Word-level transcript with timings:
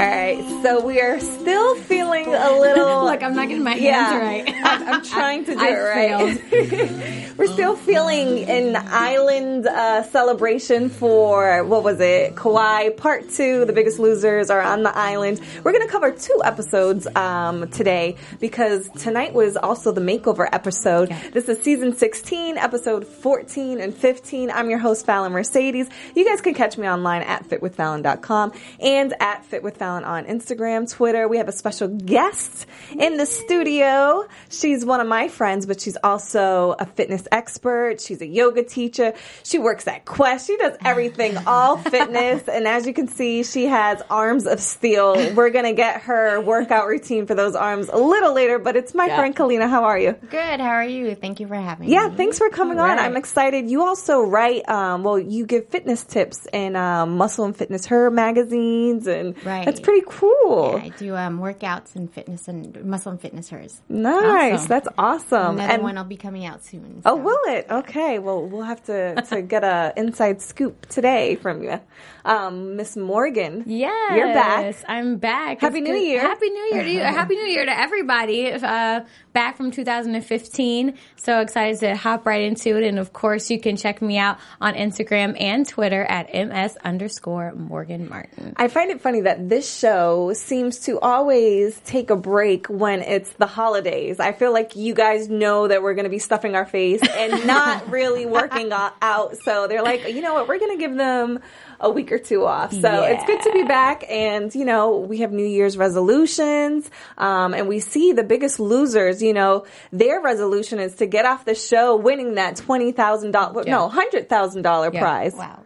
All 0.00 0.06
right, 0.06 0.62
so 0.62 0.82
we 0.82 0.98
are 0.98 1.20
still 1.20 1.74
feeling 1.74 2.24
a 2.28 2.58
little. 2.58 3.04
Look, 3.10 3.22
I'm 3.22 3.34
not 3.36 3.48
getting 3.48 3.62
my 3.62 3.74
hands 3.74 3.82
yeah, 3.82 4.18
right. 4.18 4.54
I'm, 4.64 4.88
I'm 4.88 5.04
trying 5.04 5.44
to 5.44 5.52
do 5.52 5.58
I 5.60 5.68
it 5.68 7.22
right. 7.28 7.36
We're 7.36 7.52
still 7.52 7.76
feeling 7.76 8.48
an 8.48 8.76
island 8.76 9.66
uh, 9.66 10.04
celebration 10.04 10.88
for 10.88 11.64
what 11.64 11.84
was 11.84 12.00
it? 12.00 12.34
Kauai 12.34 12.90
Part 12.96 13.28
Two. 13.28 13.66
The 13.66 13.74
Biggest 13.74 13.98
Losers 13.98 14.48
are 14.48 14.62
on 14.62 14.84
the 14.84 14.96
island. 14.96 15.38
We're 15.62 15.72
going 15.72 15.86
to 15.86 15.92
cover 15.92 16.12
two 16.12 16.40
episodes 16.42 17.06
um, 17.14 17.68
today 17.68 18.16
because 18.40 18.88
tonight 18.96 19.34
was 19.34 19.58
also 19.58 19.92
the 19.92 20.00
makeover 20.00 20.48
episode. 20.50 21.10
This 21.32 21.46
is 21.50 21.62
season 21.62 21.94
16, 21.94 22.56
episode 22.56 23.06
14 23.06 23.78
and 23.82 23.94
15. 23.94 24.50
I'm 24.50 24.70
your 24.70 24.78
host 24.78 25.04
Fallon 25.04 25.32
Mercedes. 25.32 25.90
You 26.14 26.24
guys 26.24 26.40
can 26.40 26.54
catch 26.54 26.78
me 26.78 26.88
online 26.88 27.20
at 27.20 27.46
fitwithfallon.com 27.46 28.52
and 28.80 29.14
at 29.20 29.44
fitwithfallon 29.50 29.89
on 30.04 30.24
Instagram, 30.26 30.90
Twitter. 30.90 31.28
We 31.28 31.36
have 31.38 31.48
a 31.48 31.52
special 31.52 31.88
guest 31.88 32.66
in 32.98 33.16
the 33.16 33.26
studio. 33.26 34.26
She's 34.48 34.84
one 34.84 35.00
of 35.00 35.06
my 35.06 35.28
friends, 35.28 35.66
but 35.66 35.80
she's 35.80 35.96
also 36.02 36.74
a 36.78 36.86
fitness 36.86 37.26
expert. 37.32 38.00
She's 38.00 38.20
a 38.20 38.26
yoga 38.26 38.62
teacher. 38.62 39.12
She 39.42 39.58
works 39.58 39.86
at 39.86 40.04
Quest. 40.04 40.46
She 40.46 40.56
does 40.56 40.76
everything, 40.84 41.36
all 41.46 41.76
fitness. 41.96 42.48
And 42.48 42.66
as 42.66 42.86
you 42.86 42.94
can 42.94 43.08
see, 43.08 43.42
she 43.42 43.66
has 43.66 44.00
arms 44.10 44.46
of 44.46 44.60
steel. 44.60 45.14
We're 45.34 45.50
going 45.50 45.64
to 45.66 45.72
get 45.72 46.02
her 46.02 46.40
workout 46.40 46.86
routine 46.86 47.26
for 47.26 47.34
those 47.34 47.54
arms 47.54 47.88
a 47.88 47.98
little 47.98 48.32
later, 48.34 48.58
but 48.58 48.76
it's 48.76 48.94
my 48.94 49.08
friend 49.08 49.34
Kalina. 49.36 49.68
How 49.68 49.84
are 49.84 49.98
you? 49.98 50.12
Good. 50.12 50.60
How 50.60 50.70
are 50.70 50.84
you? 50.84 51.14
Thank 51.14 51.40
you 51.40 51.46
for 51.48 51.54
having 51.56 51.88
Yeah, 51.88 52.04
me. 52.06 52.10
Yeah, 52.10 52.16
thanks 52.16 52.38
for 52.38 52.48
coming 52.50 52.78
All 52.78 52.88
on. 52.90 52.98
I'm 52.98 53.16
excited. 53.16 53.70
You 53.70 53.82
also 53.82 54.20
write, 54.22 54.68
um, 54.68 55.02
well, 55.04 55.18
you 55.18 55.46
give 55.46 55.68
fitness 55.68 56.04
tips 56.04 56.46
in 56.52 56.76
um, 56.76 57.16
Muscle 57.16 57.44
and 57.44 57.56
Fitness 57.56 57.86
Her 57.86 58.10
magazines, 58.10 59.06
and 59.06 59.34
Right. 59.44 59.64
That's 59.70 59.80
pretty 59.80 60.04
cool. 60.08 60.74
Yeah, 60.78 60.84
I 60.84 60.88
do 60.90 61.16
um, 61.16 61.38
workouts 61.40 61.94
and 61.96 62.12
fitness 62.12 62.48
and 62.48 62.84
muscle 62.84 63.12
and 63.12 63.20
fitness 63.20 63.48
hers. 63.50 63.80
Nice, 63.88 64.54
Awesome. 64.54 64.68
that's 64.68 64.88
awesome. 64.98 65.58
Another 65.58 65.72
And- 65.74 65.82
one 65.82 65.94
will 65.96 66.04
be 66.04 66.16
coming 66.16 66.44
out 66.44 66.64
soon. 66.64 67.02
Oh, 67.04 67.16
will 67.16 67.38
it? 67.46 67.66
Okay. 67.70 68.18
Well, 68.18 68.46
we'll 68.46 68.62
have 68.62 68.82
to 68.84 69.20
to 69.30 69.42
get 69.54 69.64
a 69.64 69.92
inside 69.96 70.42
scoop 70.42 70.86
today 70.86 71.36
from 71.36 71.62
you, 71.62 71.80
um, 72.24 72.76
Miss 72.76 72.96
Morgan. 72.96 73.64
Yes, 73.66 74.16
you're 74.16 74.32
back. 74.34 74.74
I'm 74.88 75.16
back. 75.18 75.60
Happy 75.60 75.78
It's 75.78 75.88
New 75.88 75.94
good- 75.94 76.02
Year. 76.02 76.20
Happy 76.20 76.50
New 76.50 76.68
Year 76.72 76.82
to 76.82 76.90
you. 76.90 77.00
Happy 77.00 77.34
New 77.36 77.46
Year 77.46 77.64
to 77.66 77.78
everybody. 77.78 78.52
Uh, 78.52 79.00
back 79.32 79.56
from 79.56 79.70
2015. 79.70 80.94
So 81.16 81.40
excited 81.40 81.80
to 81.80 81.96
hop 81.96 82.26
right 82.26 82.42
into 82.42 82.76
it. 82.76 82.84
And 82.84 82.98
of 82.98 83.12
course, 83.12 83.50
you 83.50 83.60
can 83.60 83.76
check 83.76 84.02
me 84.02 84.18
out 84.18 84.38
on 84.60 84.74
Instagram 84.74 85.36
and 85.40 85.66
Twitter 85.66 86.02
at 86.04 86.32
ms 86.32 86.76
underscore 86.84 87.52
Morgan 87.54 88.08
Martin. 88.08 88.54
I 88.56 88.68
find 88.68 88.90
it 88.90 89.00
funny 89.00 89.22
that 89.22 89.48
this 89.48 89.72
show 89.78 90.32
seems 90.32 90.80
to 90.80 90.98
always 91.00 91.78
take 91.80 92.10
a 92.10 92.16
break 92.16 92.66
when 92.66 93.02
it's 93.02 93.32
the 93.34 93.46
holidays. 93.46 94.18
I 94.20 94.32
feel 94.32 94.52
like 94.52 94.76
you 94.76 94.94
guys 94.94 95.28
know 95.28 95.68
that 95.68 95.82
we're 95.82 95.94
going 95.94 96.04
to 96.04 96.10
be 96.10 96.18
stuffing 96.18 96.54
our 96.54 96.66
face 96.66 97.00
and 97.02 97.46
not 97.46 97.88
really 97.90 98.26
working 98.26 98.70
out. 98.72 99.36
So 99.44 99.66
they're 99.68 99.82
like, 99.82 100.08
you 100.12 100.22
know 100.22 100.34
what? 100.34 100.48
We're 100.48 100.58
going 100.58 100.76
to 100.76 100.82
give 100.82 100.96
them 100.96 101.40
a 101.80 101.90
week 101.90 102.09
or 102.12 102.18
two 102.18 102.44
off. 102.46 102.72
So 102.72 103.02
it's 103.04 103.24
good 103.24 103.40
to 103.42 103.52
be 103.52 103.62
back. 103.64 104.04
And, 104.08 104.54
you 104.54 104.64
know, 104.64 104.98
we 104.98 105.18
have 105.18 105.32
New 105.32 105.44
Year's 105.46 105.76
resolutions. 105.76 106.90
Um, 107.18 107.54
and 107.54 107.68
we 107.68 107.80
see 107.80 108.12
the 108.12 108.22
biggest 108.24 108.60
losers, 108.60 109.22
you 109.22 109.32
know, 109.32 109.64
their 109.92 110.20
resolution 110.20 110.78
is 110.78 110.96
to 110.96 111.06
get 111.06 111.24
off 111.26 111.44
the 111.44 111.54
show 111.54 111.96
winning 111.96 112.34
that 112.34 112.56
$20,000, 112.56 113.66
no, 113.66 113.88
$100,000 113.88 114.92
Yeah. 114.94 115.00
prize. 115.00 115.34
Wow. 115.34 115.60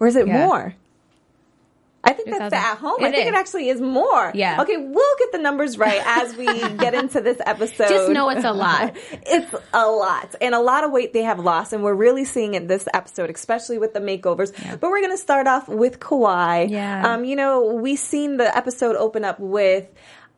Or 0.00 0.06
is 0.06 0.16
it 0.16 0.26
Yeah. 0.26 0.46
more? 0.46 0.74
I 2.20 2.22
think 2.22 2.38
that's 2.38 2.50
the 2.50 2.56
at 2.56 2.78
home. 2.78 2.96
I 3.00 3.10
think 3.10 3.26
is. 3.26 3.28
it 3.28 3.34
actually 3.34 3.68
is 3.68 3.80
more. 3.80 4.32
Yeah. 4.34 4.62
Okay, 4.62 4.76
we'll 4.76 5.16
get 5.18 5.32
the 5.32 5.38
numbers 5.38 5.78
right 5.78 6.00
as 6.04 6.36
we 6.36 6.46
get 6.78 6.94
into 6.94 7.20
this 7.20 7.38
episode. 7.44 7.88
Just 7.88 8.10
know 8.10 8.28
it's 8.30 8.44
a 8.44 8.52
lot. 8.52 8.96
it's 9.12 9.54
a 9.72 9.86
lot. 9.86 10.34
And 10.40 10.54
a 10.54 10.60
lot 10.60 10.84
of 10.84 10.92
weight 10.92 11.12
they 11.12 11.22
have 11.22 11.38
lost. 11.38 11.72
And 11.72 11.82
we're 11.82 11.94
really 11.94 12.24
seeing 12.24 12.54
it 12.54 12.68
this 12.68 12.88
episode, 12.94 13.30
especially 13.30 13.78
with 13.78 13.94
the 13.94 14.00
makeovers. 14.00 14.52
But 14.80 14.90
we're 14.90 15.00
going 15.00 15.12
to 15.12 15.22
start 15.22 15.46
off 15.46 15.68
with 15.68 16.00
Kauai. 16.00 16.66
Yeah. 16.68 17.14
Um, 17.14 17.24
you 17.24 17.36
know, 17.36 17.74
we've 17.74 17.98
seen 17.98 18.36
the 18.36 18.56
episode 18.56 18.96
open 18.96 19.24
up 19.24 19.38
with, 19.38 19.86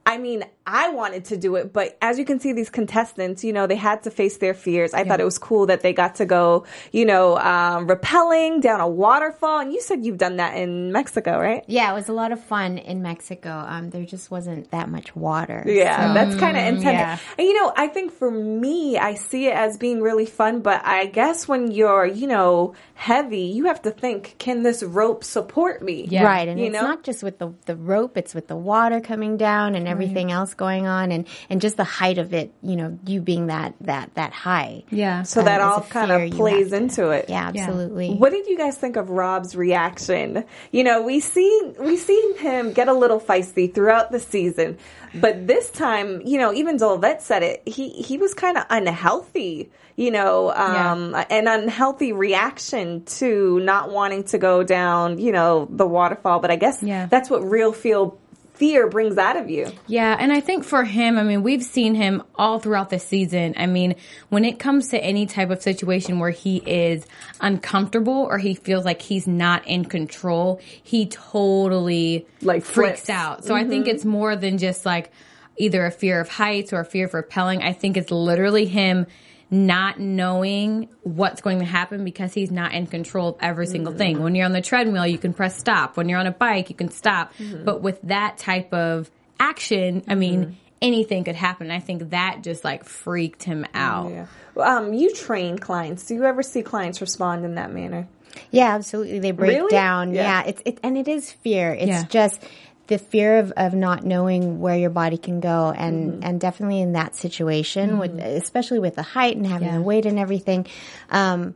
I 0.04 0.18
mean, 0.18 0.44
I 0.70 0.90
wanted 0.90 1.24
to 1.26 1.36
do 1.36 1.56
it, 1.56 1.72
but 1.72 1.96
as 2.02 2.18
you 2.18 2.24
can 2.26 2.38
see, 2.40 2.52
these 2.52 2.68
contestants, 2.70 3.42
you 3.42 3.52
know, 3.54 3.66
they 3.66 3.74
had 3.76 4.02
to 4.02 4.10
face 4.10 4.36
their 4.36 4.52
fears. 4.54 4.92
I 4.92 5.04
thought 5.04 5.18
it 5.20 5.24
was 5.24 5.38
cool 5.38 5.66
that 5.66 5.80
they 5.80 5.92
got 5.94 6.16
to 6.16 6.26
go, 6.26 6.66
you 6.92 7.04
know, 7.06 7.38
um, 7.38 7.86
rappelling 7.88 8.60
down 8.60 8.80
a 8.80 8.88
waterfall. 8.88 9.60
And 9.60 9.72
you 9.72 9.80
said 9.80 10.04
you've 10.04 10.18
done 10.18 10.36
that 10.36 10.56
in 10.56 10.92
Mexico, 10.92 11.38
right? 11.40 11.64
Yeah, 11.66 11.90
it 11.90 11.94
was 11.94 12.08
a 12.08 12.12
lot 12.12 12.32
of 12.32 12.40
fun 12.44 12.76
in 12.78 13.00
Mexico. 13.02 13.50
Um, 13.50 13.88
there 13.90 14.04
just 14.04 14.30
wasn't 14.30 14.70
that 14.70 14.88
much 14.90 15.16
water. 15.16 15.62
Yeah, 15.66 16.08
so- 16.08 16.14
that's 16.14 16.36
kind 16.38 16.56
of 16.56 16.64
intense. 16.64 16.84
yeah. 16.84 17.18
And 17.38 17.46
you 17.48 17.54
know, 17.54 17.72
I 17.76 17.88
think 17.88 18.12
for 18.12 18.30
me, 18.30 18.98
I 18.98 19.14
see 19.14 19.46
it 19.46 19.54
as 19.54 19.78
being 19.78 20.02
really 20.02 20.26
fun, 20.26 20.60
but 20.60 20.84
I 20.84 21.06
guess 21.06 21.48
when 21.48 21.70
you're, 21.70 22.04
you 22.06 22.26
know, 22.26 22.74
heavy, 22.94 23.42
you 23.56 23.64
have 23.66 23.80
to 23.82 23.90
think, 23.90 24.34
can 24.38 24.62
this 24.64 24.82
rope 24.82 25.24
support 25.24 25.82
me? 25.82 26.06
Yeah. 26.10 26.24
Right, 26.24 26.46
and 26.48 26.60
You 26.60 26.66
it's 26.66 26.74
know? 26.74 26.82
not 26.82 27.04
just 27.04 27.22
with 27.22 27.38
the 27.38 27.54
the 27.66 27.76
rope; 27.76 28.16
it's 28.16 28.34
with 28.34 28.48
the 28.48 28.56
water 28.56 29.00
coming 29.00 29.36
down 29.36 29.74
and 29.74 29.86
everything 29.88 30.30
else 30.32 30.54
going 30.58 30.86
on, 30.86 31.10
and 31.10 31.26
and 31.48 31.62
just 31.62 31.78
the 31.78 31.84
height 31.84 32.18
of 32.18 32.34
it. 32.34 32.52
You 32.62 32.76
know, 32.76 32.98
you 33.06 33.22
being 33.22 33.46
that 33.46 33.72
that 33.80 34.14
that 34.16 34.34
high. 34.34 34.84
Yeah. 34.90 35.22
So 35.22 35.40
that 35.40 35.62
Um, 35.62 35.68
it's 35.68 35.76
all 35.78 35.90
kind 35.90 36.10
of 36.12 36.30
plays 36.32 36.74
into 36.74 37.08
it. 37.08 37.30
Yeah, 37.30 37.48
absolutely. 37.48 38.12
What 38.14 38.32
did 38.32 38.46
you 38.46 38.58
guys 38.58 38.76
think 38.76 38.96
of 38.96 39.08
Rob's 39.08 39.56
reaction? 39.56 40.44
You 40.72 40.84
know, 40.84 41.00
we 41.00 41.20
see 41.20 41.72
we 41.80 41.96
seen 41.96 42.36
him 42.36 42.72
get 42.74 42.88
a 42.88 42.92
little 42.92 43.20
feisty 43.20 43.72
throughout 43.72 44.12
the 44.12 44.20
season, 44.20 44.76
but 45.14 45.46
this 45.46 45.70
time, 45.70 46.20
you 46.26 46.38
know, 46.38 46.52
even 46.52 46.76
Dolvett 46.76 47.22
said 47.22 47.42
it. 47.42 47.62
He 47.66 47.88
he 47.90 48.18
was 48.18 48.34
kind 48.34 48.58
of 48.58 48.64
unhealthy. 48.68 49.70
You 49.96 50.12
know, 50.12 50.52
um, 50.54 51.16
an 51.28 51.48
unhealthy 51.48 52.12
reaction 52.12 53.04
to 53.18 53.58
not 53.60 53.90
wanting 53.90 54.22
to 54.24 54.38
go 54.38 54.62
down. 54.62 55.18
You 55.18 55.32
know, 55.32 55.66
the 55.70 55.86
waterfall. 55.86 56.38
But 56.38 56.52
I 56.52 56.56
guess 56.56 56.80
Yeah. 56.82 57.06
that's 57.06 57.28
what 57.28 57.42
real 57.42 57.72
feel 57.72 58.16
fear 58.58 58.88
brings 58.88 59.16
out 59.16 59.36
of 59.36 59.48
you. 59.48 59.70
Yeah, 59.86 60.16
and 60.18 60.32
I 60.32 60.40
think 60.40 60.64
for 60.64 60.82
him, 60.82 61.16
I 61.16 61.22
mean, 61.22 61.42
we've 61.44 61.62
seen 61.62 61.94
him 61.94 62.24
all 62.34 62.58
throughout 62.58 62.90
the 62.90 62.98
season. 62.98 63.54
I 63.56 63.66
mean, 63.66 63.94
when 64.30 64.44
it 64.44 64.58
comes 64.58 64.88
to 64.88 64.98
any 65.02 65.26
type 65.26 65.50
of 65.50 65.62
situation 65.62 66.18
where 66.18 66.30
he 66.30 66.56
is 66.58 67.06
uncomfortable 67.40 68.26
or 68.28 68.38
he 68.38 68.54
feels 68.54 68.84
like 68.84 69.00
he's 69.00 69.26
not 69.28 69.66
in 69.66 69.84
control, 69.84 70.60
he 70.82 71.06
totally 71.06 72.26
Like 72.42 72.64
freaks 72.64 73.02
flips. 73.02 73.10
out. 73.10 73.44
So 73.44 73.54
I 73.54 73.64
think 73.64 73.86
mm-hmm. 73.86 73.94
it's 73.94 74.04
more 74.04 74.34
than 74.34 74.58
just 74.58 74.84
like 74.84 75.12
either 75.56 75.86
a 75.86 75.90
fear 75.90 76.20
of 76.20 76.28
heights 76.28 76.72
or 76.72 76.80
a 76.80 76.84
fear 76.84 77.06
of 77.06 77.12
rappelling. 77.12 77.62
I 77.62 77.72
think 77.72 77.96
it's 77.96 78.10
literally 78.10 78.66
him 78.66 79.06
not 79.50 79.98
knowing 79.98 80.88
what's 81.02 81.40
going 81.40 81.60
to 81.60 81.64
happen 81.64 82.04
because 82.04 82.34
he's 82.34 82.50
not 82.50 82.72
in 82.72 82.86
control 82.86 83.30
of 83.30 83.36
every 83.40 83.66
single 83.66 83.94
thing. 83.94 84.16
Mm-hmm. 84.16 84.24
When 84.24 84.34
you're 84.34 84.44
on 84.44 84.52
the 84.52 84.60
treadmill, 84.60 85.06
you 85.06 85.18
can 85.18 85.32
press 85.32 85.58
stop. 85.58 85.96
When 85.96 86.08
you're 86.08 86.18
on 86.18 86.26
a 86.26 86.32
bike, 86.32 86.68
you 86.68 86.76
can 86.76 86.90
stop. 86.90 87.34
Mm-hmm. 87.34 87.64
But 87.64 87.80
with 87.80 88.00
that 88.02 88.38
type 88.38 88.72
of 88.74 89.10
action, 89.40 90.04
I 90.06 90.10
mm-hmm. 90.10 90.20
mean, 90.20 90.56
anything 90.82 91.24
could 91.24 91.36
happen. 91.36 91.70
I 91.70 91.80
think 91.80 92.10
that 92.10 92.40
just 92.42 92.64
like 92.64 92.84
freaked 92.84 93.42
him 93.42 93.64
out. 93.74 94.10
Yeah. 94.10 94.26
Um, 94.56 94.92
you 94.92 95.14
train 95.14 95.58
clients. 95.58 96.06
Do 96.06 96.14
you 96.14 96.24
ever 96.24 96.42
see 96.42 96.62
clients 96.62 97.00
respond 97.00 97.44
in 97.44 97.54
that 97.54 97.72
manner? 97.72 98.06
Yeah, 98.50 98.74
absolutely. 98.74 99.18
They 99.18 99.30
break 99.30 99.56
Really? 99.56 99.70
down. 99.70 100.12
Yeah. 100.14 100.22
Yeah. 100.22 100.48
it's 100.48 100.62
it, 100.64 100.80
and 100.82 100.96
it 100.96 101.08
is 101.08 101.30
fear. 101.30 101.72
It's 101.72 101.86
Yeah. 101.86 102.04
just 102.08 102.42
the 102.88 102.98
fear 102.98 103.38
of, 103.38 103.52
of 103.56 103.74
not 103.74 104.04
knowing 104.04 104.60
where 104.60 104.76
your 104.76 104.90
body 104.90 105.16
can 105.18 105.40
go, 105.40 105.72
and 105.76 106.12
Mm-hmm. 106.14 106.24
and 106.24 106.40
definitely 106.40 106.80
in 106.80 106.92
that 106.94 107.14
situation, 107.14 107.98
with 107.98 108.18
especially 108.18 108.80
with 108.80 108.96
the 108.96 109.02
height 109.02 109.36
and 109.36 109.46
having 109.46 109.68
Yeah. 109.68 109.76
the 109.76 109.82
weight 109.82 110.04
and 110.06 110.18
everything. 110.18 110.66
Um, 111.10 111.54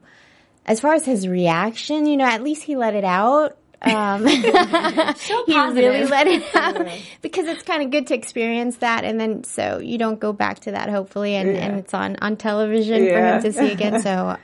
as 0.64 0.78
far 0.80 0.94
as 0.94 1.04
his 1.04 1.26
reaction, 1.26 2.06
you 2.06 2.16
know, 2.16 2.24
at 2.26 2.42
least 2.42 2.62
he 2.62 2.76
let 2.76 2.94
it 2.94 3.04
out. 3.04 3.56
Um, 3.84 4.24
he 4.26 5.58
really 5.58 6.04
let 6.04 6.28
it 6.28 6.44
out 6.54 6.86
because 7.20 7.46
it's 7.48 7.62
kind 7.64 7.82
of 7.82 7.90
good 7.90 8.06
to 8.08 8.14
experience 8.14 8.76
that, 8.76 9.04
and 9.04 9.18
then 9.18 9.42
so 9.42 9.78
you 9.80 9.98
don't 9.98 10.20
go 10.20 10.32
back 10.32 10.60
to 10.60 10.70
that. 10.72 10.88
Hopefully, 10.88 11.34
and, 11.34 11.48
and 11.56 11.78
it's 11.80 11.92
on 11.94 12.16
on 12.22 12.36
television 12.36 13.04
Yeah. 13.04 13.10
for 13.40 13.46
him 13.48 13.52
to 13.52 13.58
see 13.58 13.72
again. 13.72 14.00
So, 14.02 14.36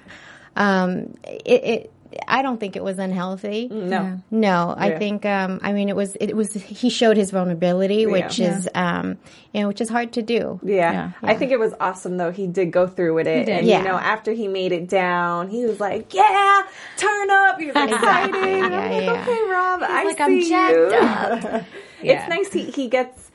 um, 0.57 1.15
it. 1.25 1.65
it 1.65 1.93
I 2.27 2.43
don't 2.43 2.59
think 2.59 2.75
it 2.77 2.83
was 2.83 2.99
unhealthy. 2.99 3.69
No. 3.69 4.21
No, 4.31 4.75
I 4.77 4.91
Yeah. 4.91 4.99
think 4.99 5.25
um, 5.27 5.61
I 5.63 5.73
mean 5.73 5.89
it 5.89 5.97
was 5.97 6.17
it 6.21 6.35
was 6.35 6.53
he 6.55 6.91
showed 6.91 7.17
his 7.17 7.31
vulnerability, 7.31 8.07
which 8.07 8.39
Yeah. 8.39 8.57
is 8.59 8.69
um, 8.75 9.19
you 9.53 9.61
know 9.63 9.69
which 9.69 9.81
is 9.81 9.89
hard 9.89 10.13
to 10.13 10.23
do. 10.23 10.59
Yeah. 10.63 10.93
Yeah. 10.93 11.11
I 11.23 11.35
think 11.35 11.53
it 11.53 11.59
was 11.59 11.75
awesome 11.81 12.17
though. 12.17 12.31
He 12.33 12.47
did 12.47 12.71
go 12.73 12.87
through 12.87 13.15
with 13.15 13.27
it. 13.27 13.49
And 13.49 13.67
Yeah. 13.67 13.79
you 13.79 13.85
know, 13.85 13.97
after 13.97 14.33
he 14.33 14.49
made 14.49 14.73
it 14.73 14.89
down, 14.89 15.49
he 15.49 15.65
was 15.67 15.79
like, 15.81 16.13
Yeah, 16.15 16.63
turn 16.97 17.31
up. 17.31 17.59
He 17.61 17.67
was 17.67 17.77
excited. 17.77 18.35
Yeah, 18.35 18.65
I'm 18.65 18.73
like, 18.73 19.03
yeah. 19.03 19.23
okay, 19.23 19.51
Rob, 19.51 19.81
I 19.83 20.05
like, 20.05 20.17
see 20.17 20.23
"I'm 20.25 20.33
you. 20.39 20.91
jacked 20.91 21.65
It's 22.03 22.29
nice 22.29 22.53
he, 22.53 22.71
he 22.71 22.89
gets 22.89 23.31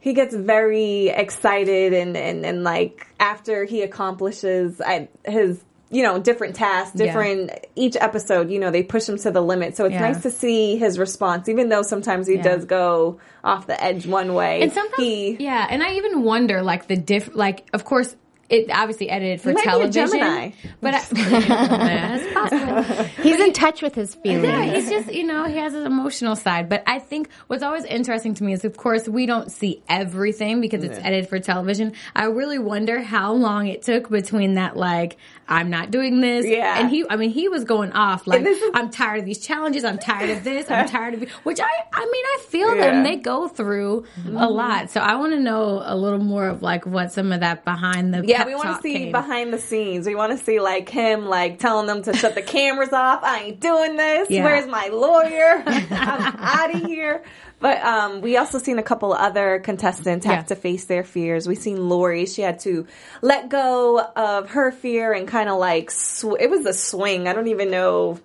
he 0.00 0.12
gets 0.12 0.32
very 0.34 1.08
excited 1.08 1.92
and, 1.92 2.16
and, 2.16 2.46
and 2.46 2.62
like 2.62 3.06
after 3.18 3.64
he 3.64 3.82
accomplishes 3.82 4.80
I, 4.80 5.08
his 5.24 5.60
you 5.90 6.02
know 6.02 6.18
different 6.18 6.54
tasks 6.54 6.94
Yeah. 6.94 7.06
different 7.06 7.50
each 7.74 7.96
episode 8.00 8.50
you 8.50 8.58
know 8.58 8.70
they 8.70 8.82
push 8.82 9.08
him 9.08 9.16
to 9.18 9.30
the 9.30 9.40
limit 9.40 9.76
so 9.76 9.84
it's 9.86 9.94
Yeah. 9.94 10.00
nice 10.00 10.22
to 10.22 10.30
see 10.30 10.76
his 10.76 10.98
response 10.98 11.48
even 11.48 11.68
though 11.70 11.82
sometimes 11.82 12.26
he 12.26 12.34
Yeah. 12.36 12.42
does 12.42 12.64
go 12.66 13.18
off 13.42 13.66
the 13.66 13.82
edge 13.82 14.06
one 14.06 14.34
way 14.34 14.60
And 14.62 14.72
sometimes, 14.72 14.96
he 14.98 15.36
yeah, 15.40 15.66
and 15.70 15.82
I 15.82 15.94
even 15.94 16.22
wonder, 16.22 16.62
like 16.62 16.88
the 16.88 16.96
diff, 16.96 17.30
like 17.34 17.66
of 17.72 17.84
course. 17.84 18.14
It 18.50 18.70
obviously 18.72 19.10
edited 19.10 19.42
for 19.42 19.48
might 19.52 19.56
be 19.56 19.60
a 19.60 19.64
television, 19.72 20.08
Gemini. 20.18 20.50
but 20.80 20.94
I, 20.94 21.00
that's 21.52 22.32
possible. 22.32 23.04
He's 23.22 23.38
in 23.40 23.52
touch 23.52 23.82
with 23.82 23.94
his 23.94 24.14
feelings. 24.14 24.44
Yeah, 24.44 24.62
he's 24.64 24.88
just, 24.88 25.12
you 25.12 25.24
know, 25.24 25.44
he 25.44 25.56
has 25.56 25.74
an 25.74 25.84
emotional 25.84 26.34
side. 26.34 26.68
But 26.68 26.82
I 26.86 26.98
think 26.98 27.28
what's 27.48 27.62
always 27.62 27.84
interesting 27.84 28.32
to 28.34 28.44
me 28.44 28.54
is, 28.54 28.64
of 28.64 28.76
course, 28.76 29.06
we 29.08 29.26
don't 29.26 29.52
see 29.52 29.82
everything 29.88 30.60
because 30.62 30.82
it's 30.82 30.98
edited 30.98 31.28
for 31.28 31.38
television. 31.40 31.92
I 32.16 32.24
really 32.24 32.58
wonder 32.58 33.00
how 33.02 33.32
long 33.34 33.66
it 33.66 33.82
took 33.82 34.08
between 34.08 34.54
that, 34.54 34.76
like, 34.76 35.18
I'm 35.46 35.68
not 35.70 35.90
doing 35.90 36.20
this. 36.20 36.46
Yeah. 36.46 36.78
And 36.78 36.90
he, 36.90 37.04
I 37.08 37.16
mean, 37.16 37.30
he 37.30 37.48
was 37.48 37.64
going 37.64 37.92
off, 37.92 38.26
like, 38.26 38.42
is- 38.46 38.62
I'm 38.74 38.90
tired 38.90 39.20
of 39.20 39.24
these 39.26 39.38
challenges. 39.40 39.84
I'm 39.84 39.98
tired 39.98 40.30
of 40.30 40.44
this. 40.44 40.70
I'm 40.70 40.88
tired 40.88 41.14
of, 41.14 41.28
which 41.44 41.60
I, 41.60 41.68
I 41.92 42.00
mean, 42.00 42.24
I 42.24 42.38
feel 42.48 42.74
Yeah. 42.76 42.92
them. 42.92 43.02
They 43.04 43.16
go 43.16 43.48
through 43.48 44.06
a 44.26 44.48
lot. 44.48 44.90
So 44.90 45.00
I 45.00 45.16
want 45.16 45.32
to 45.32 45.40
know 45.40 45.82
a 45.84 45.96
little 45.96 46.18
more 46.18 46.48
of, 46.48 46.62
like, 46.62 46.86
what 46.86 47.12
some 47.12 47.30
of 47.32 47.40
that 47.40 47.64
behind 47.66 48.12
the 48.14 48.24
Yeah, 48.26 48.37
pep 48.38 48.46
we 48.46 48.54
want 48.54 48.76
to 48.76 48.82
see 48.82 48.92
came. 48.94 49.12
behind 49.12 49.52
the 49.52 49.58
scenes. 49.58 50.06
We 50.06 50.14
want 50.14 50.36
to 50.36 50.42
see 50.44 50.58
like 50.60 50.88
him, 50.88 51.26
like 51.26 51.58
telling 51.58 51.86
them 51.86 52.02
to 52.02 52.14
shut 52.14 52.34
the 52.34 52.42
cameras 52.56 52.92
off. 52.92 53.22
I 53.22 53.40
ain't 53.44 53.60
doing 53.60 53.96
this. 53.96 54.30
Yeah. 54.30 54.44
Where's 54.44 54.66
my 54.66 54.88
lawyer? 54.88 55.62
I'm 55.66 56.36
out 56.38 56.74
of 56.74 56.82
here. 56.82 57.22
But 57.60 57.82
um, 57.84 58.20
we 58.20 58.36
also 58.36 58.58
seen 58.58 58.78
a 58.78 58.84
couple 58.84 59.12
other 59.12 59.58
contestants 59.58 60.24
have 60.26 60.36
Yeah. 60.36 60.42
to 60.44 60.54
face 60.56 60.84
their 60.84 61.02
fears. 61.02 61.48
We 61.48 61.56
seen 61.56 61.88
Lori; 61.88 62.26
she 62.26 62.40
had 62.42 62.60
to 62.60 62.86
let 63.20 63.48
go 63.48 63.98
of 64.00 64.50
her 64.50 64.70
fear 64.70 65.12
and 65.12 65.26
kind 65.26 65.48
of 65.48 65.58
like 65.58 65.90
sw- 65.90 66.36
it 66.38 66.48
was 66.50 66.64
a 66.66 66.72
swing. 66.72 67.26
I 67.26 67.32
don't 67.32 67.48
even 67.48 67.70
know 67.70 68.20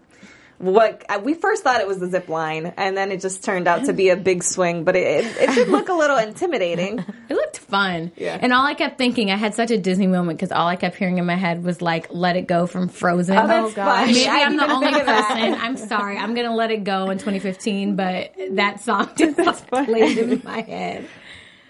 what 0.60 1.04
we 1.24 1.34
first 1.34 1.64
thought 1.64 1.82
it 1.82 1.88
was 1.88 2.00
the 2.00 2.08
zip 2.08 2.30
line, 2.30 2.74
and 2.78 2.96
then 2.96 3.12
it 3.12 3.20
just 3.22 3.44
turned 3.44 3.68
out 3.68 3.86
to 3.86 3.94
be 3.94 4.10
a 4.10 4.16
big 4.16 4.44
swing. 4.44 4.84
But 4.84 4.96
it, 4.96 5.26
it, 5.26 5.50
it 5.50 5.56
did 5.56 5.68
look 5.70 5.90
a 5.90 5.94
little 5.94 6.18
intimidating. 6.18 7.04
It 7.30 7.36
looked 7.36 7.58
fun. 7.58 8.12
Yeah. 8.18 8.38
And 8.40 8.54
all 8.54 8.66
I 8.66 8.74
kept 8.74 8.98
thinking, 8.98 9.32
I 9.32 9.38
had 9.38 9.56
such 9.56 9.72
a 9.72 9.78
Disney 9.78 10.08
moment 10.08 10.38
because 10.38 10.52
all 10.52 10.68
I 10.68 10.76
kept 10.76 10.98
hearing 10.98 11.18
in 11.18 11.26
my 11.26 11.36
head 11.36 11.64
was 11.64 11.82
like, 11.82 12.08
let 12.14 12.36
it 12.36 12.48
go 12.48 12.68
from 12.68 12.90
Frozen. 12.90 13.38
Oh, 13.38 13.48
that's 13.48 13.74
gosh. 13.74 14.08
Maybe 14.08 14.28
I 14.28 14.42
I'm 14.44 14.52
didn't 14.52 14.58
the 14.58 14.64
even 14.66 14.76
only 14.76 14.88
think 14.88 15.00
of 15.00 15.06
that. 15.08 15.28
person. 15.30 15.54
I'm 15.56 15.78
sorry. 15.78 16.18
I'm 16.18 16.36
going 16.36 16.48
to 16.48 16.54
let 16.54 16.70
it 16.70 16.84
go 16.84 17.10
in 17.10 17.18
2015, 17.18 17.96
but 17.96 18.34
that 18.52 18.82
song 18.82 19.10
just 19.18 19.66
played 19.68 20.18
in 20.18 20.42
my 20.44 20.62
head. 20.62 21.08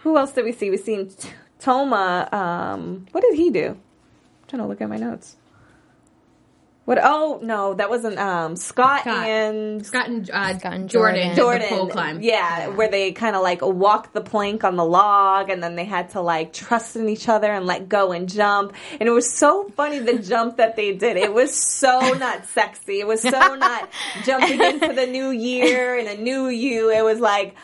Who 0.02 0.18
else 0.18 0.34
did 0.34 0.44
we 0.44 0.52
see? 0.54 0.70
We 0.72 0.78
seen 0.78 1.10
T- 1.10 1.30
Toma. 1.60 2.28
Um, 2.32 3.06
what 3.12 3.22
did 3.22 3.36
he 3.36 3.52
do? 3.52 3.68
I'm 3.70 3.78
trying 4.48 4.62
to 4.64 4.68
look 4.68 4.82
at 4.82 4.90
my 4.90 4.98
notes. 4.98 5.38
What? 6.86 7.00
Oh 7.02 7.40
no, 7.42 7.74
that 7.76 7.90
wasn't 7.90 8.18
um, 8.18 8.58
Scott, 8.58 9.02
Scott. 9.02 9.26
and 9.26 9.86
Scott 9.86 10.08
and, 10.10 10.30
uh, 10.30 10.58
Scott 10.60 10.74
and 10.74 10.90
Jordan, 10.90 11.34
Jordan. 11.34 11.36
Jordan. 11.36 11.62
the 11.62 11.68
pole 11.68 11.88
climb. 11.88 12.22
Yeah, 12.22 12.68
where 12.70 12.90
they 12.90 13.14
kind 13.14 13.38
of 13.38 13.42
like 13.42 13.62
walked 13.62 14.14
the 14.14 14.20
plank 14.20 14.66
on 14.66 14.76
the 14.76 14.84
log, 14.84 15.50
and 15.50 15.64
then 15.64 15.76
they 15.76 15.86
had 15.86 16.10
to 16.10 16.20
like 16.20 16.52
trust 16.52 16.98
in 16.98 17.08
each 17.08 17.30
other 17.30 17.50
and 17.50 17.66
let 17.66 17.88
go 17.88 18.12
and 18.12 18.28
jump. 18.28 18.74
And 19.00 19.08
it 19.08 19.14
was 19.14 19.32
so 19.32 19.70
funny 19.78 20.00
the 20.00 20.20
jump 20.22 20.58
that 20.58 20.76
they 20.76 20.94
did. 20.94 21.16
It 21.16 21.34
was 21.34 21.56
so 21.56 22.00
not 22.16 22.46
sexy. 22.48 23.00
It 23.00 23.08
was 23.08 23.22
so 23.22 23.30
not 23.30 23.90
jumping 24.26 24.62
into 24.62 24.92
the 24.92 25.08
new 25.08 25.30
year 25.30 25.98
and 25.98 26.10
a 26.10 26.22
new 26.22 26.48
you. 26.48 26.90
It 26.90 27.04
was 27.04 27.20
like. 27.20 27.56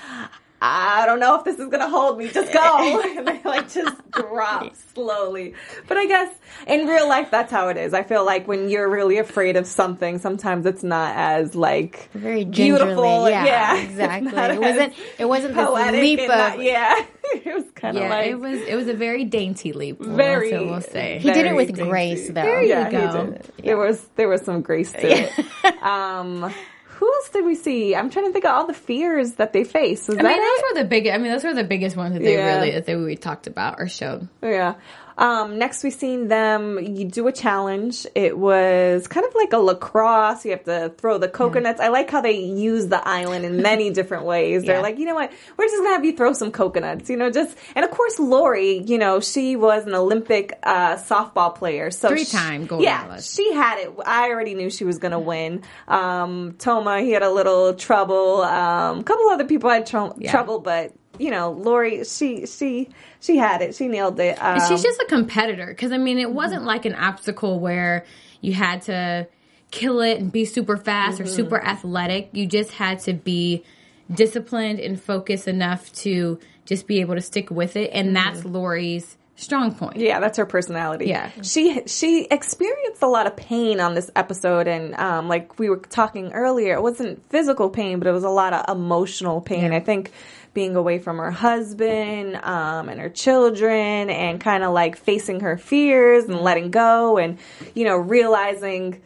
I 0.61 1.05
don't 1.05 1.19
know 1.21 1.37
if 1.37 1.45
this 1.45 1.57
is 1.57 1.67
gonna 1.69 1.89
hold 1.89 2.17
me. 2.17 2.27
Just 2.27 2.51
go, 2.51 3.01
and 3.17 3.27
they 3.27 3.41
like 3.43 3.71
just 3.71 3.95
drop 4.11 4.75
slowly. 4.93 5.53
But 5.87 5.97
I 5.97 6.05
guess 6.05 6.33
in 6.67 6.85
real 6.87 7.07
life, 7.07 7.31
that's 7.31 7.51
how 7.51 7.69
it 7.69 7.77
is. 7.77 7.93
I 7.93 8.03
feel 8.03 8.25
like 8.25 8.47
when 8.47 8.69
you're 8.69 8.89
really 8.89 9.17
afraid 9.19 9.55
of 9.55 9.65
something, 9.65 10.17
sometimes 10.19 10.65
it's 10.65 10.83
not 10.83 11.15
as 11.15 11.55
like 11.55 12.09
Very 12.13 12.43
beautiful. 12.45 13.29
Yeah, 13.29 13.45
yeah, 13.45 13.77
exactly. 13.81 14.31
It 14.37 14.59
wasn't. 14.59 14.93
It 15.17 15.25
wasn't 15.25 15.55
this 15.55 15.91
leap 16.01 16.19
of. 16.21 16.27
not- 16.27 16.61
yeah, 16.61 17.05
it 17.33 17.53
was 17.55 17.63
kind 17.75 17.95
of 17.95 18.03
Yeah, 18.03 18.09
like 18.09 18.27
it 18.27 18.39
was 18.39 18.59
it 18.61 18.75
was 18.75 18.87
a 18.89 18.93
very 18.93 19.23
dainty 19.23 19.71
leap. 19.71 19.99
we'll- 19.99 20.09
Very- 20.15 20.49
so 20.49 20.65
we'll 20.65 20.81
say. 20.81 21.19
He 21.19 21.31
did 21.31 21.45
it 21.45 21.55
with 21.55 21.67
dainty. 21.73 21.89
grace, 21.89 22.27
though. 22.27 22.33
There 22.33 22.61
you 22.63 22.69
Yeah, 22.69 22.85
he 22.89 22.91
go. 22.97 23.25
did. 23.31 23.51
There 23.63 23.77
was 23.77 24.05
there 24.17 24.27
was 24.27 24.41
some 24.41 24.61
grace 24.61 24.91
to 24.91 25.07
it. 25.07 25.81
Um, 25.83 26.53
who 26.99 27.11
else 27.13 27.29
did 27.29 27.45
we 27.45 27.55
see? 27.55 27.95
I'm 27.95 28.09
trying 28.09 28.25
to 28.25 28.33
think 28.33 28.43
of 28.45 28.51
all 28.51 28.67
the 28.67 28.73
fears 28.73 29.33
that 29.35 29.53
they 29.53 29.63
face. 29.63 30.09
I 30.09 30.15
that 30.15 30.23
mean, 30.23 30.33
it? 30.33 30.37
those 30.37 30.63
were 30.73 30.83
the 30.83 30.87
big. 30.89 31.07
I 31.07 31.17
mean, 31.17 31.31
those 31.31 31.43
were 31.45 31.53
the 31.53 31.63
biggest 31.63 31.95
ones 31.95 32.13
that 32.13 32.21
they 32.21 32.33
Yeah. 32.35 32.55
really 32.57 32.71
that 32.71 32.85
they 32.85 32.95
we 32.97 33.15
talked 33.15 33.47
about 33.47 33.79
or 33.79 33.87
showed. 33.87 34.27
Yeah. 34.43 34.75
Um, 35.19 35.57
next, 35.59 35.83
we 35.83 35.91
seen 35.91 36.29
them. 36.29 36.79
You 36.79 37.03
do 37.05 37.27
a 37.27 37.31
challenge. 37.33 38.07
It 38.15 38.37
was 38.37 39.05
kind 39.07 39.25
of 39.25 39.35
like 39.35 39.51
a 39.51 39.57
lacrosse. 39.57 40.45
You 40.45 40.51
have 40.51 40.63
to 40.63 40.93
throw 40.97 41.17
the 41.17 41.27
coconuts. 41.27 41.81
I 41.81 41.89
like 41.89 42.09
how 42.09 42.21
they 42.21 42.39
use 42.39 42.87
the 42.87 43.05
island 43.05 43.43
in 43.43 43.61
many 43.61 43.89
different 43.99 44.23
ways. 44.23 44.63
They're 44.63 44.77
Yeah. 44.77 44.81
like, 44.81 44.97
you 44.97 45.05
know 45.05 45.15
what? 45.15 45.31
We're 45.57 45.65
just 45.65 45.77
gonna 45.77 45.89
have 45.89 46.05
you 46.05 46.15
throw 46.15 46.31
some 46.31 46.51
coconuts. 46.51 47.09
You 47.09 47.17
know, 47.17 47.29
just 47.29 47.57
and 47.75 47.83
of 47.83 47.91
course, 47.91 48.17
Lori. 48.17 48.77
You 48.83 48.97
know, 48.97 49.19
she 49.19 49.57
was 49.57 49.85
an 49.85 49.93
Olympic 49.93 50.57
uh, 50.63 50.95
softball 50.95 51.53
player, 51.53 51.91
so 51.91 52.07
Three-time 52.07 52.65
gold 52.65 52.81
Yeah, 52.83 53.01
medalist. 53.01 53.35
she 53.35 53.53
had 53.53 53.79
it. 53.79 53.91
I 54.05 54.29
already 54.29 54.53
knew 54.55 54.69
she 54.69 54.85
was 54.85 54.99
gonna 54.99 55.19
win. 55.19 55.63
Um, 55.89 56.55
Toma, 56.59 57.01
he 57.01 57.11
had 57.11 57.23
a 57.23 57.29
little 57.31 57.73
trouble. 57.73 58.41
Um, 58.43 58.99
a 58.99 59.03
couple 59.03 59.27
other 59.29 59.43
people 59.45 59.69
had 59.69 59.85
tr- 59.85 60.13
Yeah. 60.17 60.31
trouble, 60.31 60.59
but. 60.59 60.93
You 61.19 61.31
know, 61.31 61.51
Lori, 61.51 62.03
she 62.05 62.45
she 62.45 62.89
she 63.19 63.37
had 63.37 63.61
it. 63.61 63.75
She 63.75 63.87
nailed 63.87 64.19
it. 64.19 64.41
Um, 64.41 64.59
she's 64.67 64.81
just 64.81 65.01
a 65.01 65.05
competitor 65.05 65.67
because 65.67 65.91
I 65.91 65.97
mean, 65.97 66.17
it 66.19 66.31
wasn't 66.31 66.63
like 66.63 66.85
an 66.85 66.95
obstacle 66.95 67.59
where 67.59 68.05
you 68.41 68.53
had 68.53 68.83
to 68.83 69.27
kill 69.71 70.01
it 70.01 70.19
and 70.19 70.31
be 70.31 70.45
super 70.45 70.77
fast 70.77 71.19
or 71.19 71.25
super 71.25 71.61
athletic. 71.61 72.29
You 72.31 72.47
just 72.47 72.71
had 72.71 72.99
to 73.01 73.13
be 73.13 73.63
disciplined 74.11 74.79
and 74.79 74.99
focused 74.99 75.47
enough 75.47 75.91
to 75.93 76.39
just 76.65 76.87
be 76.87 77.01
able 77.01 77.15
to 77.15 77.21
stick 77.21 77.51
with 77.51 77.75
it, 77.75 77.91
and 77.93 78.15
that's 78.15 78.45
Lori's 78.45 79.17
strong 79.39 79.73
point. 79.73 79.97
Yeah, 79.97 80.19
that's 80.19 80.37
her 80.37 80.45
personality. 80.45 81.07
Yeah. 81.07 81.31
she 81.41 81.81
she 81.85 82.25
experienced 82.25 83.01
a 83.01 83.07
lot 83.07 83.25
of 83.25 83.35
pain 83.35 83.79
on 83.79 83.93
this 83.95 84.11
episode, 84.15 84.67
and 84.67 84.93
um, 84.95 85.27
like 85.27 85.57
we 85.57 85.69
were 85.69 85.77
talking 85.77 86.33
earlier, 86.33 86.73
it 86.73 86.81
wasn't 86.81 87.27
physical 87.29 87.69
pain, 87.69 87.99
but 87.99 88.07
it 88.07 88.11
was 88.11 88.23
a 88.23 88.29
lot 88.29 88.53
of 88.53 88.75
emotional 88.75 89.41
pain. 89.41 89.71
I 89.71 89.79
think 89.79 90.11
being 90.53 90.75
away 90.75 90.99
from 90.99 91.17
her 91.17 91.31
husband 91.31 92.35
um, 92.37 92.89
and 92.89 92.99
her 92.99 93.09
children, 93.09 94.09
and 94.09 94.39
kind 94.41 94.63
of 94.63 94.73
like 94.73 94.97
facing 94.97 95.41
her 95.41 95.57
fears 95.57 96.25
and 96.25 96.39
letting 96.41 96.71
go, 96.71 97.17
and 97.17 97.37
you 97.75 97.85
know 97.85 97.97
realizing 97.97 99.01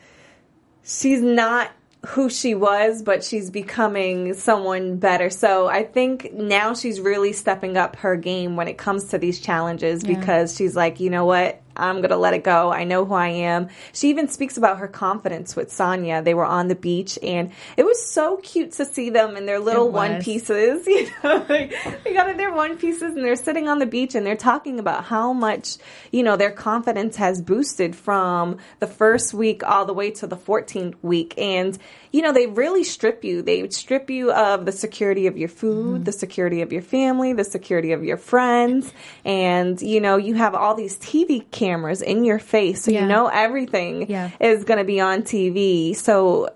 she's 0.83 1.21
not 1.21 1.71
who 2.07 2.29
she 2.29 2.53
was, 2.53 3.01
but 3.01 3.23
she's 3.23 3.49
becoming 3.49 4.33
someone 4.33 4.97
better. 4.97 5.29
So 5.29 5.67
I 5.67 5.83
think 5.83 6.33
now 6.33 6.73
she's 6.73 6.99
really 6.99 7.31
stepping 7.31 7.77
up 7.77 7.95
her 7.97 8.17
game 8.17 8.57
when 8.57 8.67
it 8.67 8.77
comes 8.77 9.05
to 9.09 9.17
these 9.17 9.39
challenges 9.39 10.03
because 10.03 10.55
she's 10.55 10.75
like, 10.75 10.99
you 10.99 11.09
know 11.09 11.25
what? 11.25 11.61
I'm 11.75 11.97
going 11.97 12.09
to 12.09 12.17
let 12.17 12.33
it 12.33 12.43
go. 12.43 12.71
I 12.71 12.83
know 12.83 13.05
who 13.05 13.13
I 13.13 13.29
am. 13.29 13.69
She 13.93 14.09
even 14.09 14.27
speaks 14.27 14.57
about 14.57 14.79
her 14.79 14.87
confidence 14.87 15.55
with 15.55 15.71
Sonia. 15.71 16.21
They 16.21 16.33
were 16.33 16.45
on 16.45 16.67
the 16.67 16.75
beach 16.75 17.17
and 17.21 17.51
it 17.77 17.83
was 17.83 18.05
so 18.05 18.37
cute 18.37 18.73
to 18.73 18.85
see 18.85 19.09
them 19.09 19.35
in 19.35 19.45
their 19.45 19.59
little 19.59 19.89
one 19.89 20.21
pieces. 20.21 20.87
You 20.93 21.09
know, 21.23 21.45
like, 21.49 21.73
they 22.03 22.13
got 22.13 22.29
in 22.29 22.37
their 22.37 22.53
one 22.53 22.77
pieces 22.77 23.15
and 23.15 23.25
they're 23.25 23.35
sitting 23.35 23.67
on 23.67 23.79
the 23.79 23.85
beach 23.85 24.15
and 24.15 24.25
they're 24.25 24.35
talking 24.35 24.79
about 24.79 25.05
how 25.05 25.33
much, 25.33 25.77
you 26.11 26.21
know, 26.21 26.37
their 26.37 26.51
confidence 26.51 27.15
has 27.15 27.41
boosted 27.41 27.95
from 27.95 28.57
the 28.79 28.87
first 28.87 29.33
week 29.33 29.63
all 29.63 29.85
the 29.85 29.93
way 29.93 30.11
to 30.11 30.27
the 30.27 30.37
14th 30.37 30.95
week. 31.01 31.33
And, 31.37 31.77
you 32.11 32.21
know, 32.21 32.31
they 32.31 32.45
really 32.45 32.83
strip 32.83 33.23
you. 33.23 33.41
They 33.41 33.67
strip 33.69 34.09
you 34.09 34.31
of 34.31 34.65
the 34.65 34.71
security 34.71 35.27
of 35.27 35.37
your 35.37 35.49
food, 35.49 35.95
mm-hmm. 35.95 36.03
the 36.03 36.11
security 36.11 36.61
of 36.61 36.71
your 36.71 36.81
family, 36.81 37.33
the 37.33 37.43
security 37.43 37.91
of 37.91 38.03
your 38.03 38.17
friends. 38.17 38.93
And, 39.25 39.81
you 39.81 39.99
know, 39.99 40.17
you 40.17 40.35
have 40.35 40.53
all 40.53 40.75
these 40.75 40.97
TV 40.97 41.49
cameras 41.63 42.01
in 42.01 42.23
your 42.25 42.39
face. 42.39 42.83
So 42.83 42.91
Yeah. 42.91 43.01
you 43.01 43.07
know 43.07 43.27
everything 43.27 44.05
Yeah. 44.09 44.29
is 44.39 44.63
going 44.63 44.79
to 44.79 44.83
be 44.85 44.99
on 44.99 45.21
TV. 45.23 45.95
So 45.95 46.49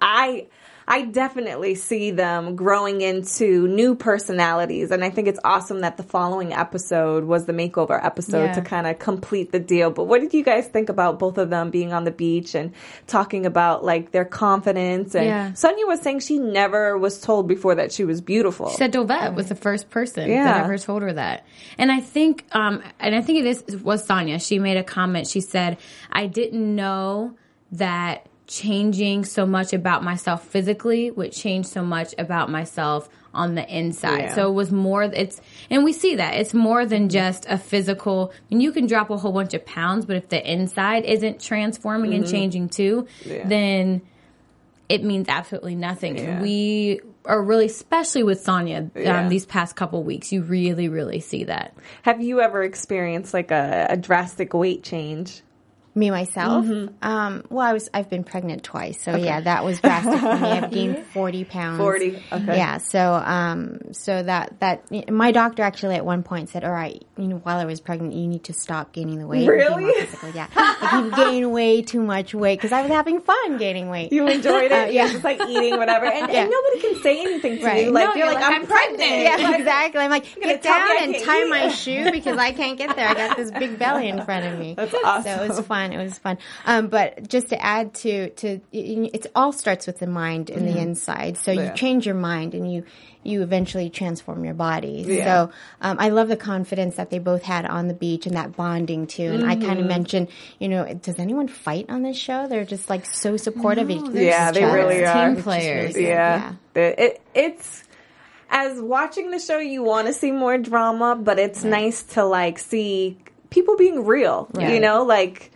I 0.00 0.46
I 0.92 1.02
definitely 1.02 1.76
see 1.76 2.10
them 2.10 2.56
growing 2.56 3.00
into 3.00 3.68
new 3.68 3.94
personalities. 3.94 4.90
And 4.90 5.04
I 5.04 5.10
think 5.10 5.28
it's 5.28 5.38
awesome 5.44 5.82
that 5.82 5.96
the 5.96 6.02
following 6.02 6.52
episode 6.52 7.24
was 7.24 7.46
the 7.46 7.52
makeover 7.52 8.04
episode 8.04 8.46
Yeah. 8.46 8.52
to 8.54 8.60
kind 8.62 8.88
of 8.88 8.98
complete 8.98 9.52
the 9.52 9.60
deal. 9.60 9.92
But 9.92 10.04
what 10.04 10.20
did 10.20 10.34
you 10.34 10.42
guys 10.42 10.66
think 10.66 10.88
about 10.88 11.20
both 11.20 11.38
of 11.38 11.48
them 11.48 11.70
being 11.70 11.92
on 11.92 12.02
the 12.02 12.10
beach 12.10 12.56
and 12.56 12.72
talking 13.06 13.46
about 13.46 13.84
like 13.84 14.10
their 14.10 14.24
confidence? 14.24 15.14
And 15.14 15.26
Yeah. 15.26 15.52
Sonia 15.52 15.86
was 15.86 16.00
saying 16.00 16.20
she 16.20 16.40
never 16.40 16.98
was 16.98 17.20
told 17.20 17.46
before 17.46 17.76
that 17.76 17.92
she 17.92 18.04
was 18.04 18.20
beautiful. 18.20 18.68
She 18.70 18.76
said 18.76 18.92
Dolvett 18.92 19.36
was 19.36 19.48
the 19.48 19.54
first 19.54 19.90
person 19.90 20.28
Yeah. 20.28 20.42
that 20.42 20.64
ever 20.64 20.76
told 20.76 21.02
her 21.02 21.12
that. 21.12 21.44
And 21.78 21.92
I 21.92 22.00
think, 22.00 22.44
um, 22.50 22.82
and 22.98 23.14
I 23.14 23.20
think 23.20 23.38
it 23.38 23.46
is, 23.46 23.76
was 23.84 24.04
Sonia. 24.04 24.40
She 24.40 24.58
made 24.58 24.76
a 24.76 24.82
comment. 24.82 25.28
She 25.28 25.40
said, 25.40 25.76
I 26.10 26.26
didn't 26.26 26.74
know 26.74 27.36
that 27.72 28.26
changing 28.50 29.24
so 29.24 29.46
much 29.46 29.72
about 29.72 30.02
myself 30.02 30.44
physically 30.44 31.10
would 31.12 31.30
change 31.30 31.66
so 31.66 31.84
much 31.84 32.14
about 32.18 32.50
myself 32.50 33.08
on 33.32 33.54
the 33.54 33.64
inside. 33.78 34.22
Yeah. 34.22 34.34
So 34.34 34.50
it 34.50 34.54
was 34.54 34.72
more, 34.72 35.04
it's, 35.04 35.40
and 35.70 35.84
we 35.84 35.92
see 35.92 36.16
that 36.16 36.34
it's 36.34 36.52
more 36.52 36.84
than 36.84 37.08
just 37.08 37.46
a 37.48 37.56
physical, 37.56 38.32
mean, 38.50 38.60
you 38.60 38.72
can 38.72 38.88
drop 38.88 39.08
a 39.10 39.16
whole 39.16 39.30
bunch 39.30 39.54
of 39.54 39.64
pounds, 39.64 40.04
but 40.04 40.16
if 40.16 40.28
the 40.30 40.52
inside 40.52 41.04
isn't 41.04 41.40
transforming 41.40 42.12
and 42.12 42.28
changing 42.28 42.70
too, 42.70 43.06
Yeah. 43.24 43.46
then 43.46 44.02
it 44.88 45.04
means 45.04 45.28
absolutely 45.28 45.76
nothing. 45.76 46.18
Yeah. 46.18 46.42
We 46.42 47.00
are 47.24 47.40
really, 47.40 47.66
especially 47.66 48.24
with 48.24 48.40
Sonia, 48.40 48.90
um, 49.06 49.28
these 49.28 49.46
past 49.46 49.76
couple 49.76 50.02
weeks, 50.02 50.32
you 50.32 50.42
really, 50.42 50.88
really 50.88 51.20
see 51.20 51.44
that. 51.44 51.76
Have 52.02 52.20
you 52.20 52.40
ever 52.40 52.64
experienced 52.64 53.32
like 53.32 53.52
a, 53.52 53.86
a 53.90 53.96
drastic 53.96 54.54
weight 54.54 54.82
change? 54.82 55.42
Me 55.92 56.10
myself. 56.12 56.66
Um, 57.02 57.42
well, 57.50 57.66
I 57.66 57.72
was 57.72 57.88
I've 57.92 58.08
been 58.08 58.22
pregnant 58.22 58.62
twice, 58.62 59.02
so 59.02 59.16
yeah, 59.16 59.40
that 59.40 59.64
was 59.64 59.80
drastic 59.80 60.20
for 60.20 60.36
me. 60.36 60.48
I've 60.48 60.70
gained 60.78 61.04
forty 61.06 61.44
pounds. 61.44 61.78
40, 61.78 62.22
okay. 62.30 62.56
Yeah. 62.56 62.78
So 62.78 63.14
um, 63.14 63.80
so 63.92 64.22
that 64.22 64.60
that 64.60 65.10
my 65.10 65.32
doctor 65.32 65.64
actually 65.64 65.96
at 65.96 66.04
one 66.04 66.22
point 66.22 66.48
said, 66.48 66.62
"All 66.62 66.70
right, 66.70 67.04
you 67.16 67.26
know, 67.26 67.38
while 67.38 67.58
I 67.58 67.64
was 67.64 67.80
pregnant, 67.80 68.14
you 68.14 68.28
need 68.28 68.44
to 68.44 68.52
stop 68.52 68.92
gaining 68.92 69.18
the 69.18 69.26
weight." 69.26 69.48
and 69.48 69.58
be 69.58 69.68
more 69.68 69.78
Really? 69.80 70.00
physical." 70.06 70.28
Yeah. 70.30 70.46
Like 70.80 70.92
you 70.92 71.10
gain 71.24 71.50
way 71.50 71.82
too 71.82 72.00
much 72.02 72.34
weight 72.34 72.58
because 72.60 72.70
I 72.72 72.82
was 72.82 72.90
having 72.92 73.20
fun 73.20 73.58
gaining 73.58 73.88
weight. 73.90 74.12
You 74.12 74.28
enjoyed 74.28 74.70
it? 74.70 74.72
Uh, 74.72 74.90
yeah. 74.92 75.10
Just 75.10 75.24
like 75.24 75.40
eating, 75.48 75.76
whatever. 75.76 76.06
And, 76.06 76.30
Yeah. 76.32 76.42
and 76.42 76.50
nobody 76.50 76.80
can 76.80 77.02
say 77.02 77.20
anything 77.20 77.58
to 77.58 77.64
Right. 77.64 77.84
you. 77.86 77.90
Like, 77.90 78.04
No, 78.04 78.14
you're, 78.14 78.26
you're 78.26 78.34
like, 78.34 78.42
like, 78.44 78.52
I'm, 78.54 78.60
"I'm 78.62 78.66
pregnant. 78.68 79.10
Yeah, 79.22 79.54
exactly. 79.58 80.00
I'm 80.02 80.10
like, 80.10 80.34
gonna 80.36 80.46
get 80.54 80.62
down 80.62 80.88
and 81.02 81.16
tie 81.24 81.42
eat." 81.42 81.48
my 81.50 81.68
shoe 81.68 82.12
because 82.12 82.38
I 82.38 82.52
can't 82.52 82.78
get 82.78 82.94
there. 82.94 83.08
I 83.08 83.14
got 83.14 83.36
this 83.36 83.50
big 83.50 83.76
belly 83.78 84.08
in 84.08 84.24
front 84.24 84.46
of 84.46 84.56
me. 84.58 84.74
That's 84.78 84.94
awesome. 85.04 85.24
So 85.24 85.42
it 85.42 85.48
was 85.48 85.60
fun. 85.66 85.79
It 85.92 85.98
was 85.98 86.18
fun. 86.18 86.38
Um, 86.66 86.88
but 86.88 87.28
just 87.28 87.48
to 87.48 87.60
add 87.62 87.94
to 88.02 88.30
to 88.30 88.60
it 88.72 89.26
all 89.34 89.52
starts 89.52 89.86
with 89.86 89.98
the 89.98 90.06
mind 90.06 90.50
and 90.50 90.68
the 90.68 90.76
inside. 90.78 91.38
So 91.38 91.50
Yeah. 91.52 91.70
you 91.70 91.74
change 91.74 92.06
your 92.06 92.14
mind 92.14 92.54
and 92.54 92.70
you 92.72 92.84
you 93.22 93.42
eventually 93.42 93.90
transform 93.90 94.44
your 94.46 94.54
body. 94.54 95.04
Yeah. 95.06 95.24
So 95.24 95.52
um, 95.82 95.96
I 96.00 96.08
love 96.08 96.28
the 96.28 96.38
confidence 96.38 96.96
that 96.96 97.10
they 97.10 97.18
both 97.18 97.42
had 97.42 97.66
on 97.66 97.86
the 97.88 97.92
beach 97.94 98.24
and 98.26 98.34
that 98.36 98.56
bonding 98.56 99.06
too. 99.06 99.24
And 99.34 99.44
I 99.44 99.56
kind 99.56 99.62
Mm-hmm. 99.72 99.80
of 99.80 99.86
mentioned, 99.86 100.28
you 100.58 100.68
know, 100.68 100.82
does 100.94 101.18
anyone 101.18 101.46
fight 101.46 101.86
on 101.90 102.02
this 102.02 102.16
show? 102.16 102.46
They're 102.48 102.64
just 102.64 102.88
like 102.88 103.04
so 103.04 103.36
supportive 103.36 103.90
of 103.90 103.90
each 103.90 104.10
Yeah, 104.14 104.50
they 104.52 104.62
other. 104.64 104.74
really 104.74 105.04
are. 105.04 105.34
Team 105.34 105.42
players. 105.42 105.94
really 105.94 106.08
yeah. 106.08 106.54
The- 106.72 107.02
It, 107.04 107.22
it's 107.34 107.84
as 108.52 108.80
watching 108.80 109.30
the 109.30 109.38
show, 109.38 109.58
you 109.58 109.82
want 109.82 110.06
to 110.08 110.12
see 110.14 110.32
more 110.32 110.56
drama, 110.58 111.14
but 111.14 111.38
it's 111.38 111.62
nice 111.62 112.02
to 112.14 112.24
like 112.24 112.58
see 112.58 113.18
people 113.50 113.76
being 113.76 114.04
real. 114.06 114.48
You 114.58 114.80
know, 114.80 115.04
like 115.04 115.50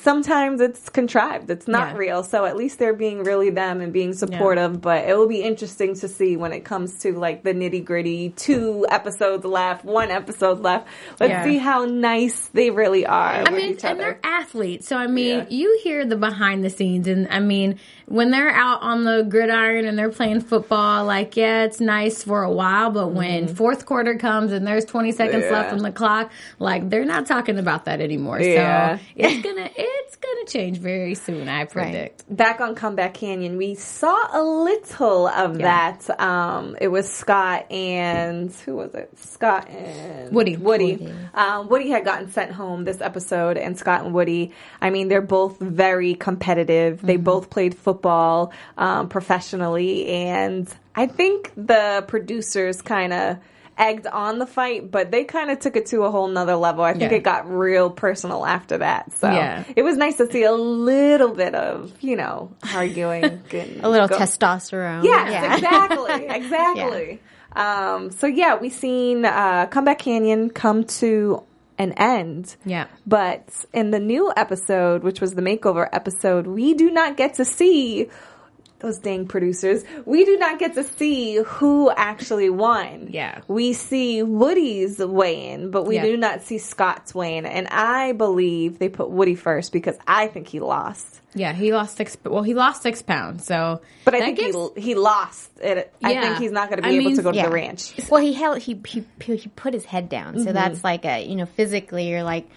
sometimes 0.00 0.60
it's 0.60 0.88
contrived. 0.88 1.50
It's 1.50 1.66
not 1.66 1.92
Yeah. 1.92 1.96
real. 1.96 2.22
So 2.22 2.44
at 2.44 2.56
least 2.56 2.78
they're 2.78 2.94
being 2.94 3.24
really 3.24 3.50
them 3.50 3.80
and 3.80 3.92
being 3.92 4.12
supportive. 4.12 4.80
But 4.80 5.08
it 5.08 5.16
will 5.16 5.26
be 5.26 5.42
interesting 5.42 5.94
to 5.96 6.08
see 6.08 6.36
when 6.36 6.52
it 6.52 6.64
comes 6.64 7.00
to 7.00 7.12
like 7.18 7.42
the 7.42 7.52
nitty 7.52 7.84
gritty. 7.84 8.30
Two 8.36 8.86
episodes 8.88 9.44
left, 9.44 9.84
one 9.84 10.10
episode 10.10 10.60
left. 10.60 10.86
Let's 11.18 11.30
Yeah. 11.30 11.44
see 11.44 11.58
how 11.58 11.84
nice 11.84 12.48
they 12.54 12.70
really 12.70 13.06
are. 13.06 13.42
I 13.46 13.50
mean, 13.50 13.76
and 13.82 14.00
they're 14.00 14.20
athletes. 14.22 14.86
So, 14.86 14.96
I 14.96 15.06
mean, 15.06 15.38
Yeah. 15.38 15.46
you 15.48 15.80
hear 15.82 16.04
the 16.04 16.16
behind 16.16 16.64
the 16.64 16.70
scenes. 16.70 17.08
And 17.08 17.26
I 17.30 17.40
mean, 17.40 17.78
when 18.06 18.30
they're 18.30 18.50
out 18.50 18.82
on 18.82 19.04
the 19.04 19.24
gridiron 19.28 19.84
and 19.86 19.98
they're 19.98 20.10
playing 20.10 20.40
football, 20.40 21.04
like, 21.04 21.36
yeah, 21.36 21.64
it's 21.64 21.80
nice 21.80 22.22
for 22.22 22.42
a 22.44 22.50
while. 22.50 22.90
But 22.90 23.08
when 23.08 23.48
fourth 23.48 23.84
quarter 23.84 24.16
comes 24.16 24.52
and 24.52 24.66
there's 24.66 24.84
20 24.84 25.12
seconds 25.12 25.44
Mm-hmm. 25.44 25.52
Yeah. 25.52 25.60
left 25.60 25.72
on 25.72 25.78
the 25.80 25.90
clock, 25.92 26.30
like, 26.60 26.88
they're 26.88 27.04
not 27.04 27.26
talking 27.26 27.58
about 27.58 27.84
that 27.86 28.00
anymore. 28.00 28.40
Yeah. 28.40 28.96
So, 28.98 29.02
it's 29.16 29.42
gonna, 29.44 29.68
it's 29.76 30.16
gonna 30.16 30.44
change 30.46 30.78
very 30.78 31.14
soon, 31.16 31.48
I 31.48 31.64
predict. 31.64 32.24
back 32.34 32.60
on 32.60 32.74
Comeback 32.76 33.14
Canyon, 33.14 33.56
we 33.56 33.74
saw 33.74 34.16
a 34.32 34.40
little 34.42 35.26
of 35.26 35.58
Yeah. 35.58 35.96
that. 35.96 36.20
Um, 36.20 36.76
it 36.80 36.88
was 36.88 37.12
Scott 37.12 37.70
and 37.72 38.52
who 38.64 38.76
was 38.76 38.94
it? 38.94 39.10
Scott 39.18 39.68
and 39.68 40.32
Woody. 40.32 40.56
Woody. 40.56 40.96
Woody. 40.96 41.12
Um, 41.34 41.68
Woody 41.68 41.90
had 41.90 42.04
gotten 42.04 42.30
sent 42.30 42.52
home 42.52 42.84
this 42.84 43.00
episode, 43.00 43.56
and 43.56 43.76
Scott 43.76 44.04
and 44.04 44.14
Woody. 44.14 44.52
I 44.80 44.90
mean, 44.90 45.08
they're 45.08 45.20
both 45.20 45.58
very 45.58 46.14
competitive. 46.14 47.02
They 47.02 47.16
both 47.16 47.50
played 47.50 47.74
football 47.74 47.95
um, 48.76 49.08
professionally, 49.08 50.06
and 50.06 50.68
I 50.94 51.06
think 51.06 51.52
the 51.56 52.04
producers 52.08 52.82
kind 52.82 53.12
of 53.12 53.38
egged 53.78 54.06
on 54.06 54.38
the 54.38 54.46
fight, 54.46 54.90
but 54.90 55.10
they 55.10 55.24
kind 55.24 55.50
of 55.50 55.58
took 55.58 55.76
it 55.76 55.84
to 55.84 56.02
a 56.04 56.10
whole 56.10 56.28
nother 56.28 56.56
level. 56.56 56.82
I 56.82 56.92
think 56.94 57.10
Yeah. 57.12 57.18
it 57.18 57.22
got 57.22 57.50
real 57.50 57.90
personal 57.90 58.46
after 58.46 58.78
that. 58.78 59.12
So 59.18 59.30
Yeah. 59.30 59.64
it 59.76 59.82
was 59.82 59.98
nice 59.98 60.16
to 60.16 60.32
see 60.32 60.44
a 60.44 60.52
little 60.52 61.34
bit 61.34 61.54
of, 61.54 61.92
you 62.00 62.16
know, 62.16 62.52
arguing. 62.74 63.24
A 63.82 63.88
little 63.90 64.08
go- 64.08 64.16
testosterone. 64.16 65.04
Yes, 65.04 65.30
Yeah. 65.30 65.54
exactly, 65.56 66.26
exactly. 66.36 67.22
Um, 67.54 68.10
so 68.12 68.26
yeah, 68.26 68.56
we 68.56 68.70
seen 68.70 69.26
uh, 69.26 69.66
Comeback 69.66 69.98
Canyon 69.98 70.48
come 70.48 70.84
to 70.84 71.42
an 71.78 71.92
end. 71.92 72.56
Yeah. 72.64 72.86
But 73.06 73.64
in 73.72 73.90
the 73.90 74.00
new 74.00 74.32
episode, 74.36 75.02
which 75.02 75.20
was 75.20 75.34
the 75.34 75.42
makeover 75.42 75.88
episode, 75.92 76.46
we 76.46 76.74
do 76.74 76.90
not 76.90 77.16
get 77.16 77.34
to 77.34 77.44
see 77.44 78.08
those 78.78 78.98
dang 78.98 79.26
producers. 79.26 79.84
We 80.04 80.24
do 80.26 80.36
not 80.36 80.58
get 80.58 80.74
to 80.74 80.84
see 80.84 81.36
who 81.36 81.90
actually 81.90 82.50
won. 82.50 83.08
Yeah. 83.10 83.40
We 83.48 83.72
see 83.72 84.22
Woody's 84.22 84.98
weigh 84.98 85.50
in, 85.52 85.70
but 85.70 85.86
we 85.86 85.94
Yeah. 85.96 86.02
do 86.02 86.16
not 86.18 86.42
see 86.42 86.58
Scott's 86.58 87.14
weigh 87.14 87.38
in. 87.38 87.46
And 87.46 87.66
I 87.68 88.12
believe 88.12 88.78
they 88.78 88.90
put 88.90 89.08
Woody 89.10 89.34
first 89.34 89.72
because 89.72 89.96
I 90.06 90.26
think 90.26 90.48
he 90.48 90.60
lost. 90.60 91.20
Yeah, 91.36 91.52
he 91.52 91.72
lost 91.72 91.96
six. 91.96 92.16
Well, 92.24 92.42
he 92.42 92.54
lost 92.54 92.82
six 92.82 93.02
pounds. 93.02 93.44
So, 93.46 93.80
But 94.04 94.14
I 94.14 94.20
think 94.20 94.38
gives- 94.38 94.56
he, 94.74 94.80
he 94.80 94.94
lost 94.96 95.50
it. 95.60 95.92
I 96.02 96.12
Yeah. 96.12 96.20
think 96.22 96.38
he's 96.38 96.50
not 96.50 96.68
going 96.70 96.78
to 96.78 96.82
be 96.82 96.88
I 96.88 96.92
able 96.92 97.04
mean, 97.10 97.16
to 97.16 97.22
go 97.22 97.30
to 97.30 97.42
the 97.42 97.50
ranch. 97.50 97.92
Well, 98.10 98.20
he 98.22 98.32
held 98.32 98.58
he 98.58 98.80
he 98.88 99.04
he 99.20 99.48
put 99.54 99.72
his 99.74 99.84
head 99.84 100.08
down, 100.08 100.34
Mm-hmm. 100.34 100.44
so 100.44 100.52
that's 100.52 100.82
like 100.82 101.04
a 101.04 101.24
you 101.24 101.36
know 101.36 101.46
physically 101.46 102.08
you're 102.08 102.22
like, 102.22 102.48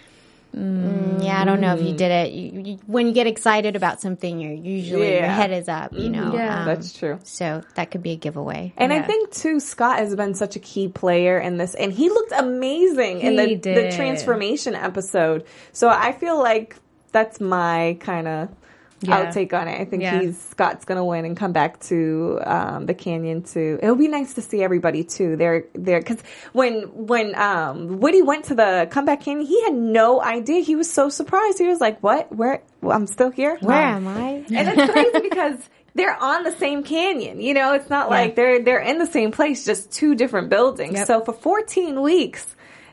mm, 0.55 1.23
yeah, 1.23 1.41
I 1.41 1.45
don't 1.45 1.61
know 1.61 1.75
if 1.75 1.81
you 1.83 1.93
did 1.93 2.11
it. 2.11 2.31
You, 2.31 2.61
you, 2.65 2.79
when 2.87 3.07
you 3.07 3.13
get 3.13 3.27
excited 3.27 3.75
about 3.75 4.01
something, 4.01 4.39
you're 4.39 4.53
usually 4.53 5.13
your 5.13 5.23
head 5.27 5.51
is 5.51 5.67
up, 5.67 5.93
you 5.93 6.09
know. 6.09 6.33
Yeah. 6.33 6.61
um, 6.61 6.65
That's 6.65 6.93
true. 6.93 7.19
So 7.23 7.61
that 7.75 7.91
could 7.91 8.01
be 8.03 8.11
a 8.11 8.15
giveaway. 8.15 8.73
And 8.77 8.91
I 8.93 9.01
think 9.01 9.31
too, 9.31 9.59
Scott 9.59 9.99
has 9.99 10.15
been 10.15 10.33
such 10.35 10.55
a 10.55 10.59
key 10.59 10.87
player 10.87 11.37
in 11.39 11.57
this, 11.57 11.75
and 11.75 11.91
he 11.93 12.09
looked 12.09 12.31
amazing 12.31 13.21
in 13.21 13.35
the, 13.35 13.55
the 13.55 13.91
transformation 13.95 14.75
episode. 14.75 15.45
So 15.73 15.89
I 15.89 16.13
feel 16.13 16.39
like 16.39 16.75
that's 17.11 17.39
my 17.41 17.97
kind 17.99 18.27
of 18.27 18.49
Yeah. 19.01 19.31
outtake 19.31 19.53
on 19.53 19.67
it. 19.67 19.79
I 19.79 19.85
think 19.85 20.03
Yeah. 20.03 20.19
he's 20.21 20.37
Scott's 20.39 20.83
gonna 20.85 21.05
win 21.05 21.23
and 21.25 21.37
come 21.37 21.51
back 21.53 21.79
to 21.87 22.39
um, 22.45 22.85
the 22.85 22.93
canyon 22.93 23.43
too. 23.43 23.79
It'll 23.81 23.95
be 23.95 24.07
nice 24.09 24.33
to 24.35 24.41
see 24.41 24.61
everybody 24.61 25.03
too. 25.03 25.35
They're 25.37 25.63
there 25.73 25.99
because 25.99 26.17
when 26.53 26.83
when 26.93 27.33
um, 27.35 27.99
Woody 27.99 28.21
went 28.21 28.45
to 28.45 28.55
the 28.55 28.87
comeback 28.91 29.21
canyon, 29.21 29.45
he 29.45 29.61
had 29.63 29.73
no 29.73 30.21
idea. 30.21 30.61
He 30.61 30.75
was 30.75 30.91
so 30.91 31.09
surprised. 31.09 31.59
He 31.59 31.67
was 31.67 31.79
like, 31.79 32.01
"What? 32.03 32.35
Where? 32.35 32.61
Well, 32.81 32.95
I'm 32.95 33.07
still 33.07 33.29
here. 33.31 33.57
Where 33.61 33.77
Um, 33.81 34.07
am 34.07 34.17
I? 34.17 34.43
and 34.53 34.67
it's 34.69 34.91
crazy 34.91 35.19
because 35.29 35.55
they're 35.95 36.15
on 36.21 36.43
the 36.43 36.51
same 36.53 36.83
canyon. 36.83 37.41
You 37.41 37.53
know, 37.53 37.73
it's 37.73 37.89
not 37.89 38.09
like 38.09 38.35
they're 38.35 38.61
they're 38.61 38.79
in 38.81 38.99
the 38.99 39.07
same 39.07 39.31
place, 39.31 39.65
just 39.65 39.91
two 39.91 40.15
different 40.15 40.49
buildings. 40.49 40.93
Yep. 40.95 41.07
So 41.07 41.21
for 41.21 41.33
14 41.33 42.01
weeks, 42.01 42.45